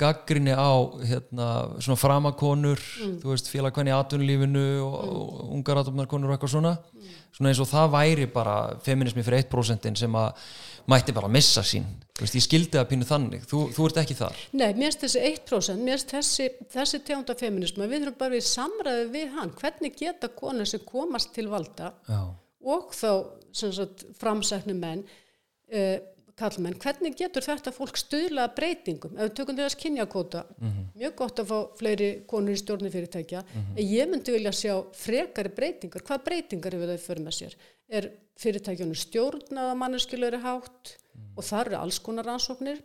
gaggrinni 0.00 0.54
á 0.56 0.72
hérna 1.04 1.50
svona 1.78 1.98
framakonur 2.00 2.80
mm. 2.80 3.14
þú 3.22 3.34
veist 3.34 3.52
félagkvæni 3.52 3.92
í 3.92 3.96
atvinnulífinu 3.96 4.66
og, 4.86 4.96
mm. 4.96 5.14
og 5.20 5.54
ungar 5.58 5.82
atomnarkonur 5.82 6.30
og 6.32 6.36
eitthvað 6.36 6.54
svona 6.56 6.74
mm. 6.78 7.14
svona 7.36 7.52
eins 7.52 7.62
og 7.62 7.70
það 7.70 7.94
væri 7.94 8.28
bara 8.32 8.56
feminismi 8.84 9.24
fyrir 9.26 9.44
1% 9.46 10.02
sem 10.02 10.20
að 10.20 10.44
mætti 10.90 11.14
bara 11.14 11.30
missa 11.30 11.62
sín 11.66 11.86
veist, 12.20 12.36
ég 12.36 12.44
skildi 12.44 12.78
að 12.80 12.88
pínu 12.90 13.06
þannig, 13.08 13.44
þú, 13.48 13.62
þú 13.74 13.86
ert 13.88 14.00
ekki 14.02 14.16
þar 14.18 14.38
Nei, 14.52 14.68
mér 14.76 14.90
finnst 14.90 15.04
þessi 15.06 15.24
1% 15.28 15.84
mér 15.84 15.98
finnst 15.98 16.14
þessi, 16.14 16.48
þessi 16.74 17.02
tegunda 17.06 17.36
feminismu 17.38 17.88
við 17.90 18.06
þurfum 18.06 18.20
bara 18.20 18.36
við 18.36 18.46
samræðu 18.48 19.08
við 19.14 19.34
hann 19.36 19.54
hvernig 19.60 19.98
geta 19.98 20.30
konar 20.36 20.70
sem 20.70 20.84
komast 20.86 21.32
til 21.36 21.48
valda 21.52 21.92
Já. 22.08 22.20
og 22.74 22.94
þá 22.96 23.10
sagt, 23.52 24.06
framsæknu 24.20 24.76
menn 24.78 25.04
uh, 25.04 25.96
kallmenn, 26.40 26.78
hvernig 26.82 27.16
getur 27.18 27.44
þetta 27.44 27.72
fólk 27.76 28.00
stuðla 28.00 28.46
breytingum, 28.56 29.16
ef 29.16 29.28
við 29.28 29.34
tökum 29.38 29.58
þess 29.58 29.78
kynjakóta, 29.80 30.44
mm 30.56 30.70
-hmm. 30.70 30.86
mjög 31.02 31.14
gott 31.20 31.42
að 31.42 31.52
fá 31.52 31.58
fleiri 31.80 32.08
konur 32.30 32.56
í 32.56 32.62
stjórnifyrirtækja 32.62 33.42
mm 33.42 33.60
-hmm. 33.60 33.76
en 33.76 33.92
ég 33.92 34.10
myndi 34.10 34.32
vilja 34.36 34.52
sjá 34.52 34.74
frekari 34.92 35.52
breytingar. 35.58 36.02
Hvað 36.02 36.24
breytingar 36.24 36.72
hefur 36.72 36.92
þau 36.94 37.04
fyrir 37.06 37.24
með 37.26 37.34
sér? 37.40 37.54
Er 37.88 38.10
fyrirtækjunum 38.40 38.94
stjórnaða 38.94 39.74
manneskjulegri 39.74 40.40
hátt? 40.40 40.96
Mm 41.14 41.20
-hmm. 41.20 41.36
og 41.36 41.44
þar 41.44 41.66
eru 41.66 41.76
alls 41.76 41.98
konar 41.98 42.24
rannsóknir. 42.24 42.82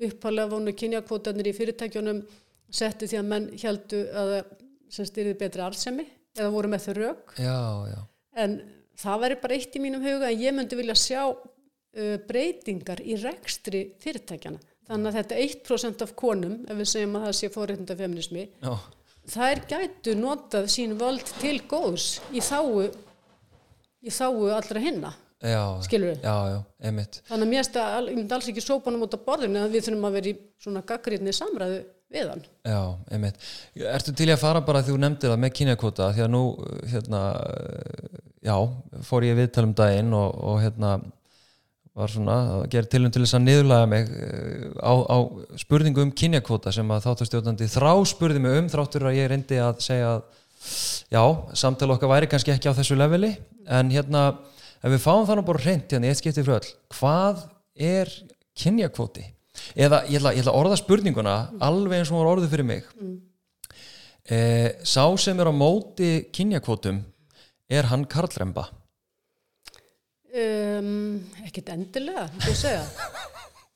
Uppalega 0.00 0.48
vonu 0.48 0.72
kynjakótanir 0.72 1.46
í 1.46 1.52
fyrirtækjunum 1.52 2.24
setti 2.70 3.06
því 3.06 3.18
að 3.18 3.30
menn 3.30 3.50
heldu 3.62 4.00
að 4.12 4.44
sem 4.94 5.06
styrði 5.08 5.34
betri 5.38 5.64
allsemi 5.64 6.06
eða 6.34 6.50
voru 6.54 6.70
með 6.70 6.86
þau 6.86 6.94
rauk 6.98 7.34
en 8.42 8.56
það 8.98 9.20
væri 9.24 9.40
bara 9.42 9.58
eitt 9.58 9.76
í 9.76 9.82
mínum 9.82 10.04
huga 10.04 10.30
en 10.30 10.40
ég 10.40 10.54
myndi 10.54 10.78
vilja 10.78 10.96
sjá 10.98 11.22
breytingar 12.28 13.02
í 13.04 13.16
rekstri 13.22 13.86
fyrirtækjana. 14.02 14.60
Þannig 14.84 15.10
að 15.10 15.18
þetta 15.20 15.40
1% 15.46 16.04
af 16.04 16.12
konum, 16.18 16.56
ef 16.68 16.76
við 16.76 16.90
segjum 16.90 17.16
að 17.16 17.26
það 17.28 17.36
sé 17.38 17.50
fórreitnda 17.54 17.96
feminismi, 17.96 18.46
það 19.32 19.50
er 19.50 19.62
gætu 19.70 20.16
notað 20.18 20.68
sín 20.74 20.96
völd 21.00 21.30
til 21.40 21.56
góðs 21.70 22.08
í 22.34 22.42
þáu, 22.44 22.90
í 24.04 24.12
þáu 24.12 24.50
allra 24.52 24.82
hinna. 24.84 25.14
Skilur 25.84 26.12
við? 26.12 26.22
Já, 26.24 26.36
já, 26.52 26.58
einmitt. 26.88 27.18
Þannig 27.28 27.46
að 27.46 27.50
mér 27.50 27.60
finnst 27.60 27.80
að 27.80 28.06
ég 28.08 28.18
myndi 28.18 28.36
alls 28.36 28.46
ekki 28.52 28.64
sópa 28.64 28.88
hann 28.88 29.02
út 29.04 29.16
af 29.16 29.24
borðinu 29.26 29.60
að 29.60 29.74
við 29.74 29.88
þurfum 29.88 30.06
að 30.08 30.14
vera 30.16 30.30
í 30.30 30.36
svona 30.64 30.82
gaggrinni 30.88 31.34
samræðu 31.36 31.80
við 32.14 32.30
hann. 32.30 32.44
Já, 32.64 32.80
einmitt. 33.12 33.42
Ertu 33.90 34.14
til 34.16 34.30
að 34.32 34.40
fara 34.40 34.62
bara 34.64 34.80
því 34.84 34.94
þú 34.94 35.00
nefndir 35.02 35.34
það 35.34 35.42
með 35.42 35.52
kynjakvota 35.58 36.08
því 36.14 36.24
að 36.24 36.32
nú, 36.32 36.42
hérna, 36.92 37.20
já, 38.46 38.56
fór 39.08 39.28
ég 39.28 39.38
viðtalum 39.40 39.76
daginn 39.76 40.16
og, 40.16 40.40
og 40.52 40.62
hérna, 40.64 40.94
var 41.94 42.10
svona 42.10 42.36
að 42.56 42.64
gera 42.72 42.90
tilum 42.90 43.12
til 43.14 43.22
þess 43.22 43.36
að 43.38 43.44
niðurlaga 43.44 43.90
mig 43.90 44.08
eh, 44.18 44.64
á, 44.82 44.94
á 44.98 45.18
spurningu 45.62 46.02
um 46.02 46.14
kynjakvota 46.14 46.72
sem 46.74 46.88
að 46.90 47.04
þáttarstjóðandi 47.06 47.68
þrá 47.70 47.92
spurði 48.10 48.42
mig 48.42 48.56
um 48.58 48.70
þráttur 48.72 49.06
að 49.10 49.18
ég 49.20 49.30
reyndi 49.30 49.60
að 49.62 49.84
segja 49.84 50.16
að 50.16 50.24
já, 51.12 51.22
samtala 51.54 51.94
okkar 51.94 52.10
væri 52.10 52.30
kannski 52.32 52.54
ekki 52.54 52.72
á 52.72 52.78
þessu 52.78 52.98
leveli 52.98 53.34
en 53.70 53.92
hérna 53.94 54.24
ef 54.82 54.90
við 54.90 55.04
fáum 55.04 55.26
þannig 55.28 55.46
bara 55.46 55.64
reynd 55.64 55.94
hérna 55.94 56.08
í 56.08 56.12
eitt 56.12 56.22
skipti 56.22 56.44
fröll 56.46 56.66
hvað 56.96 57.46
er 57.74 58.10
kynjakvoti? 58.58 59.28
Eða 59.78 60.02
ég 60.08 60.18
ætla, 60.18 60.32
ég 60.34 60.42
ætla 60.42 60.54
að 60.54 60.60
orða 60.64 60.78
spurninguna 60.80 61.34
alveg 61.62 62.00
eins 62.00 62.10
og 62.10 62.16
hún 62.16 62.24
var 62.24 62.32
orðið 62.32 62.54
fyrir 62.56 62.66
mig 62.66 62.88
mm. 62.98 63.18
eh, 64.34 64.70
Sá 64.82 65.06
sem 65.20 65.38
er 65.38 65.50
á 65.50 65.54
móti 65.54 66.24
kynjakvotum 66.34 67.04
er 67.70 67.86
hann 67.92 68.08
Karlremba 68.10 68.66
Um, 70.34 71.20
ekkert 71.46 71.68
endilega, 71.70 72.24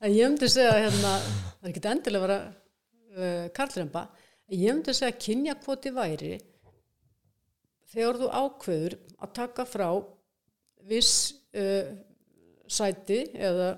en 0.03 0.11
ég 0.11 0.25
myndi 0.25 0.49
segja 0.51 0.73
hérna, 0.75 1.13
það 1.23 1.69
er 1.69 1.71
ekkert 1.71 1.87
endilega 1.87 2.19
að 2.19 2.25
vera 2.25 2.39
uh, 2.49 3.45
karlremba, 3.55 4.03
en 4.51 4.57
ég 4.59 4.75
myndi 4.75 4.95
segja 4.97 5.13
að 5.13 5.21
kynjakvoti 5.23 5.93
væri 5.95 6.33
þegar 7.93 8.19
þú 8.19 8.33
ákveður 8.41 8.99
að 8.99 9.33
taka 9.39 9.69
frá 9.71 9.87
viss 10.91 11.15
uh, 11.55 11.95
sæti 12.67 13.21
eða 13.39 13.71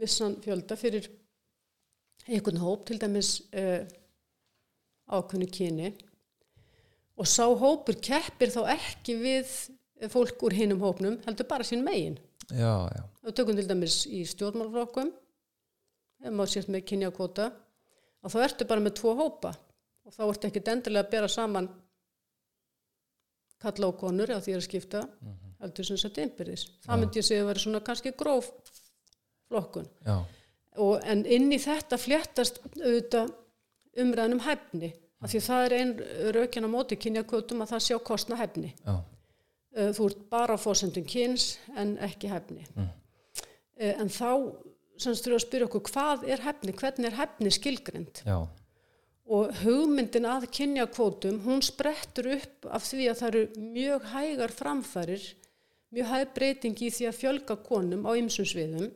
vissan 0.00 0.40
fjölda 0.40 0.80
fyrir 0.80 1.12
einhvern 2.24 2.64
hóp, 2.64 2.88
til 2.88 2.96
dæmis 3.04 3.34
uh, 3.52 3.84
ákveðinu 5.12 5.52
kyni. 5.60 5.92
Og 7.20 7.28
sá 7.28 7.44
hópur 7.44 8.00
keppir 8.00 8.48
þá 8.56 8.62
ekki 8.78 9.20
við 9.20 9.58
fólk 10.06 10.42
úr 10.46 10.54
hinnum 10.54 10.80
hópnum 10.82 11.18
heldur 11.26 11.46
bara 11.48 11.66
sín 11.66 11.82
megin. 11.84 12.18
Já, 12.50 12.88
já. 12.88 13.02
og 13.22 13.34
tökum 13.34 13.56
til 13.56 13.68
dæmis 13.68 14.06
í 14.06 14.22
stjórnmálflokkum 14.24 15.10
maður 16.32 16.52
sést 16.54 16.70
með 16.72 16.86
kynjakvota 16.88 17.50
og 18.24 18.32
þá 18.32 18.38
ertu 18.46 18.66
bara 18.68 18.80
með 18.80 18.94
tvo 19.00 19.12
hópa 19.18 19.52
og 20.06 20.14
þá 20.14 20.22
ertu 20.28 20.48
ekki 20.48 20.62
endilega 20.64 21.04
að 21.04 21.10
bera 21.12 21.28
saman 21.28 21.68
kalla 23.60 23.90
á 23.90 23.92
konur 24.00 24.32
á 24.32 24.38
því 24.40 24.54
að 24.56 24.64
skipta 24.64 25.02
mm 25.02 25.28
-hmm. 25.28 25.52
heldur 25.60 25.84
sem 25.84 25.98
sagt 26.00 26.18
einbyrðis 26.18 26.64
það 26.86 27.00
myndi 27.00 27.20
ég 27.20 27.26
segja 27.26 27.42
að 27.42 27.50
vera 27.50 27.64
svona 27.64 27.80
kannski 27.80 28.14
gróf 28.16 28.50
flokkun. 29.48 29.88
Og, 30.78 31.00
en 31.04 31.26
inn 31.26 31.52
í 31.52 31.58
þetta 31.58 31.98
fléttast 31.98 32.60
auðvitað 32.80 33.34
umræðinum 33.98 34.40
hæfni 34.40 34.92
af 35.20 35.30
því 35.30 35.40
það 35.40 35.64
er 35.64 35.72
einn 35.72 35.94
raukjan 36.32 36.64
á 36.64 36.70
móti 36.70 36.96
kynjakvotum 36.96 37.62
að 37.62 37.70
það 37.72 37.86
sjá 37.86 37.98
kostna 37.98 38.36
hæfni. 38.36 38.74
Já 38.86 39.04
þú 39.78 40.08
ert 40.10 40.22
bara 40.32 40.56
á 40.56 40.58
fórsendum 40.58 41.06
kyns 41.08 41.56
en 41.76 41.96
ekki 42.08 42.32
hefni 42.32 42.66
mm. 42.74 42.94
Eh, 43.78 43.94
en 43.94 44.08
þá 44.10 44.58
semst 44.98 45.22
þurfum 45.22 45.30
við 45.30 45.38
að 45.38 45.42
spyrja 45.44 45.66
okkur 45.68 45.82
hvað 45.92 46.24
er 46.34 46.40
hefni, 46.42 46.72
hvernig 46.74 47.06
er 47.06 47.14
hefni 47.14 47.50
skilgrind 47.54 48.22
Já. 48.26 48.38
og 49.30 49.52
hugmyndin 49.60 50.26
að 50.26 50.48
kynja 50.56 50.88
kvótum 50.90 51.38
hún 51.44 51.62
sprettur 51.62 52.26
upp 52.34 52.66
af 52.66 52.88
því 52.88 53.06
að 53.12 53.20
það 53.20 53.28
eru 53.28 53.68
mjög 53.76 54.08
hægar 54.16 54.54
framfærir 54.56 55.28
mjög 55.94 56.10
hæg 56.10 56.32
breyting 56.34 56.82
í 56.82 56.90
því 56.96 57.06
að 57.08 57.20
fjölga 57.20 57.58
konum 57.68 58.02
á 58.02 58.12
ymsum 58.18 58.48
sviðum 58.50 58.90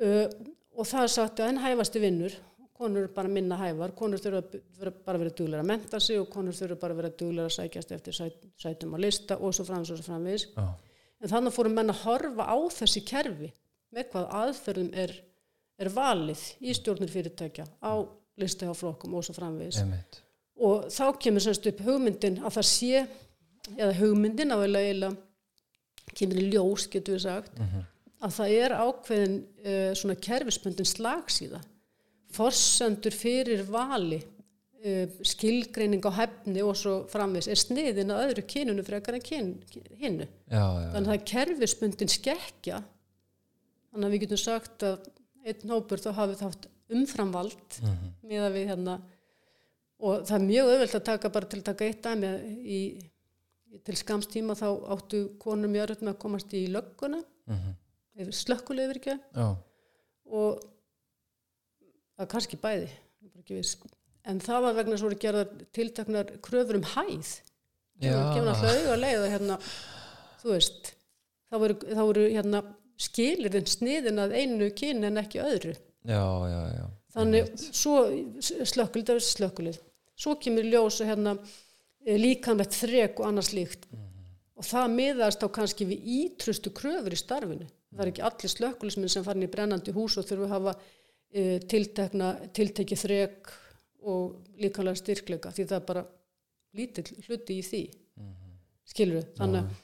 uh, 0.00 0.26
og 0.72 0.88
það 0.88 1.04
er 1.04 1.14
sagt 1.18 1.42
að 1.42 1.52
enn 1.52 1.62
hæfasti 1.66 2.02
vinnur 2.02 2.40
konur 2.78 3.02
eru 3.02 3.12
bara 3.14 3.30
minna 3.32 3.56
hævar, 3.58 3.94
konur 3.98 4.20
þurfa 4.22 4.42
bara 5.04 5.16
að 5.16 5.22
vera 5.24 5.36
duglega 5.40 5.62
að 5.64 5.70
menta 5.70 6.00
sig 6.00 6.20
og 6.20 6.28
konur 6.30 6.54
þurfa 6.54 6.78
bara 6.78 6.94
að 6.94 7.00
vera 7.02 7.14
duglega 7.22 7.48
að 7.50 7.56
sækjast 7.56 7.94
eftir 7.96 8.16
sæt, 8.16 8.44
sætum 8.60 8.94
að 8.94 9.04
lista 9.06 9.38
og 9.38 9.54
svo 9.56 9.66
framvis 9.66 9.90
og 9.94 9.98
svo 9.98 10.06
framvis 10.06 10.44
oh. 10.60 10.68
en 11.18 11.32
þannig 11.32 11.56
fórum 11.56 11.74
menn 11.78 11.90
að 11.94 12.04
horfa 12.04 12.46
á 12.46 12.56
þessi 12.76 13.02
kerfi 13.08 13.50
með 13.94 14.10
hvað 14.12 14.28
aðferðum 14.42 14.90
er, 15.04 15.14
er 15.80 15.90
valið 15.94 16.44
í 16.60 16.76
stjórnir 16.78 17.10
fyrirtækja 17.12 17.66
á 17.82 17.92
listi 18.38 18.68
á 18.68 18.74
flokkum 18.76 19.16
og 19.18 19.26
svo 19.26 19.34
framvis 19.34 19.80
Emmeit. 19.82 20.20
og 20.62 20.86
þá 20.94 21.06
kemur 21.24 21.42
semst 21.42 21.66
upp 21.72 21.82
hugmyndin 21.86 22.38
að 22.44 22.60
það 22.60 22.68
sé 22.70 23.06
eða 23.74 23.94
hugmyndin 23.98 24.54
að 24.54 24.64
vel 24.66 25.08
að 25.08 25.18
kemur 26.14 26.40
í 26.40 26.46
ljós 26.52 26.86
getur 26.92 27.18
við 27.18 27.24
sagt 27.26 27.58
mm 27.58 27.66
-hmm. 27.66 27.88
að 28.26 28.36
það 28.38 28.54
er 28.60 28.76
ákveðin 28.84 29.36
uh, 29.42 29.90
svona 29.98 30.16
kerfispöndin 30.28 30.88
slagsíða 30.88 31.60
forsendur 32.34 33.14
fyrir 33.16 33.62
vali 33.68 34.18
uh, 34.20 35.06
skilgreining 35.26 36.04
á 36.04 36.12
hefni 36.20 36.62
og 36.64 36.76
svo 36.78 36.94
framvis 37.10 37.48
er 37.48 37.60
sniðin 37.60 38.12
að 38.14 38.24
öðru 38.28 38.44
kynunu 38.52 38.84
frekar 38.86 39.16
en 39.18 39.24
kyn, 39.24 39.52
hinnu 39.98 40.26
þannig 40.92 40.98
að 41.00 41.10
það 41.10 41.14
er 41.18 41.28
kerfisbundin 41.32 42.12
skekkja. 42.12 42.82
Þannig 43.88 44.06
að 44.06 44.12
við 44.16 44.24
getum 44.26 44.42
sagt 44.42 44.84
að 44.84 45.06
einn 45.48 45.72
hópur 45.72 46.02
þá 46.04 46.10
hafið 46.18 46.42
þátt 46.44 46.68
umframvald 46.98 47.78
Mhm. 47.82 48.10
miða 48.28 48.50
við 48.52 48.66
hérna 48.72 48.98
og 50.00 50.22
það 50.28 50.34
er 50.38 50.44
mjög 50.46 50.68
auðvelt 50.72 50.94
að 50.94 51.04
taka 51.04 51.28
bara 51.34 51.46
til 51.46 51.58
að 51.60 51.64
taka 51.64 51.84
eitt 51.88 52.02
dæmi. 52.02 52.28
Í, 52.64 52.80
í 53.72 53.78
til 53.84 53.94
skamstíma 53.96 54.54
þá 54.56 54.68
áttu 54.94 55.20
konum 55.40 55.72
mjög 55.72 55.88
örð 55.90 56.02
með 56.06 56.12
að 56.14 56.18
komast 56.22 56.52
í 56.54 56.66
lögguna. 56.72 57.22
Mhm. 57.48 57.74
yfir 58.18 58.34
slökkulegur 58.34 58.96
ekki 58.98 59.12
já, 59.34 59.56
og 60.26 60.62
það 62.18 62.26
er 62.26 62.32
kannski 62.34 62.58
bæði 62.60 62.90
en 64.28 64.40
það 64.44 64.64
var 64.66 64.76
vegna 64.76 64.98
svo 65.00 65.08
að 65.08 65.20
gera 65.22 65.44
tiltaknar 65.72 66.32
kröfur 66.44 66.76
um 66.76 66.86
hæð. 66.96 67.30
Auga 68.02 68.96
leið 68.98 69.22
að 69.22 69.30
hérna, 69.32 69.56
þú 70.42 70.52
veist 70.52 70.90
þá 71.48 71.56
voru, 71.62 71.78
þá 71.86 72.02
voru 72.02 72.26
hérna 72.34 72.62
skilirinn 72.98 73.70
sniðin 73.70 74.20
að 74.20 74.34
einu 74.36 74.68
kyn 74.76 75.06
en 75.06 75.22
ekki 75.22 75.40
öðru. 75.42 75.74
Já, 76.08 76.24
já, 76.50 76.60
já. 76.74 76.84
þannig 77.14 77.48
það 77.56 79.14
er 79.16 79.24
slökkulið 79.24 79.80
svo 80.18 80.34
kemur 80.42 80.66
ljós 80.66 81.00
að 81.02 81.12
hérna 81.12 81.34
líkanvett 82.18 82.74
þrek 82.74 83.18
og 83.20 83.28
annars 83.28 83.50
líkt 83.54 83.88
og 84.58 84.66
það 84.66 84.94
miðast 84.94 85.44
á 85.44 85.48
kannski 85.54 85.86
við 85.86 86.06
ítrustu 86.18 86.72
kröfur 86.74 87.14
í 87.14 87.18
starfinu. 87.18 87.66
Það 87.94 88.02
er 88.02 88.10
ekki 88.10 88.24
allir 88.26 88.52
slökkulismin 88.52 89.12
sem 89.12 89.24
farin 89.24 89.46
í 89.46 89.50
brennandi 89.50 89.94
hús 89.94 90.16
og 90.18 90.26
þurfa 90.26 90.48
að 90.48 90.54
hafa 90.56 90.72
e, 91.32 91.58
tiltekna, 91.70 92.34
tiltekið 92.56 93.02
þrek 93.04 93.50
og 94.08 94.60
líkanlega 94.62 95.00
styrkleika 95.00 95.52
því 95.54 95.66
það 95.66 95.80
er 95.80 95.88
bara 95.88 96.06
lítill 96.78 97.08
hluti 97.26 97.58
í 97.58 97.66
því. 97.66 97.82
Skilur 98.88 99.18
við, 99.18 99.28
þannig 99.36 99.60
að 99.60 99.74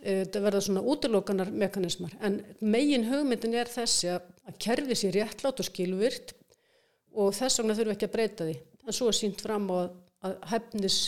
e, 0.00 0.14
þetta 0.22 0.42
verða 0.46 0.62
svona 0.64 0.84
útilokanar 0.92 1.52
mekanismar. 1.64 2.14
En 2.24 2.40
megin 2.64 3.04
hugmyndin 3.10 3.58
er 3.60 3.68
þessi 3.68 4.14
að, 4.14 4.30
að 4.48 4.58
kerfi 4.64 4.96
sér 4.96 5.18
réttlátt 5.18 5.60
og 5.60 5.68
skilvirt 5.68 6.32
og 7.16 7.34
þess 7.36 7.60
vegna 7.60 7.76
þurfum 7.76 7.92
við 7.92 7.96
ekki 7.96 8.08
að 8.08 8.16
breyta 8.16 8.48
því. 8.48 8.56
En 8.86 8.96
svo 8.96 9.10
er 9.10 9.18
sínt 9.18 9.44
fram 9.44 9.68
á 9.72 9.76
að, 9.76 9.92
að 10.28 10.36
hefnis 10.52 10.98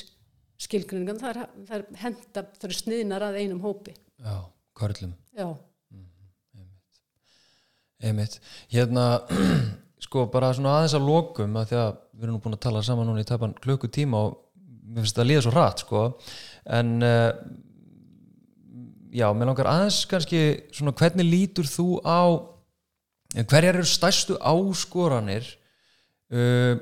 skilgrinningan 0.58 1.20
það 1.22 1.30
er, 1.30 1.50
það 1.68 1.76
er 1.78 2.02
henda, 2.02 2.44
það 2.58 2.68
er 2.68 2.76
sniðnar 2.82 3.26
að 3.28 3.40
einum 3.42 3.64
hópi. 3.64 3.94
Já, 4.18 4.36
körlum. 4.78 5.14
Já, 5.38 5.48
einmitt, 8.02 8.38
hérna 8.72 9.06
sko 10.04 10.26
bara 10.32 10.52
svona 10.54 10.76
aðeins 10.78 10.96
að 10.98 11.08
lokum 11.08 11.56
að 11.58 11.70
því 11.70 11.80
að 11.82 11.96
við 12.18 12.26
erum 12.26 12.36
nú 12.36 12.42
búin 12.44 12.58
að 12.58 12.66
tala 12.66 12.84
saman 12.86 13.10
núna 13.10 13.24
í 13.24 13.28
tæpan 13.28 13.56
klukkutíma 13.62 14.20
og 14.26 14.36
mér 14.88 15.04
finnst 15.04 15.18
það 15.18 15.24
að 15.24 15.30
líða 15.30 15.42
svo 15.44 15.54
hratt 15.54 15.82
sko. 15.84 16.04
En 16.78 16.94
uh, 17.04 17.32
já, 19.14 19.26
mér 19.32 19.50
langar 19.50 19.70
aðeins 19.70 20.04
kannski 20.10 20.42
svona 20.74 20.94
hvernig 20.96 21.28
lítur 21.28 21.68
þú 21.68 21.98
á 22.04 22.20
hverjar 23.36 23.76
eru 23.76 23.88
stærstu 23.88 24.38
áskoranir 24.40 25.44
uh, 26.32 26.76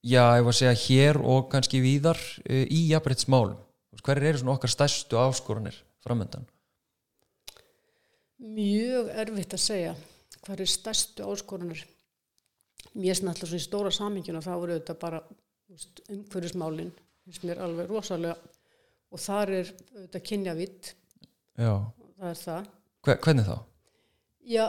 já, 0.00 0.22
ég 0.38 0.46
var 0.46 0.54
að 0.54 0.60
segja 0.60 0.78
hér 0.86 1.20
og 1.20 1.50
kannski 1.52 1.82
víðar 1.84 2.20
uh, 2.20 2.64
í 2.64 2.86
jafnbreytsmálum 2.92 3.58
hverjar 4.00 4.30
eru 4.30 4.40
svona 4.40 4.56
okkar 4.56 4.72
stærstu 4.72 5.20
áskoranir 5.20 5.76
framöndan 6.04 6.46
mjög 8.40 9.10
erfitt 9.20 9.56
að 9.56 9.64
segja 9.66 9.94
hvað 10.44 10.64
er 10.64 10.72
stærstu 10.72 11.26
áskorunar 11.28 11.80
mér 12.94 13.14
er 13.14 13.24
náttúrulega 13.26 13.50
svona 13.50 13.60
í 13.60 13.66
stóra 13.66 13.92
samingina 13.94 14.42
þá 14.42 14.52
eru 14.56 14.76
þetta 14.78 14.96
bara 15.00 15.20
úst, 15.70 16.02
umhverfismálin 16.08 16.92
finnst 17.24 17.46
mér 17.46 17.62
alveg 17.62 17.90
rosalega. 17.90 18.36
Og 19.10 19.18
þar 19.18 19.52
er 19.58 19.72
þetta 20.04 20.20
kynjavitt 20.22 20.92
það 22.20 22.28
er 22.30 22.38
það. 22.40 22.68
Hver, 23.04 23.18
hvernig 23.24 23.48
þá? 23.48 23.56
Já, 24.50 24.64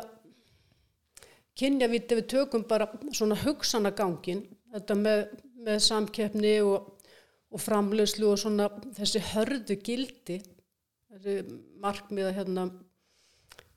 kynjavíti 1.58 2.18
við 2.20 2.30
tökum 2.34 2.66
bara 2.68 2.88
svona 3.16 3.38
hugsanagangin, 3.44 4.44
þetta 4.74 4.98
með, 4.98 5.24
með 5.66 5.82
samkeppni 5.86 6.56
og, 6.66 6.90
og 7.52 7.62
framleyslu 7.62 8.32
og 8.32 8.42
svona 8.42 8.70
þessi 8.98 9.22
hörðu 9.32 9.78
gildi, 9.84 10.40
þessi 11.12 11.38
markmiða 11.84 12.34
hérna 12.40 12.68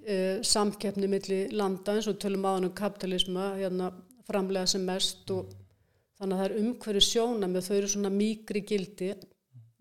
e, 0.06 0.16
samkeppni 0.44 1.10
milli 1.10 1.40
landa 1.52 1.94
eins 1.96 2.08
og 2.10 2.18
tölum 2.22 2.46
aðan 2.48 2.70
um 2.70 2.74
kapitalisma, 2.76 3.52
hérna 3.58 3.90
framlega 4.28 4.70
sem 4.70 4.84
mest 4.86 5.30
og 5.34 5.52
þannig 6.18 6.36
að 6.36 6.42
það 6.42 6.48
er 6.48 6.58
umhverju 6.62 7.04
sjóna 7.04 7.48
með 7.50 7.68
þau 7.68 7.76
eru 7.76 7.94
svona 7.94 8.12
mýgri 8.14 8.64
gildi. 8.64 9.14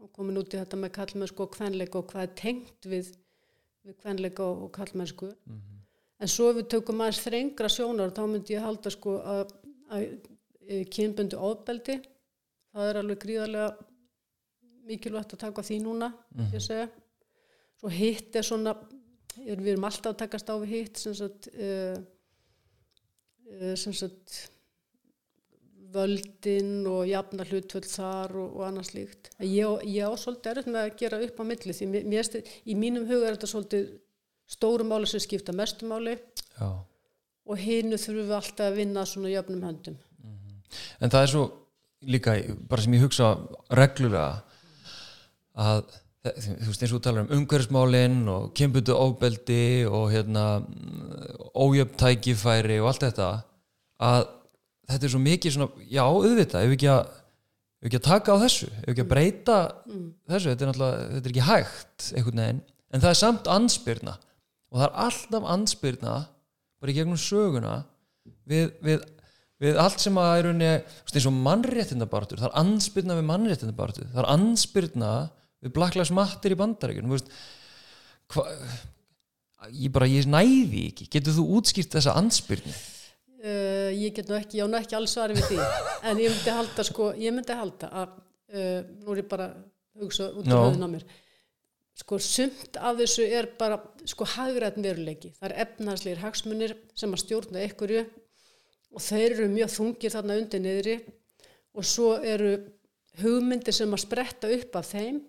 Og 0.03 0.11
komin 0.15 0.39
út 0.41 0.53
í 0.53 0.59
þetta 0.59 0.79
með 0.79 0.95
kallmennsku 0.97 1.45
og 1.45 1.53
kvenleika 1.53 1.99
og 1.99 2.09
hvað 2.11 2.27
er 2.27 2.33
tengt 2.39 2.89
við 2.89 3.13
við 3.83 3.99
kvenleika 3.99 4.45
og, 4.47 4.69
kallmennsku 4.75 5.29
en 6.23 6.31
svo 6.31 6.49
ef 6.51 6.59
við 6.61 6.69
tökum 6.75 7.01
aðeins 7.03 7.21
þrengra 7.25 7.69
sjónar 7.71 8.13
þá 8.15 8.23
myndi 8.31 8.55
ég 8.55 8.63
halda 8.63 8.91
sko 8.93 9.17
að, 9.19 9.53
að, 9.91 10.05
að 10.69 10.83
kynbundu 10.95 11.39
ofbeldi 11.49 11.97
það 12.73 12.89
er 12.89 12.99
alveg 13.01 13.21
gríðarlega 13.25 13.71
mikilvægt 14.87 15.35
að 15.35 15.43
taka 15.45 15.65
því 15.67 15.79
núna 15.83 16.11
ég 16.53 16.63
segja 16.63 16.87
svo 17.79 17.91
hitt 17.91 18.35
er 18.39 18.47
svona 18.47 18.75
við 19.37 19.67
erum 19.73 19.87
alltaf 19.89 20.11
að 20.13 20.19
takast 20.23 20.49
á 20.49 20.55
við 20.61 20.73
hitt 20.77 20.99
sem 21.01 21.15
sagt 21.17 21.49
uh, 21.53 21.97
sem 23.79 23.93
sagt 23.93 24.35
völdin 25.93 26.87
og 26.89 27.03
jafna 27.05 27.45
hlutvöld 27.45 27.85
þar 27.85 28.31
og, 28.41 28.55
og 28.57 28.63
annars 28.65 28.93
líkt. 28.95 29.29
Ég, 29.45 29.83
ég 29.93 30.07
á 30.09 30.13
svolítið 30.17 30.51
erfitt 30.55 30.71
með 30.73 30.87
að 30.87 30.95
gera 31.03 31.19
upp 31.27 31.41
á 31.41 31.43
milli 31.45 31.75
því 31.77 31.89
mér, 31.91 32.07
mér, 32.09 32.25
sti- 32.25 32.41
í 32.65 32.77
mínum 32.79 33.05
huga 33.09 33.27
er 33.29 33.35
þetta 33.37 33.49
svolítið 33.51 33.91
stóru 34.55 34.87
máli 34.89 35.09
sem 35.09 35.21
skipta 35.23 35.53
mestu 35.55 35.85
máli 35.89 36.15
Já. 36.57 36.69
og 37.45 37.61
hinu 37.61 37.99
þurfum 38.01 38.25
við 38.31 38.37
alltaf 38.39 38.65
að 38.71 38.79
vinna 38.81 39.05
svona 39.09 39.31
jöfnum 39.33 39.61
höndum. 39.67 39.99
En 40.97 41.13
það 41.13 41.21
er 41.27 41.31
svo 41.35 41.43
líka, 42.09 42.33
bara 42.69 42.81
sem 42.81 42.97
ég 42.97 43.05
hugsa 43.05 43.29
reglulega 43.77 44.41
að 45.53 45.93
þú 46.23 46.69
veist 46.69 46.83
eins 46.85 46.93
og 46.95 47.01
talar 47.03 47.25
um 47.25 47.33
umhverfismálin 47.35 48.21
og 48.31 48.53
kembutu 48.55 48.93
ofbeldi 48.95 49.83
og 49.89 50.07
hérna 50.13 50.63
ójöfntækifæri 51.51 52.79
og 52.79 52.93
allt 52.93 53.03
þetta 53.09 53.31
að 53.99 54.21
þetta 54.87 55.07
er 55.07 55.11
svo 55.11 55.21
mikið 55.23 55.55
svona, 55.55 55.83
já 55.91 56.03
auðvitað, 56.03 56.63
ef 56.63 56.71
við 56.71 56.77
ekki 56.77 56.91
að 56.93 57.03
ef 57.03 57.83
við 57.83 57.89
ekki 57.89 57.99
að 57.99 58.07
taka 58.07 58.35
á 58.35 58.43
þessu, 58.43 58.69
ef 58.71 58.85
við 58.85 58.93
ekki 58.93 59.03
að 59.03 59.11
breyta 59.11 59.57
þessu, 60.31 60.47
þetta 60.47 60.63
er 60.63 60.71
náttúrulega, 60.71 61.09
þetta 61.11 61.27
er 61.27 61.33
ekki 61.33 61.47
hægt 61.49 62.07
einhvern 62.13 62.43
veginn, 62.43 62.63
en 62.93 63.03
það 63.03 63.11
er 63.11 63.19
samt 63.19 63.51
ansbyrna 63.57 64.15
og 64.15 64.79
það 64.79 64.87
er 64.87 64.97
alltaf 65.05 65.51
ansbyrna 65.57 66.15
bara 66.79 66.93
í 66.93 66.97
gegnum 66.97 67.19
söguna 67.19 67.75
við, 68.47 68.71
við, 68.83 69.03
við 69.59 69.79
allt 69.83 70.03
sem 70.03 70.23
að 70.23 70.33
er 70.39 70.51
unni, 70.53 70.73
eins 71.03 71.27
og 71.27 71.39
mannréttindabartur 71.51 72.39
það 72.39 72.51
er 72.53 72.59
ansbyrna 72.63 73.19
við 73.19 73.31
mannréttindabartur 73.33 74.11
það 74.11 74.23
er 74.23 74.31
ansbyrna 74.37 75.13
við 75.63 75.75
Black 75.75 75.99
Lives 75.99 76.13
Matter 76.13 76.53
í 76.53 76.59
hva, 78.33 78.43
ég 79.69 79.91
bara, 79.93 80.07
ég 80.09 80.25
næði 80.25 80.87
ekki. 80.89 81.05
Getur 81.11 81.35
þú 81.35 81.43
útskýrt 81.59 81.97
þessa 81.97 82.15
ansbyrni 82.17 82.71
Uh, 83.43 83.91
ég 83.91 84.13
get 84.15 84.29
nú 84.31 84.37
ekki, 84.37 84.61
já 84.61 84.63
nú 84.71 84.77
ekki 84.79 84.95
alls 84.95 85.11
svari 85.17 85.35
við 85.35 85.49
því. 85.49 85.63
En 86.07 86.19
ég 86.21 86.31
myndi 86.31 86.51
halda 86.55 86.83
sko, 86.87 87.09
ég 87.19 87.33
myndi 87.35 87.57
halda 87.59 87.89
að 87.91 88.13
uh, 88.15 88.77
nú 89.03 89.11
er 89.11 89.19
ég 89.19 89.25
bara 89.27 89.49
að 89.49 90.05
hugsa 90.05 90.29
út 90.31 90.47
af 90.47 90.61
höfðun 90.61 90.85
á 90.87 90.89
mér. 90.93 91.03
Sko 91.99 92.19
sumt 92.23 92.79
af 92.79 92.95
þessu 93.01 93.25
er 93.27 93.49
bara 93.59 93.81
sko 94.07 94.29
hagræðn 94.37 94.87
veruleiki, 94.87 95.33
það 95.35 95.49
er 95.49 95.55
efnaðslegir 95.65 96.23
hagsmunir 96.23 96.75
sem 96.95 97.11
að 97.11 97.23
stjórna 97.25 97.65
ykkurju 97.67 98.05
og 98.95 99.03
þeir 99.09 99.27
eru 99.27 99.49
mjög 99.57 99.75
þungir 99.75 100.15
þarna 100.15 100.39
undir 100.39 100.63
niðri. 100.63 100.95
Og 101.75 101.89
svo 101.89 102.13
eru 102.23 102.55
hugmyndir 103.19 103.75
sem 103.75 103.91
að 103.91 104.05
spretta 104.05 104.55
upp 104.55 104.79
af 104.79 104.87
þeim 104.95 105.19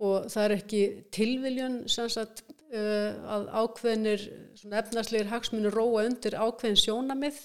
og 0.00 0.28
það 0.32 0.44
er 0.44 0.54
ekki 0.56 0.82
tilviljun 1.14 1.78
sagt 1.90 2.44
uh, 2.48 3.10
að 3.36 3.48
ákveðnir 3.62 4.26
svona 4.58 4.80
efnarslegir 4.82 5.30
hagsmunir 5.30 5.74
róa 5.76 6.06
undir 6.08 6.38
ákveðin 6.38 6.80
sjónamið 6.80 7.40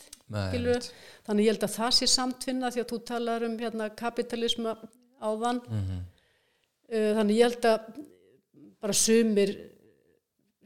þannig 1.28 1.48
ég 1.48 1.54
held 1.54 1.66
að 1.68 1.76
það 1.78 1.95
sé 1.98 2.10
samtvinna 2.12 2.72
því 2.74 2.84
að 2.84 2.91
þú 2.91 3.00
talar 3.08 3.48
um 3.48 3.58
hérna, 3.62 3.89
kapitalisma 3.95 4.76
áðan. 5.24 5.62
Mhm. 5.68 6.04
uh, 6.91 7.12
þannig 7.20 7.39
ég 7.39 7.50
held 7.50 7.70
að 7.72 8.04
bara 8.84 8.93
sumir 8.93 9.56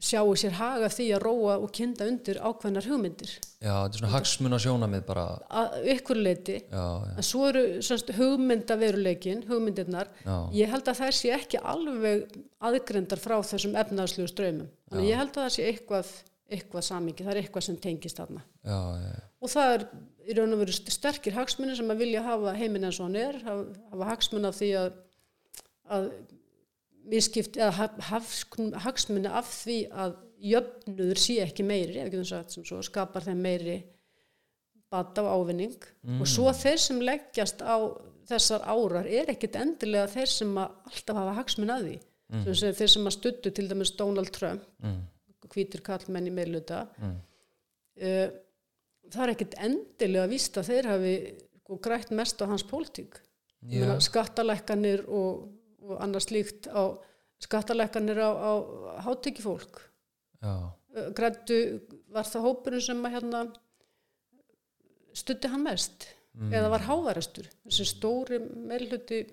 sjáu 0.02 0.32
sér 0.38 0.56
haga 0.58 0.88
því 0.90 1.04
að 1.16 1.20
róa 1.22 1.54
og 1.62 1.70
kynna 1.76 2.08
undir 2.10 2.40
ákveðnar 2.42 2.88
hugmyndir. 2.90 3.32
Já, 3.62 3.74
þetta 3.84 3.92
er 3.94 4.00
svona 4.00 4.12
hagsmuna 4.16 4.58
sjónamið 4.64 5.04
bara, 5.06 5.24
að 5.62 5.76
ykkur 5.94 6.18
leiti 6.18 6.56
já, 6.58 6.82
já, 6.82 7.12
en 7.20 7.26
svo 7.28 7.44
eru 7.52 7.62
semst, 7.86 8.10
hugmyndaveruleikin 8.18 9.44
hugmyndirnar. 9.46 10.10
Já. 10.26 10.36
Ég 10.58 10.72
held 10.74 10.90
að 10.90 10.98
það 11.04 11.14
sé 11.20 11.32
ekki 11.36 11.60
alveg 11.74 12.36
aðgrindar 12.66 13.22
frá 13.22 13.36
þessum 13.46 13.78
efnaðslegu 13.78 14.32
ströymum. 14.32 14.68
Já. 14.90 15.00
ég 15.06 15.22
held 15.22 15.30
að 15.36 15.44
það 15.46 15.54
sé 15.56 15.68
eitthvað, 15.70 16.10
eitthvað 16.52 16.86
samingi, 16.88 17.24
það 17.24 17.34
er 17.36 17.42
eitthvað 17.44 17.66
sem 17.68 17.78
tengist 17.86 18.18
já, 18.18 18.80
og 19.42 19.50
það 19.50 19.72
er 19.76 19.86
í 20.28 20.34
raun 20.38 20.52
og 20.54 20.60
veru 20.62 20.74
st- 20.74 20.92
sterkir 20.94 21.34
hagsmunir 21.38 21.78
sem 21.78 21.88
að 21.90 22.02
vilja 22.04 22.22
hafa 22.26 22.52
heiminn 22.58 22.84
eins 22.86 22.98
og 23.00 23.08
hann 23.08 23.16
er 23.18 23.38
hafa, 23.46 23.64
hafa 23.94 24.10
hagsmun 24.12 24.46
af 24.50 24.58
því 24.58 24.68
að, 24.82 24.92
að 25.96 26.10
misskipt 27.10 27.56
eða 27.56 27.72
ha- 27.78 28.04
hafs- 28.12 28.46
hagsmuni 28.84 29.28
af 29.28 29.48
því 29.64 29.78
að 29.90 30.14
jöfnuður 30.42 31.18
sé 31.22 31.38
ekki 31.44 31.64
meiri 31.66 31.98
ef 32.00 32.06
ekki 32.08 32.20
þess 32.22 32.36
að 32.38 32.54
sem 32.56 32.64
svo 32.66 32.80
skapar 32.82 33.22
þeim 33.26 33.42
meiri 33.42 33.76
bata 34.92 35.22
og 35.24 35.46
ávinning. 35.46 35.76
Og 36.20 36.26
svo 36.28 36.50
þeir 36.52 36.78
sem 36.82 37.00
leggjast 37.00 37.62
á 37.64 37.76
þessar 38.28 38.64
árar 38.68 39.06
er 39.08 39.30
ekkit 39.32 39.56
endilega 39.56 40.08
þeir 40.12 40.30
sem 40.30 40.58
alltaf 40.58 41.16
hafa 41.16 41.36
hagsmun 41.40 41.70
að 41.74 41.86
því. 41.88 41.98
Mm. 42.32 42.44
sem 42.56 42.72
þeir 42.72 42.88
sem 42.88 43.06
að 43.10 43.12
stuttu 43.12 43.50
til 43.52 43.66
dæmis 43.68 43.90
Donald 43.98 44.30
Trump 44.32 44.62
mm, 44.80 45.00
hvítur 45.52 45.82
kallmenn 45.84 46.30
í 46.30 46.32
meirluta 46.32 46.86
mm, 46.96 47.16
uh, 48.00 48.30
það 49.12 49.24
er 49.26 49.32
ekkit 49.34 49.56
endilega 49.66 50.30
að 50.62 50.70
þeir 50.70 50.88
hafi 50.88 51.12
sko, 51.60 51.76
grætt 51.84 52.10
mest 52.16 52.40
á 52.40 52.48
hans 52.48 52.64
pólitík. 52.64 53.18
Skattalækkanir 54.00 55.04
og, 55.12 55.42
og 55.82 55.98
annars 56.04 56.30
líkt 56.30 56.68
á 56.70 56.96
skattalækkanir 57.42 58.20
á, 58.22 58.30
á 58.30 58.52
hátekifólk 59.06 59.82
já, 60.42 60.54
grættu 61.16 61.58
var 62.12 62.28
það 62.28 62.46
hópurinn 62.48 62.86
sem 62.86 63.04
að 63.06 63.14
hérna 63.16 63.44
stutti 65.12 65.50
hann 65.52 65.66
mest? 65.66 66.08
Eða 66.32 66.70
var 66.72 66.86
hávarestur 66.86 67.48
þessi 67.66 67.84
stóri 67.90 68.38
meilhuti 68.40 69.26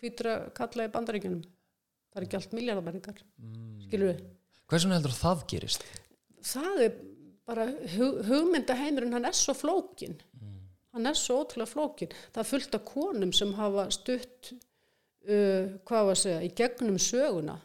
hvítra 0.00 0.48
kalla 0.56 0.86
í 0.88 0.92
bandaríkjunum? 0.94 1.42
Það 2.08 2.20
er 2.20 2.26
ekki 2.26 2.38
allt 2.38 2.54
miljardabæringar 2.56 3.18
mm. 3.36 3.74
skilur 3.84 4.14
við 4.14 4.22
hversu 4.68 4.92
heldur 4.92 5.14
það 5.16 5.44
gerist? 5.50 5.84
Það 6.44 6.82
er 6.84 6.96
bara 7.48 7.66
hug, 7.94 8.22
hugmyndaheimurinn 8.28 9.16
hann 9.16 9.28
er 9.28 9.36
svo 9.36 9.54
flókin. 9.56 10.18
Hann 10.96 11.08
er 11.08 11.16
svo 11.16 11.42
ótrúlega 11.42 11.70
flókin. 11.70 12.12
Það 12.32 12.42
er 12.42 12.48
fullt 12.50 12.76
af 12.76 12.84
konum 12.88 13.32
sem 13.36 13.54
hafa 13.56 13.86
stutt 13.94 14.52
uh, 15.28 15.78
hvað 15.88 16.08
var 16.08 16.16
að 16.16 16.22
segja 16.22 16.42
í 16.44 16.50
gegnum 16.56 16.98
söguna. 17.02 17.58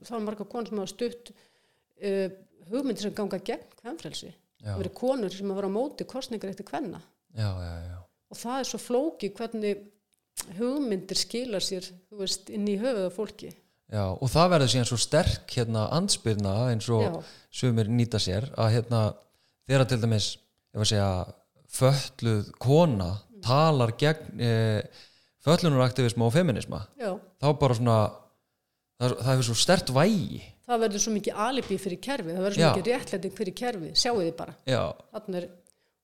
Það 0.00 0.14
var 0.16 0.26
marga 0.26 0.48
konur 0.48 0.70
sem 0.70 0.82
hafa 0.82 0.92
stutt 0.92 1.32
uh, 1.32 2.28
hugmyndir 2.70 3.06
sem 3.06 3.16
ganga 3.16 3.40
gegn 3.44 3.66
kvennfrelsi 3.80 4.30
Já. 4.30 4.74
það 4.74 4.82
verið 4.82 4.94
konur 5.00 5.34
sem 5.34 5.48
hafa 5.50 5.60
verið 5.60 5.72
á 5.72 5.76
móti 5.78 6.06
kostningar 6.08 6.52
eftir 6.52 6.68
kvenna. 6.68 7.00
Já, 7.36 7.48
já, 7.48 7.74
já, 7.86 7.96
og 8.30 8.38
það 8.38 8.60
er 8.60 8.68
svo 8.68 8.80
flóki 8.82 9.32
hvernig 9.36 9.82
hugmyndir 10.58 11.18
skila 11.18 11.60
sér 11.62 11.86
veist, 12.16 12.50
inn 12.52 12.68
í 12.70 12.78
höfuða 12.80 13.10
fólki. 13.14 13.52
Já 13.90 14.04
og 14.06 14.30
það 14.30 14.52
verður 14.54 14.72
síðan 14.72 14.88
svo 14.90 15.00
sterk 15.02 15.56
hérna 15.56 15.88
ansbyrna 15.96 16.54
eins 16.70 16.86
og 16.94 17.02
Já. 17.02 17.16
sumir 17.62 17.90
nýta 17.90 18.20
sér 18.22 18.46
að 18.54 18.76
hérna 18.76 19.00
þeirra 19.66 19.88
til 19.90 20.00
dæmis 20.02 20.28
segja 20.84 21.10
fölluð 21.70 22.52
kona 22.62 23.10
talar 23.42 23.94
gegn 23.98 24.42
e, 24.42 24.52
föllunaraktivisma 25.44 26.26
og 26.26 26.34
feminisma 26.34 26.82
Já. 27.00 27.14
þá 27.40 27.48
bara 27.60 27.76
svona 27.78 27.98
það, 29.00 29.14
það 29.14 29.30
hefur 29.30 29.48
svo 29.48 29.58
stert 29.58 29.92
vægi 29.96 30.42
það 30.68 30.84
verður 30.84 31.04
svo 31.04 31.14
mikið 31.14 31.40
alibi 31.46 31.78
fyrir 31.80 32.02
kerfi 32.08 32.34
það 32.34 32.44
verður 32.46 32.58
svo 32.58 32.66
Já. 32.66 32.72
mikið 32.74 32.90
réttlæting 32.90 33.38
fyrir 33.38 33.56
kerfi 33.62 33.92
sjáu 34.02 34.18
þið 34.20 34.34
bara 34.40 34.56
þannig 34.66 35.40
er, 35.40 35.48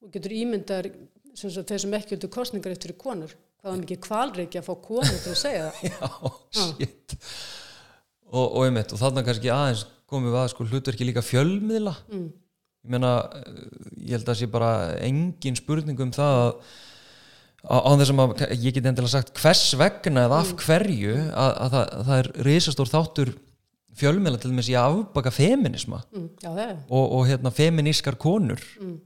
og 0.03 0.15
getur 0.15 0.37
ímyndar 0.37 0.89
sem 1.37 1.53
sagt, 1.53 1.69
þeir 1.69 1.85
sem 1.85 1.99
ekki 1.99 2.17
vildu 2.17 2.33
kostningar 2.33 2.77
eftir 2.77 2.97
konur 2.99 3.35
hvað 3.61 3.75
er 3.75 3.83
mikið 3.83 4.03
kvalreiki 4.07 4.61
að 4.61 4.69
fá 4.71 4.75
konur 4.87 5.21
til 5.21 5.35
að 5.35 5.39
segja 5.43 5.69
það 5.69 5.87
já, 5.93 6.33
shit 6.57 7.17
og, 8.33 8.47
og 8.47 8.59
einmitt, 8.65 8.93
og 8.95 9.01
þarna 9.01 9.25
kannski 9.27 9.53
aðeins 9.53 9.85
komum 10.09 10.31
við 10.31 10.41
að 10.41 10.51
sko 10.55 10.67
hlutverki 10.71 11.07
líka 11.07 11.25
fjölmiðla 11.25 11.95
mm. 12.09 12.27
ég 12.87 12.95
meina, 12.95 13.13
eh, 13.37 13.63
ég 14.07 14.17
held 14.17 14.33
að 14.33 14.41
sé 14.41 14.51
bara 14.51 14.73
engin 15.05 15.59
spurning 15.59 16.01
um 16.03 16.13
það 16.15 16.43
að 16.47 16.53
á 17.67 17.91
þessum 17.99 18.23
að 18.23 18.45
ég 18.63 18.77
get 18.77 18.87
endilega 18.87 19.13
sagt 19.17 19.33
hvers 19.41 19.65
vegna 19.79 20.27
eða 20.29 20.43
af 20.45 20.53
hverju 20.63 21.17
að, 21.17 21.51
að, 21.51 21.75
það, 21.75 21.83
að 21.87 22.07
það 22.11 22.21
er 22.21 22.29
risastór 22.47 22.93
þáttur 22.93 23.33
fjölmiðla 23.97 24.41
til 24.41 24.53
dæmis 24.53 24.71
í 24.71 24.77
að 24.77 25.01
afbaka 25.01 25.33
feminisma 25.33 26.03
Mm. 26.13 26.29
já, 26.43 26.51
og, 26.89 27.05
og 27.17 27.23
hérna 27.29 27.53
feminískar 27.55 28.19
konur. 28.21 28.61
Mm. 28.81 28.99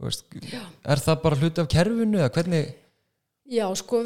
Veist, 0.00 0.24
er 0.88 1.00
það 1.02 1.18
bara 1.24 1.36
hluti 1.40 1.60
af 1.60 1.68
kerfinu 1.72 2.20
eða 2.20 2.30
hvernig? 2.32 2.70
Já, 3.50 3.66
sko, 3.76 4.04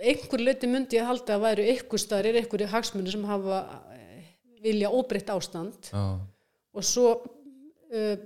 einhver 0.00 0.40
leiti 0.42 0.70
myndi 0.70 0.96
ég 0.98 1.06
halda 1.06 1.36
að 1.36 1.44
væru 1.44 1.66
ykkur 1.74 2.00
staðar 2.00 2.30
er 2.30 2.38
ykkur 2.40 2.64
hagsmunir 2.72 3.12
sem 3.12 3.26
hafa 3.28 3.60
eh, 3.92 4.30
vilja 4.64 4.90
óbreytt 4.90 5.28
ástand. 5.34 5.90
Já, 5.92 6.16
og 6.76 6.86
svo 6.86 7.10
uh, 7.20 8.16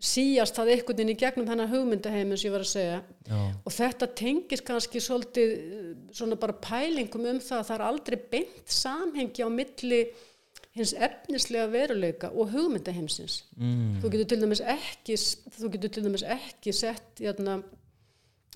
síjast 0.00 0.56
það 0.56 0.72
einhvern 0.74 0.96
veginn 0.96 1.12
í 1.12 1.18
gegnum 1.20 1.48
þennan 1.48 1.70
hugmyndaheim 1.70 2.32
eins 2.32 2.42
og 2.42 2.48
ég 2.48 2.54
var 2.54 2.64
að 2.64 2.70
segja. 2.70 3.00
Já, 3.28 3.40
og 3.52 3.74
þetta 3.76 4.08
tengist 4.16 4.64
kannski 4.66 5.02
svolítið 5.04 5.52
eh, 5.52 5.90
svona 6.16 6.38
bara 6.40 6.56
pælingum 6.56 7.28
um 7.34 7.40
það 7.44 7.58
að 7.58 7.68
það 7.68 7.76
er 7.76 7.86
aldrei 7.90 8.18
beint 8.32 8.74
samhengi 8.80 9.44
á 9.44 9.48
milli 9.52 10.00
hins 10.76 10.94
efnislega 10.94 11.66
veruleika 11.72 12.30
og 12.32 12.54
hugmyndaheimsins. 12.54 13.42
Mm, 13.58 13.98
þú 14.00 14.12
getur 14.14 14.30
til 14.32 14.40
dæmis 14.44 14.64
ekki 14.64 15.18
þú 15.58 15.72
getur 15.74 15.94
til 15.96 16.06
dæmis 16.06 16.24
ekki 16.36 16.74
sett 16.76 17.20
hérna, 17.20 17.58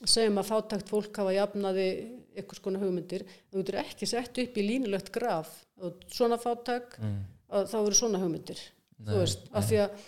segjum 0.05 0.40
að 0.40 0.51
fátækt 0.53 0.92
fólk 0.92 1.20
hafa 1.20 1.34
jafnaði 1.36 1.88
eitthvað 2.34 2.61
skona 2.61 2.82
hugmyndir. 2.82 3.26
Þú 3.51 3.61
getur 3.61 3.80
ekki 3.82 4.09
sett 4.09 4.40
upp 4.40 4.57
í 4.57 4.66
línulegt 4.66 5.12
graf 5.14 5.53
og 5.82 6.01
svona 6.09 6.38
fátæk 6.40 6.99
mm, 7.03 7.22
þá 7.51 7.78
eru 7.82 7.99
svona 7.99 8.22
hugmyndir. 8.22 8.62
Nei, 9.03 9.11
þú 9.11 9.20
veist, 9.20 9.49
af 9.53 9.66
því 9.68 9.80
að 9.84 10.05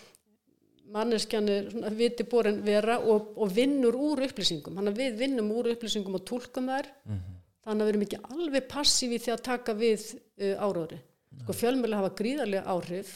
manneskjan 0.95 1.51
er 1.51 1.71
svona 1.73 1.91
viti 1.97 2.27
borin 2.29 2.61
vera 2.65 2.99
og, 3.03 3.33
og 3.37 3.51
vinnur 3.55 3.97
úr 3.99 4.23
upplýsingum. 4.29 4.77
Hann 4.79 4.93
að 4.93 5.01
við 5.03 5.19
vinnum 5.25 5.51
úr 5.57 5.73
upplýsingum 5.73 6.19
og 6.19 6.25
tólkum 6.29 6.71
þær. 6.71 6.91
Mhm, 7.09 7.37
þannig 7.67 7.83
að 7.83 7.89
við 7.89 7.95
erum 7.95 8.07
ekki 8.07 8.23
alveg 8.31 8.69
passífi 8.71 9.19
því 9.23 9.35
að 9.35 9.45
taka 9.49 9.75
við 9.75 10.07
uh, 10.15 10.55
árári 10.63 11.01
sko 11.43 11.57
fjölmjöla 11.57 12.01
hafa 12.01 12.15
gríðarlega 12.17 12.73
áhrif 12.73 13.11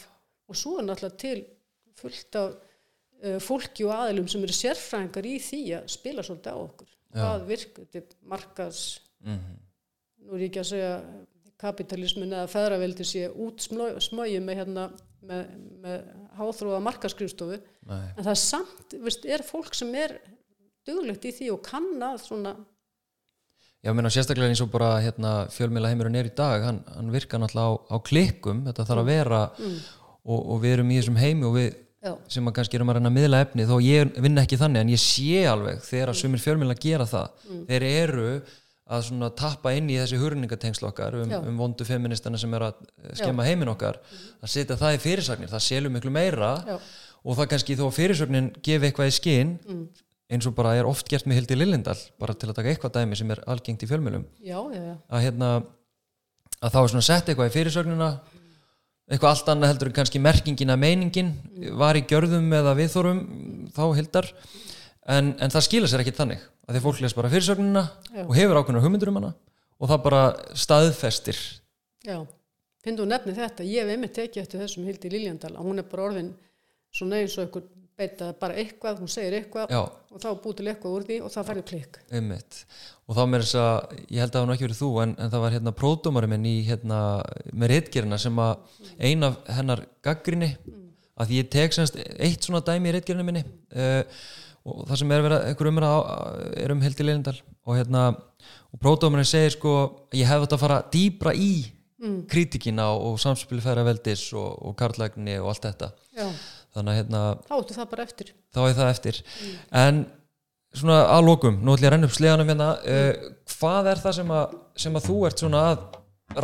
og 0.50 0.58
svo 0.58 0.76
er 0.80 0.88
náttúrulega 0.88 1.20
til 1.22 1.44
fullt 2.00 2.38
af 2.40 2.50
uh, 2.56 3.38
fólki 3.42 3.86
og 3.86 3.94
aðilum 3.94 4.28
sem 4.30 4.44
eru 4.44 4.56
sérfræðingar 4.56 5.28
í 5.30 5.36
því 5.44 5.62
að 5.78 5.90
spila 5.94 6.24
svolítið 6.26 6.56
á 6.56 6.60
okkur. 6.60 6.94
Hvað 7.10 7.46
virk, 7.48 7.78
þetta 7.90 8.14
er 8.14 8.18
markas 8.30 8.82
mhm, 9.26 9.54
nú 10.26 10.36
er 10.36 10.44
ég 10.44 10.50
ekki 10.50 10.62
að 10.62 10.70
segja 10.72 10.92
kapitalismin 11.60 12.32
eða 12.32 12.50
feðraveldi 12.50 13.06
sé 13.06 13.26
út 13.30 13.62
smögi 13.62 14.38
með 14.42 14.62
hérna 14.62 14.86
með, 15.26 15.46
með 15.82 16.02
háþróða 16.38 16.82
markaskrifstofu 16.86 17.58
en 17.60 18.20
það 18.22 18.32
er 18.34 18.40
samt, 18.42 18.98
veist, 19.04 19.24
er 19.26 19.44
fólk 19.46 19.76
sem 19.76 19.92
er 19.98 20.16
duglegt 20.88 21.26
í 21.28 21.34
því 21.36 21.50
og 21.54 21.64
kann 21.66 21.90
að 22.02 22.22
svona 22.24 22.54
Já, 23.80 23.94
meina 23.96 24.10
sérstaklega 24.12 24.52
eins 24.52 24.60
og 24.60 24.68
bara 24.68 24.98
hérna, 25.00 25.46
fjölmiðla 25.54 25.88
heimurinn 25.88 26.18
er 26.20 26.26
í 26.28 26.32
dag, 26.36 26.66
hann, 26.66 26.82
hann 26.92 27.12
virka 27.14 27.38
náttúrulega 27.40 27.78
á, 27.80 27.96
á 27.96 27.96
klikkum, 28.04 28.58
þetta 28.66 28.84
þarf 28.90 29.00
að 29.00 29.08
vera 29.08 29.38
og, 29.56 30.40
og 30.40 30.58
við 30.60 30.74
erum 30.74 30.90
í 30.92 30.98
þessum 30.98 31.16
heimi 31.16 31.46
og 31.48 31.54
við 31.56 31.70
já, 32.04 32.12
sem 32.34 32.50
að 32.50 32.56
kannski 32.58 32.76
erum 32.76 32.92
að 32.92 32.98
reyna 32.98 33.08
að 33.08 33.16
miðla 33.16 33.40
efni 33.46 33.66
þó 33.70 33.74
ég 33.84 34.12
vinn 34.24 34.42
ekki 34.42 34.58
þannig 34.60 34.84
en 34.84 34.92
ég 34.92 35.00
sé 35.00 35.46
alveg 35.48 35.80
þegar 35.86 36.12
að 36.12 36.20
sumir 36.20 36.44
fjölmiðla 36.44 36.76
gera 36.80 37.08
það 37.08 37.46
þeir 37.70 37.86
eru 37.88 38.28
að 38.91 39.05
svona 39.07 39.28
tappa 39.38 39.70
inn 39.78 39.86
í 39.93 39.97
þessi 40.01 40.18
hurningatengsl 40.18 40.88
okkar 40.88 41.14
um, 41.20 41.30
Já. 41.30 41.38
um 41.47 41.59
vondu 41.61 41.86
feministana 41.86 42.38
sem 42.41 42.55
er 42.59 42.64
að 42.68 42.80
eh, 43.05 43.12
skemma 43.20 43.47
heiminn 43.47 43.70
okkar 43.70 44.01
að 44.43 44.51
setja 44.51 44.76
það 44.80 44.97
í 44.97 45.03
fyrirsagnir, 45.05 45.51
það 45.53 45.62
selur 45.68 45.95
miklu 45.95 46.11
meira 46.14 46.53
já, 46.66 46.76
og 47.22 47.36
það 47.38 47.51
kannski 47.53 47.76
þó 47.78 47.84
að 47.91 47.97
fyrirsögnin 48.01 48.49
gefi 48.66 48.88
eitthvað 48.91 49.12
í 49.12 49.16
skinn 49.18 49.53
Mm. 49.66 49.84
eins 50.30 50.47
og 50.47 50.55
bara 50.59 50.76
er 50.78 50.86
oft 50.86 51.09
gert 51.11 51.26
með 51.26 51.41
Hildi 51.41 51.57
Lillindal 51.59 51.99
bara 52.22 52.34
til 52.38 52.49
að 52.51 52.59
taka 52.61 52.70
eitthvað 52.72 52.97
dæmi 52.99 53.16
sem 53.18 53.30
er 53.34 53.41
algengt 53.51 53.82
í 53.82 53.88
fjölmiðlum 53.91 54.26
já, 54.43 54.59
já, 54.74 54.82
já. 54.91 54.95
að 55.11 55.24
hérna 55.26 55.49
að 56.61 56.74
þá 56.74 56.78
er 56.82 56.91
svona 56.93 57.07
sett 57.07 57.28
eitthvað 57.32 57.51
í 57.51 57.55
fyrirsögnina 57.57 58.11
eitthvað 59.11 59.30
allt 59.32 59.49
annað 59.51 59.72
heldur 59.72 59.91
en 59.91 59.97
kannski 59.97 60.20
merkingin 60.22 60.70
að 60.70 60.82
meiningin 60.84 61.30
var 61.80 61.99
í 61.99 62.05
gjörðum 62.07 62.47
eða 62.61 62.76
viðþórum 62.78 63.22
þá 63.74 63.82
hildar 63.99 64.28
en, 65.11 65.32
en 65.41 65.51
það 65.51 65.66
skila 65.66 65.91
sér 65.91 66.05
ekki 66.05 66.14
þannig 66.14 66.45
að 66.70 66.76
því 66.76 66.82
fólk 66.84 67.00
les 67.02 67.16
bara 67.18 67.30
fyrirsögnina 67.32 67.82
Já. 68.14 68.22
og 68.22 68.36
hefur 68.38 68.60
ákveðna 68.60 68.84
hugmyndur 68.84 69.10
um 69.10 69.18
hana 69.18 69.32
og 69.80 69.90
það 69.90 70.04
bara 70.06 70.22
staðfestir. 70.54 71.40
Já. 72.06 72.22
finnst 72.84 73.02
þú 73.02 73.08
nefni 73.10 73.34
þetta, 73.36 73.66
ég 73.66 73.84
hef 73.84 73.92
einmitt 73.92 74.14
tekið 74.16 74.42
eftir 74.44 74.62
þessum 74.62 74.86
Hildi 74.88 75.10
Liljandal 75.12 75.52
að 75.56 75.66
hún 75.66 75.82
er 75.82 75.88
bara 75.90 76.06
orðin 76.06 76.32
svona 76.94 77.20
eins 77.20 77.36
og 77.36 77.44
einhver 77.44 77.66
beita 78.00 78.30
bara 78.40 78.56
eitthvað, 78.60 79.02
hún 79.02 79.10
segir 79.12 79.36
eitthvað 79.36 79.72
já, 79.74 79.80
og 79.84 80.22
þá 80.22 80.28
er 80.30 80.38
búið 80.40 80.56
til 80.60 80.68
eitthvað 80.70 80.94
úr 80.96 81.06
því 81.08 81.18
og 81.20 81.32
það 81.34 81.48
færði 81.50 81.64
klikk. 81.68 81.98
Einmitt. 82.16 82.60
Og 83.04 83.18
þá 83.18 83.22
með 83.28 83.44
þess 83.44 83.58
að, 83.60 83.96
ég 84.06 84.22
held 84.24 84.38
að 84.38 84.46
nú 84.46 84.54
ekki 84.54 84.66
verið 84.66 84.80
þú 84.80 84.90
en, 85.02 85.14
en 85.18 85.32
það 85.34 85.44
var 85.44 85.56
hérna 85.56 85.74
pródómari 85.76 86.30
minn 86.30 86.46
í 86.48 86.54
hérna 86.68 87.00
með 87.52 87.74
reitgerina 87.74 88.20
sem 88.22 88.40
að 88.40 88.84
ein 89.10 89.28
af 89.28 89.36
hennar 89.58 89.84
gaggrinni 90.06 90.54
að 91.20 91.28
því 91.28 91.40
ég 91.42 91.50
tek 91.52 91.76
semst 91.76 91.98
eitt 92.00 92.46
svona 92.46 92.62
dæmi 92.64 92.88
í 92.88 92.94
reitgerinu 92.96 93.26
minni 93.26 93.44
uh, 93.44 94.00
og 94.66 94.86
það 94.88 95.00
sem 95.00 95.12
er 95.14 95.24
verið 95.24 95.44
einhver 95.48 95.70
umræða 95.70 96.00
á- 96.00 96.54
er 96.64 96.74
um 96.74 96.82
Hildi 96.84 97.06
Leyndal 97.06 97.36
og 97.64 97.76
hérna 97.78 98.06
og 98.70 98.80
pródómarin 98.82 99.28
segir 99.28 99.56
sko 99.56 99.74
ég 100.14 100.28
hef 100.28 100.44
þetta 100.44 100.58
að 100.58 100.64
fara 100.64 100.80
dýbra 100.92 101.34
í 101.34 101.52
mm. 102.00 102.22
kritikina 102.30 102.90
og, 102.94 103.12
og 103.12 103.20
samspili 103.22 103.62
færa 103.64 103.84
veldis 103.86 104.26
og, 104.36 104.50
og 104.68 104.76
karlægni 104.78 105.38
og 105.40 105.52
allt 105.52 105.68
þetta. 105.68 105.90
Já, 106.16 106.26
þannig 106.76 106.92
að 106.92 107.00
hérna, 107.00 107.22
þá 107.48 107.54
áttu 107.58 107.76
það 107.76 107.90
bara 107.94 108.06
eftir. 108.08 108.32
þá 108.54 108.61
er 108.66 108.76
það 108.78 108.92
eftir. 108.94 109.22
En 109.82 110.04
svona 110.76 111.00
að 111.16 111.24
lokum 111.26 111.58
nú 111.61 111.74
ætlum 111.74 111.86
ég 111.86 111.90
að 111.90 111.96
renna 111.96 112.11
upp 112.11 112.18
sleganum 112.18 112.52
hérna. 112.52 112.70
Uh, 112.84 113.32
hvað 113.56 113.90
er 113.94 114.04
það 114.04 114.18
sem 114.20 114.36
að, 114.36 114.61
sem 114.84 115.00
að 115.00 115.08
þú 115.08 115.18
ert 115.28 115.42
svona 115.44 115.64
að 115.72 115.88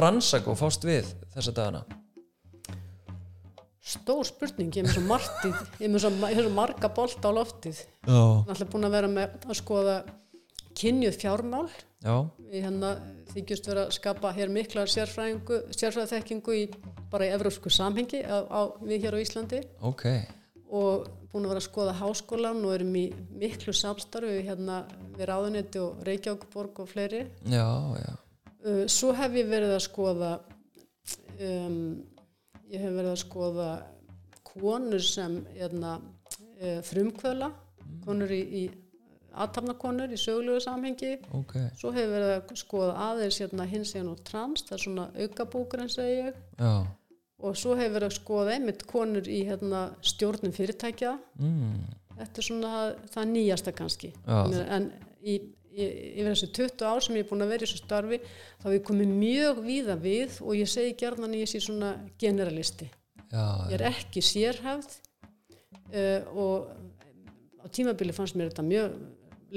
rannsaka 0.03 0.53
og 0.53 0.59
fást 0.59 0.87
við 0.87 1.13
þessa 1.37 1.55
dagana? 1.55 1.85
Stór 3.87 4.27
spurning, 4.27 4.73
ég 4.75 4.83
er 4.83 4.89
með 4.89 4.97
svo 4.97 5.05
martið 5.07 5.59
ég 5.83 5.91
svo 6.03 6.55
marga 6.57 6.91
bolta 6.97 7.31
á 7.31 7.37
loftið. 7.37 7.83
Ég 8.07 8.15
er 8.17 8.55
alltaf 8.55 8.73
búin 8.73 8.89
að 8.89 8.97
vera 8.97 9.11
með 9.11 9.37
að 9.47 9.61
skoða 9.61 9.97
kynjuð 10.77 11.21
fjármál. 11.23 11.69
Já, 12.05 12.17
við 12.51 12.67
hérna 12.67 12.91
þykjust 13.33 13.69
vera 13.71 13.87
að 13.87 13.95
skapa 13.97 14.33
hér 14.37 14.51
mikla 14.53 14.85
í, 16.55 16.67
bara 17.11 17.27
í 17.27 17.33
evrópsku 17.35 17.73
samhengi 17.73 18.21
á, 18.27 18.45
á, 18.47 18.61
við 18.83 19.07
hér 19.07 19.17
á 19.17 19.23
Íslandi. 19.23 19.63
Ok. 19.87 20.05
Og 20.67 21.07
búin 21.33 21.47
að 21.47 21.55
vera 21.55 21.63
að 21.63 21.69
skoða 21.71 21.97
háskólan 22.01 22.63
og 22.67 22.75
erum 22.77 22.95
í 22.99 23.07
miklu 23.39 23.75
samstarfi 23.77 24.43
hérna 24.47 24.83
við 25.17 25.29
Ráðunetti 25.31 25.83
og 25.83 26.05
Reykjavíkborg 26.07 26.85
og 26.85 26.91
fleiri. 26.91 27.27
Já, 27.47 27.67
já, 28.03 28.15
Uh, 28.67 28.83
Svo 28.91 29.13
hef 29.15 29.35
ég 29.39 29.47
verið 29.47 29.77
að 29.77 29.83
skoða, 29.85 30.31
um, 31.39 32.03
ég 32.73 32.81
hef 32.83 32.93
verið 32.97 33.13
að 33.13 33.23
skoða 33.23 33.69
konur 34.47 35.03
sem 35.05 35.41
hérna, 35.57 36.01
uh, 36.63 36.81
frumkvöla, 36.87 37.51
konur 38.07 38.31
í, 38.33 38.43
í 38.43 38.65
aðtapnakonur 39.37 40.13
í 40.15 40.19
sögulegu 40.21 40.61
samhengi. 40.65 41.11
ok 41.37 41.57
Svo 41.77 41.91
hef 41.93 42.07
ég 42.07 42.13
verið 42.15 42.31
að 42.37 42.55
skoða 42.57 42.95
aðeins 43.11 43.41
hérna, 43.43 43.67
hins 43.69 43.93
eginn 43.95 44.13
og 44.15 44.23
trans, 44.25 44.65
það 44.65 44.79
er 44.79 44.85
svona 44.87 45.09
aukabúkurinn 45.27 45.93
segi 45.93 46.23
ég. 46.23 46.39
Já, 46.59 46.87
Og 47.45 47.53
svo 47.61 47.75
hef 47.77 47.85
ég 47.91 47.93
verið 47.93 48.09
að 48.09 48.15
skoða 48.17 48.53
einmitt 48.57 48.87
konur 48.89 49.27
í 49.29 49.43
hérna, 49.45 49.83
stjórnum 50.01 50.55
fyrirtækja. 50.57 51.19
mm, 51.39 51.83
Þetta 52.17 52.41
er 52.41 52.47
svona 52.47 52.71
það 53.13 53.27
nýjasta 53.35 53.73
kannski. 53.77 54.09
Já. 54.25 54.39
En 54.73 54.87
í, 55.21 55.35
yfir 55.77 56.31
þessu 56.33 56.49
20 56.57 56.85
ár 56.89 57.03
sem 57.05 57.17
ég 57.19 57.25
er 57.25 57.29
búin 57.31 57.45
að 57.45 57.51
vera 57.53 57.65
í 57.65 57.67
þessu 57.69 57.81
starfi 57.83 58.19
þá 58.23 58.65
hef 58.69 58.77
ég 58.77 58.85
komið 58.89 59.11
mjög 59.21 59.61
víða 59.67 59.97
við 60.01 60.39
og 60.43 60.55
ég 60.57 60.71
segi 60.73 60.95
gerðan 61.03 61.29
að 61.35 61.43
ég 61.43 61.51
sé 61.53 61.61
svona 61.61 61.91
generalisti. 62.19 62.89
já, 63.33 63.45
Ég 63.71 63.77
er 63.81 63.85
ekki 63.91 64.23
sérhæfð 64.25 64.97
uh, 65.93 66.23
og 66.33 66.71
á 67.61 67.67
tímabili 67.75 68.15
fannst 68.17 68.37
mér 68.39 68.51
þetta 68.53 68.65
mjög 68.67 68.97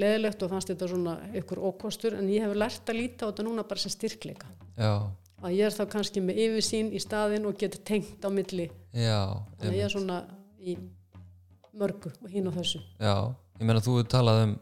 leðilegt 0.00 0.42
og 0.46 0.50
fannst 0.52 0.70
þetta 0.70 0.88
svona 0.90 1.16
ykkur 1.40 1.58
ókostur 1.70 2.14
en 2.18 2.28
ég 2.30 2.44
hef 2.46 2.54
lært 2.56 2.90
að 2.92 3.00
líta 3.00 3.26
á 3.26 3.28
þetta 3.30 3.46
núna 3.48 3.64
bara 3.66 3.80
sem 3.82 3.90
styrkleika. 3.94 4.46
já, 4.78 4.92
Að 5.40 5.54
ég 5.56 5.64
er 5.64 5.72
þá 5.72 5.84
kannski 5.88 6.20
með 6.20 6.36
yfirsýn 6.44 6.90
í 6.92 6.98
staðin 7.00 7.46
og 7.48 7.56
getur 7.56 7.80
tengt 7.88 8.20
á 8.20 8.28
milli. 8.28 8.66
já, 8.92 9.24
Þannig 9.56 9.70
að 9.72 9.78
ég 9.78 9.84
er 9.86 9.94
svona 9.94 10.18
í 10.60 10.74
mörgu 11.80 12.10
og 12.20 12.28
hín 12.30 12.48
á 12.50 12.52
þessu. 12.52 12.80
já 13.00 13.14
ég 13.60 13.64
meina 13.66 13.80
þú 13.80 13.94
hefur 13.96 14.08
talað 14.12 14.42
um 14.44 14.52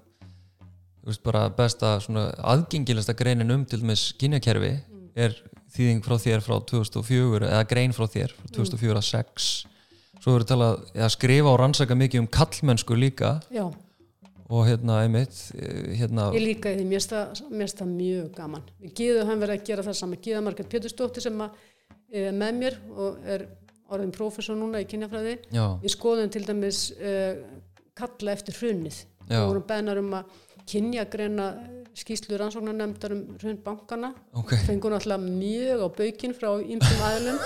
veist 1.08 1.24
bara 1.24 1.46
besta 1.54 1.96
svona 2.04 2.28
aðgengilasta 2.52 3.14
greinin 3.18 3.54
um 3.54 3.64
til 3.68 3.80
dæmis 3.82 4.10
kynjakerfi 4.20 4.74
er 5.18 5.34
þýðing 5.74 6.04
frá 6.04 6.16
þér 6.20 6.44
frá 6.44 6.56
2004 6.68 7.48
eða 7.48 7.66
grein 7.68 7.94
frá 7.96 8.06
þér 8.08 8.32
frá 8.36 8.46
2004 8.56 9.00
að 9.00 9.08
6 9.10 9.50
svo 10.18 10.34
hefur 10.34 10.46
talað 10.48 10.80
eða 10.94 11.10
skrifa 11.14 11.52
og 11.52 11.60
rannsaka 11.62 11.96
mikið 11.98 12.24
um 12.24 12.30
kallmennsku 12.38 12.96
líka 12.98 13.36
Já. 13.54 13.66
og 14.48 14.64
hérna 14.66 15.02
einmitt 15.04 15.36
eh, 15.54 15.94
hérna, 16.00 16.30
Ég 16.34 16.44
líka 16.44 16.72
því, 16.74 16.84
mér 16.88 17.02
finnst 17.04 17.78
það- 17.78 17.92
mjög 17.92 18.30
gaman. 18.36 18.64
Við 18.82 18.94
Gíðu 18.98 19.26
hann 19.28 19.40
verið 19.42 19.58
að 19.58 19.66
gera 19.68 19.84
það 19.86 19.98
saman. 20.00 20.22
Gíða 20.24 20.42
Margrét 20.42 20.70
Pétursdóttir 20.72 21.22
sem 21.22 21.38
að, 21.44 21.50
er 22.10 22.32
með 22.32 22.54
mér 22.62 22.78
og 22.96 23.18
er 23.28 23.46
orðin 23.92 24.12
prófessor 24.12 24.56
núna 24.56 24.80
í 24.80 24.88
kynjafræði. 24.88 25.36
Við 25.52 25.92
skoðum 25.92 26.32
til 26.32 26.44
dæmis 26.48 26.80
uh, 26.96 27.44
kalla 27.94 28.32
eftir 28.32 28.56
hrunnið. 28.56 29.04
Við 29.28 29.44
vorum 29.44 29.66
beðnar 29.68 30.00
um 30.00 30.14
að 30.16 30.24
kynjagreina 30.68 31.48
skýslu 31.98 32.38
rannsóknarnemndar 32.38 33.14
um 33.16 33.22
hrunn 33.40 33.60
bankana. 33.64 34.12
ok. 34.32 34.54
Fengur 34.68 34.94
náttúrulega 34.94 35.24
mjög 35.24 35.84
á 35.84 35.88
baukinn 35.98 36.36
frá 36.36 36.50
ymsum 36.62 37.04
aðlum. 37.10 37.38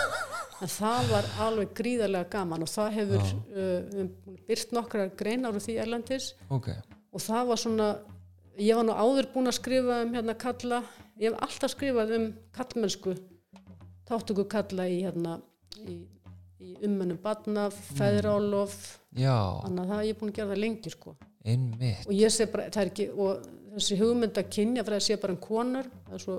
En 0.62 0.70
það 0.70 1.08
var 1.10 1.28
alveg 1.42 1.72
gríðarlega 1.78 2.30
gaman 2.30 2.62
og 2.62 2.70
það 2.70 2.96
hefur 2.98 3.22
uh, 3.26 4.02
byrt 4.46 4.74
nokkra 4.76 5.08
greinar 5.18 5.56
úr 5.56 5.64
því 5.64 5.78
erlendis. 5.82 6.32
Ok, 6.54 6.68
og 7.10 7.24
það 7.24 7.48
var 7.48 7.62
svona 7.62 7.88
ég 8.60 8.76
var 8.76 8.86
nú 8.86 8.96
áður 8.96 9.28
búin 9.32 9.50
að 9.50 9.58
skrifa 9.58 10.00
um 10.04 10.14
hérna 10.16 10.34
kalla, 10.38 10.82
ég 11.20 11.30
hef 11.32 11.44
alltaf 11.46 11.72
skrifað 11.74 12.14
um 12.18 12.26
kallmennsku 12.56 13.14
þáttöku 14.08 14.46
kalla 14.50 14.88
í 14.90 15.02
hérna 15.06 15.38
í, 15.88 16.02
í 16.60 16.74
ummennum 16.86 17.20
badna, 17.22 17.68
feðrálof 17.96 18.76
já, 19.16 19.36
þannig 19.64 19.84
að 19.84 19.92
það 19.92 20.06
ég 20.06 20.14
er 20.14 20.20
búin 20.20 20.32
að 20.32 20.38
gera 20.40 20.52
það 20.52 20.62
lengi 20.66 20.92
sko 20.92 21.14
einmitt. 21.44 22.06
Og 22.06 22.16
ég 22.16 22.32
sé 22.32 22.46
bara, 22.50 22.68
það 22.72 22.82
er 22.84 22.90
ekki 22.92 23.08
og 23.12 23.46
þessi 23.76 23.98
hugmynd 24.00 24.40
að 24.40 24.50
kynja 24.52 24.84
fyrir 24.86 24.98
að 24.98 25.06
sé 25.06 25.16
bara 25.22 25.34
um 25.34 25.40
konur 25.42 25.88
það 26.08 26.18
er 26.18 26.24
svo 26.26 26.36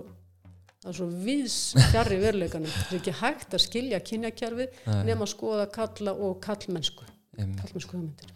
það 0.84 0.92
er 0.92 0.98
svo 1.00 1.08
viðs 1.24 1.58
fjarrri 1.94 2.20
veruleikanum. 2.22 2.72
Það 2.76 2.94
er 2.94 3.00
ekki 3.00 3.16
hægt 3.22 3.56
að 3.56 3.64
skilja 3.64 4.00
kynjakjærfi 4.04 4.70
nema 5.08 5.26
að 5.26 5.32
skoða 5.32 5.68
kalla 5.74 6.16
og 6.16 6.40
kallmennsku 6.44 7.08
kallmennsku 7.38 7.98
hugmyndir. 7.98 8.34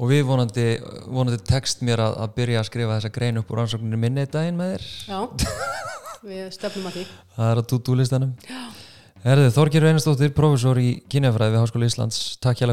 Og 0.00 0.08
við 0.08 0.22
vonandi, 0.24 0.66
vonandi 1.12 1.38
tekst 1.46 1.82
mér 1.84 2.00
að, 2.00 2.14
að 2.24 2.30
byrja 2.38 2.62
að 2.62 2.68
skrifa 2.70 2.94
þessa 2.96 3.12
grein 3.12 3.38
upp 3.38 3.50
úr 3.52 3.60
rannsókninu 3.60 3.98
minni 4.00 4.24
í 4.24 4.30
daginn 4.32 4.56
með 4.58 4.72
þér. 4.72 4.86
Já, 5.12 5.20
við 6.30 6.48
stefnum 6.56 6.88
að 6.88 6.96
því. 6.96 7.04
Það 7.36 7.52
er 7.52 7.60
að 7.60 7.68
tútú 7.74 7.98
listanum 8.00 8.32
Herðu, 9.22 9.52
Þorgjur 9.54 9.84
Einarstóttir, 9.86 10.32
professor 10.34 10.80
í 10.82 10.96
kynjafræði 11.12 11.54
við 11.54 11.62
Háskóla 11.62 11.86
Íslands, 11.92 12.18
takk 12.42 12.58
hjá 12.58 12.66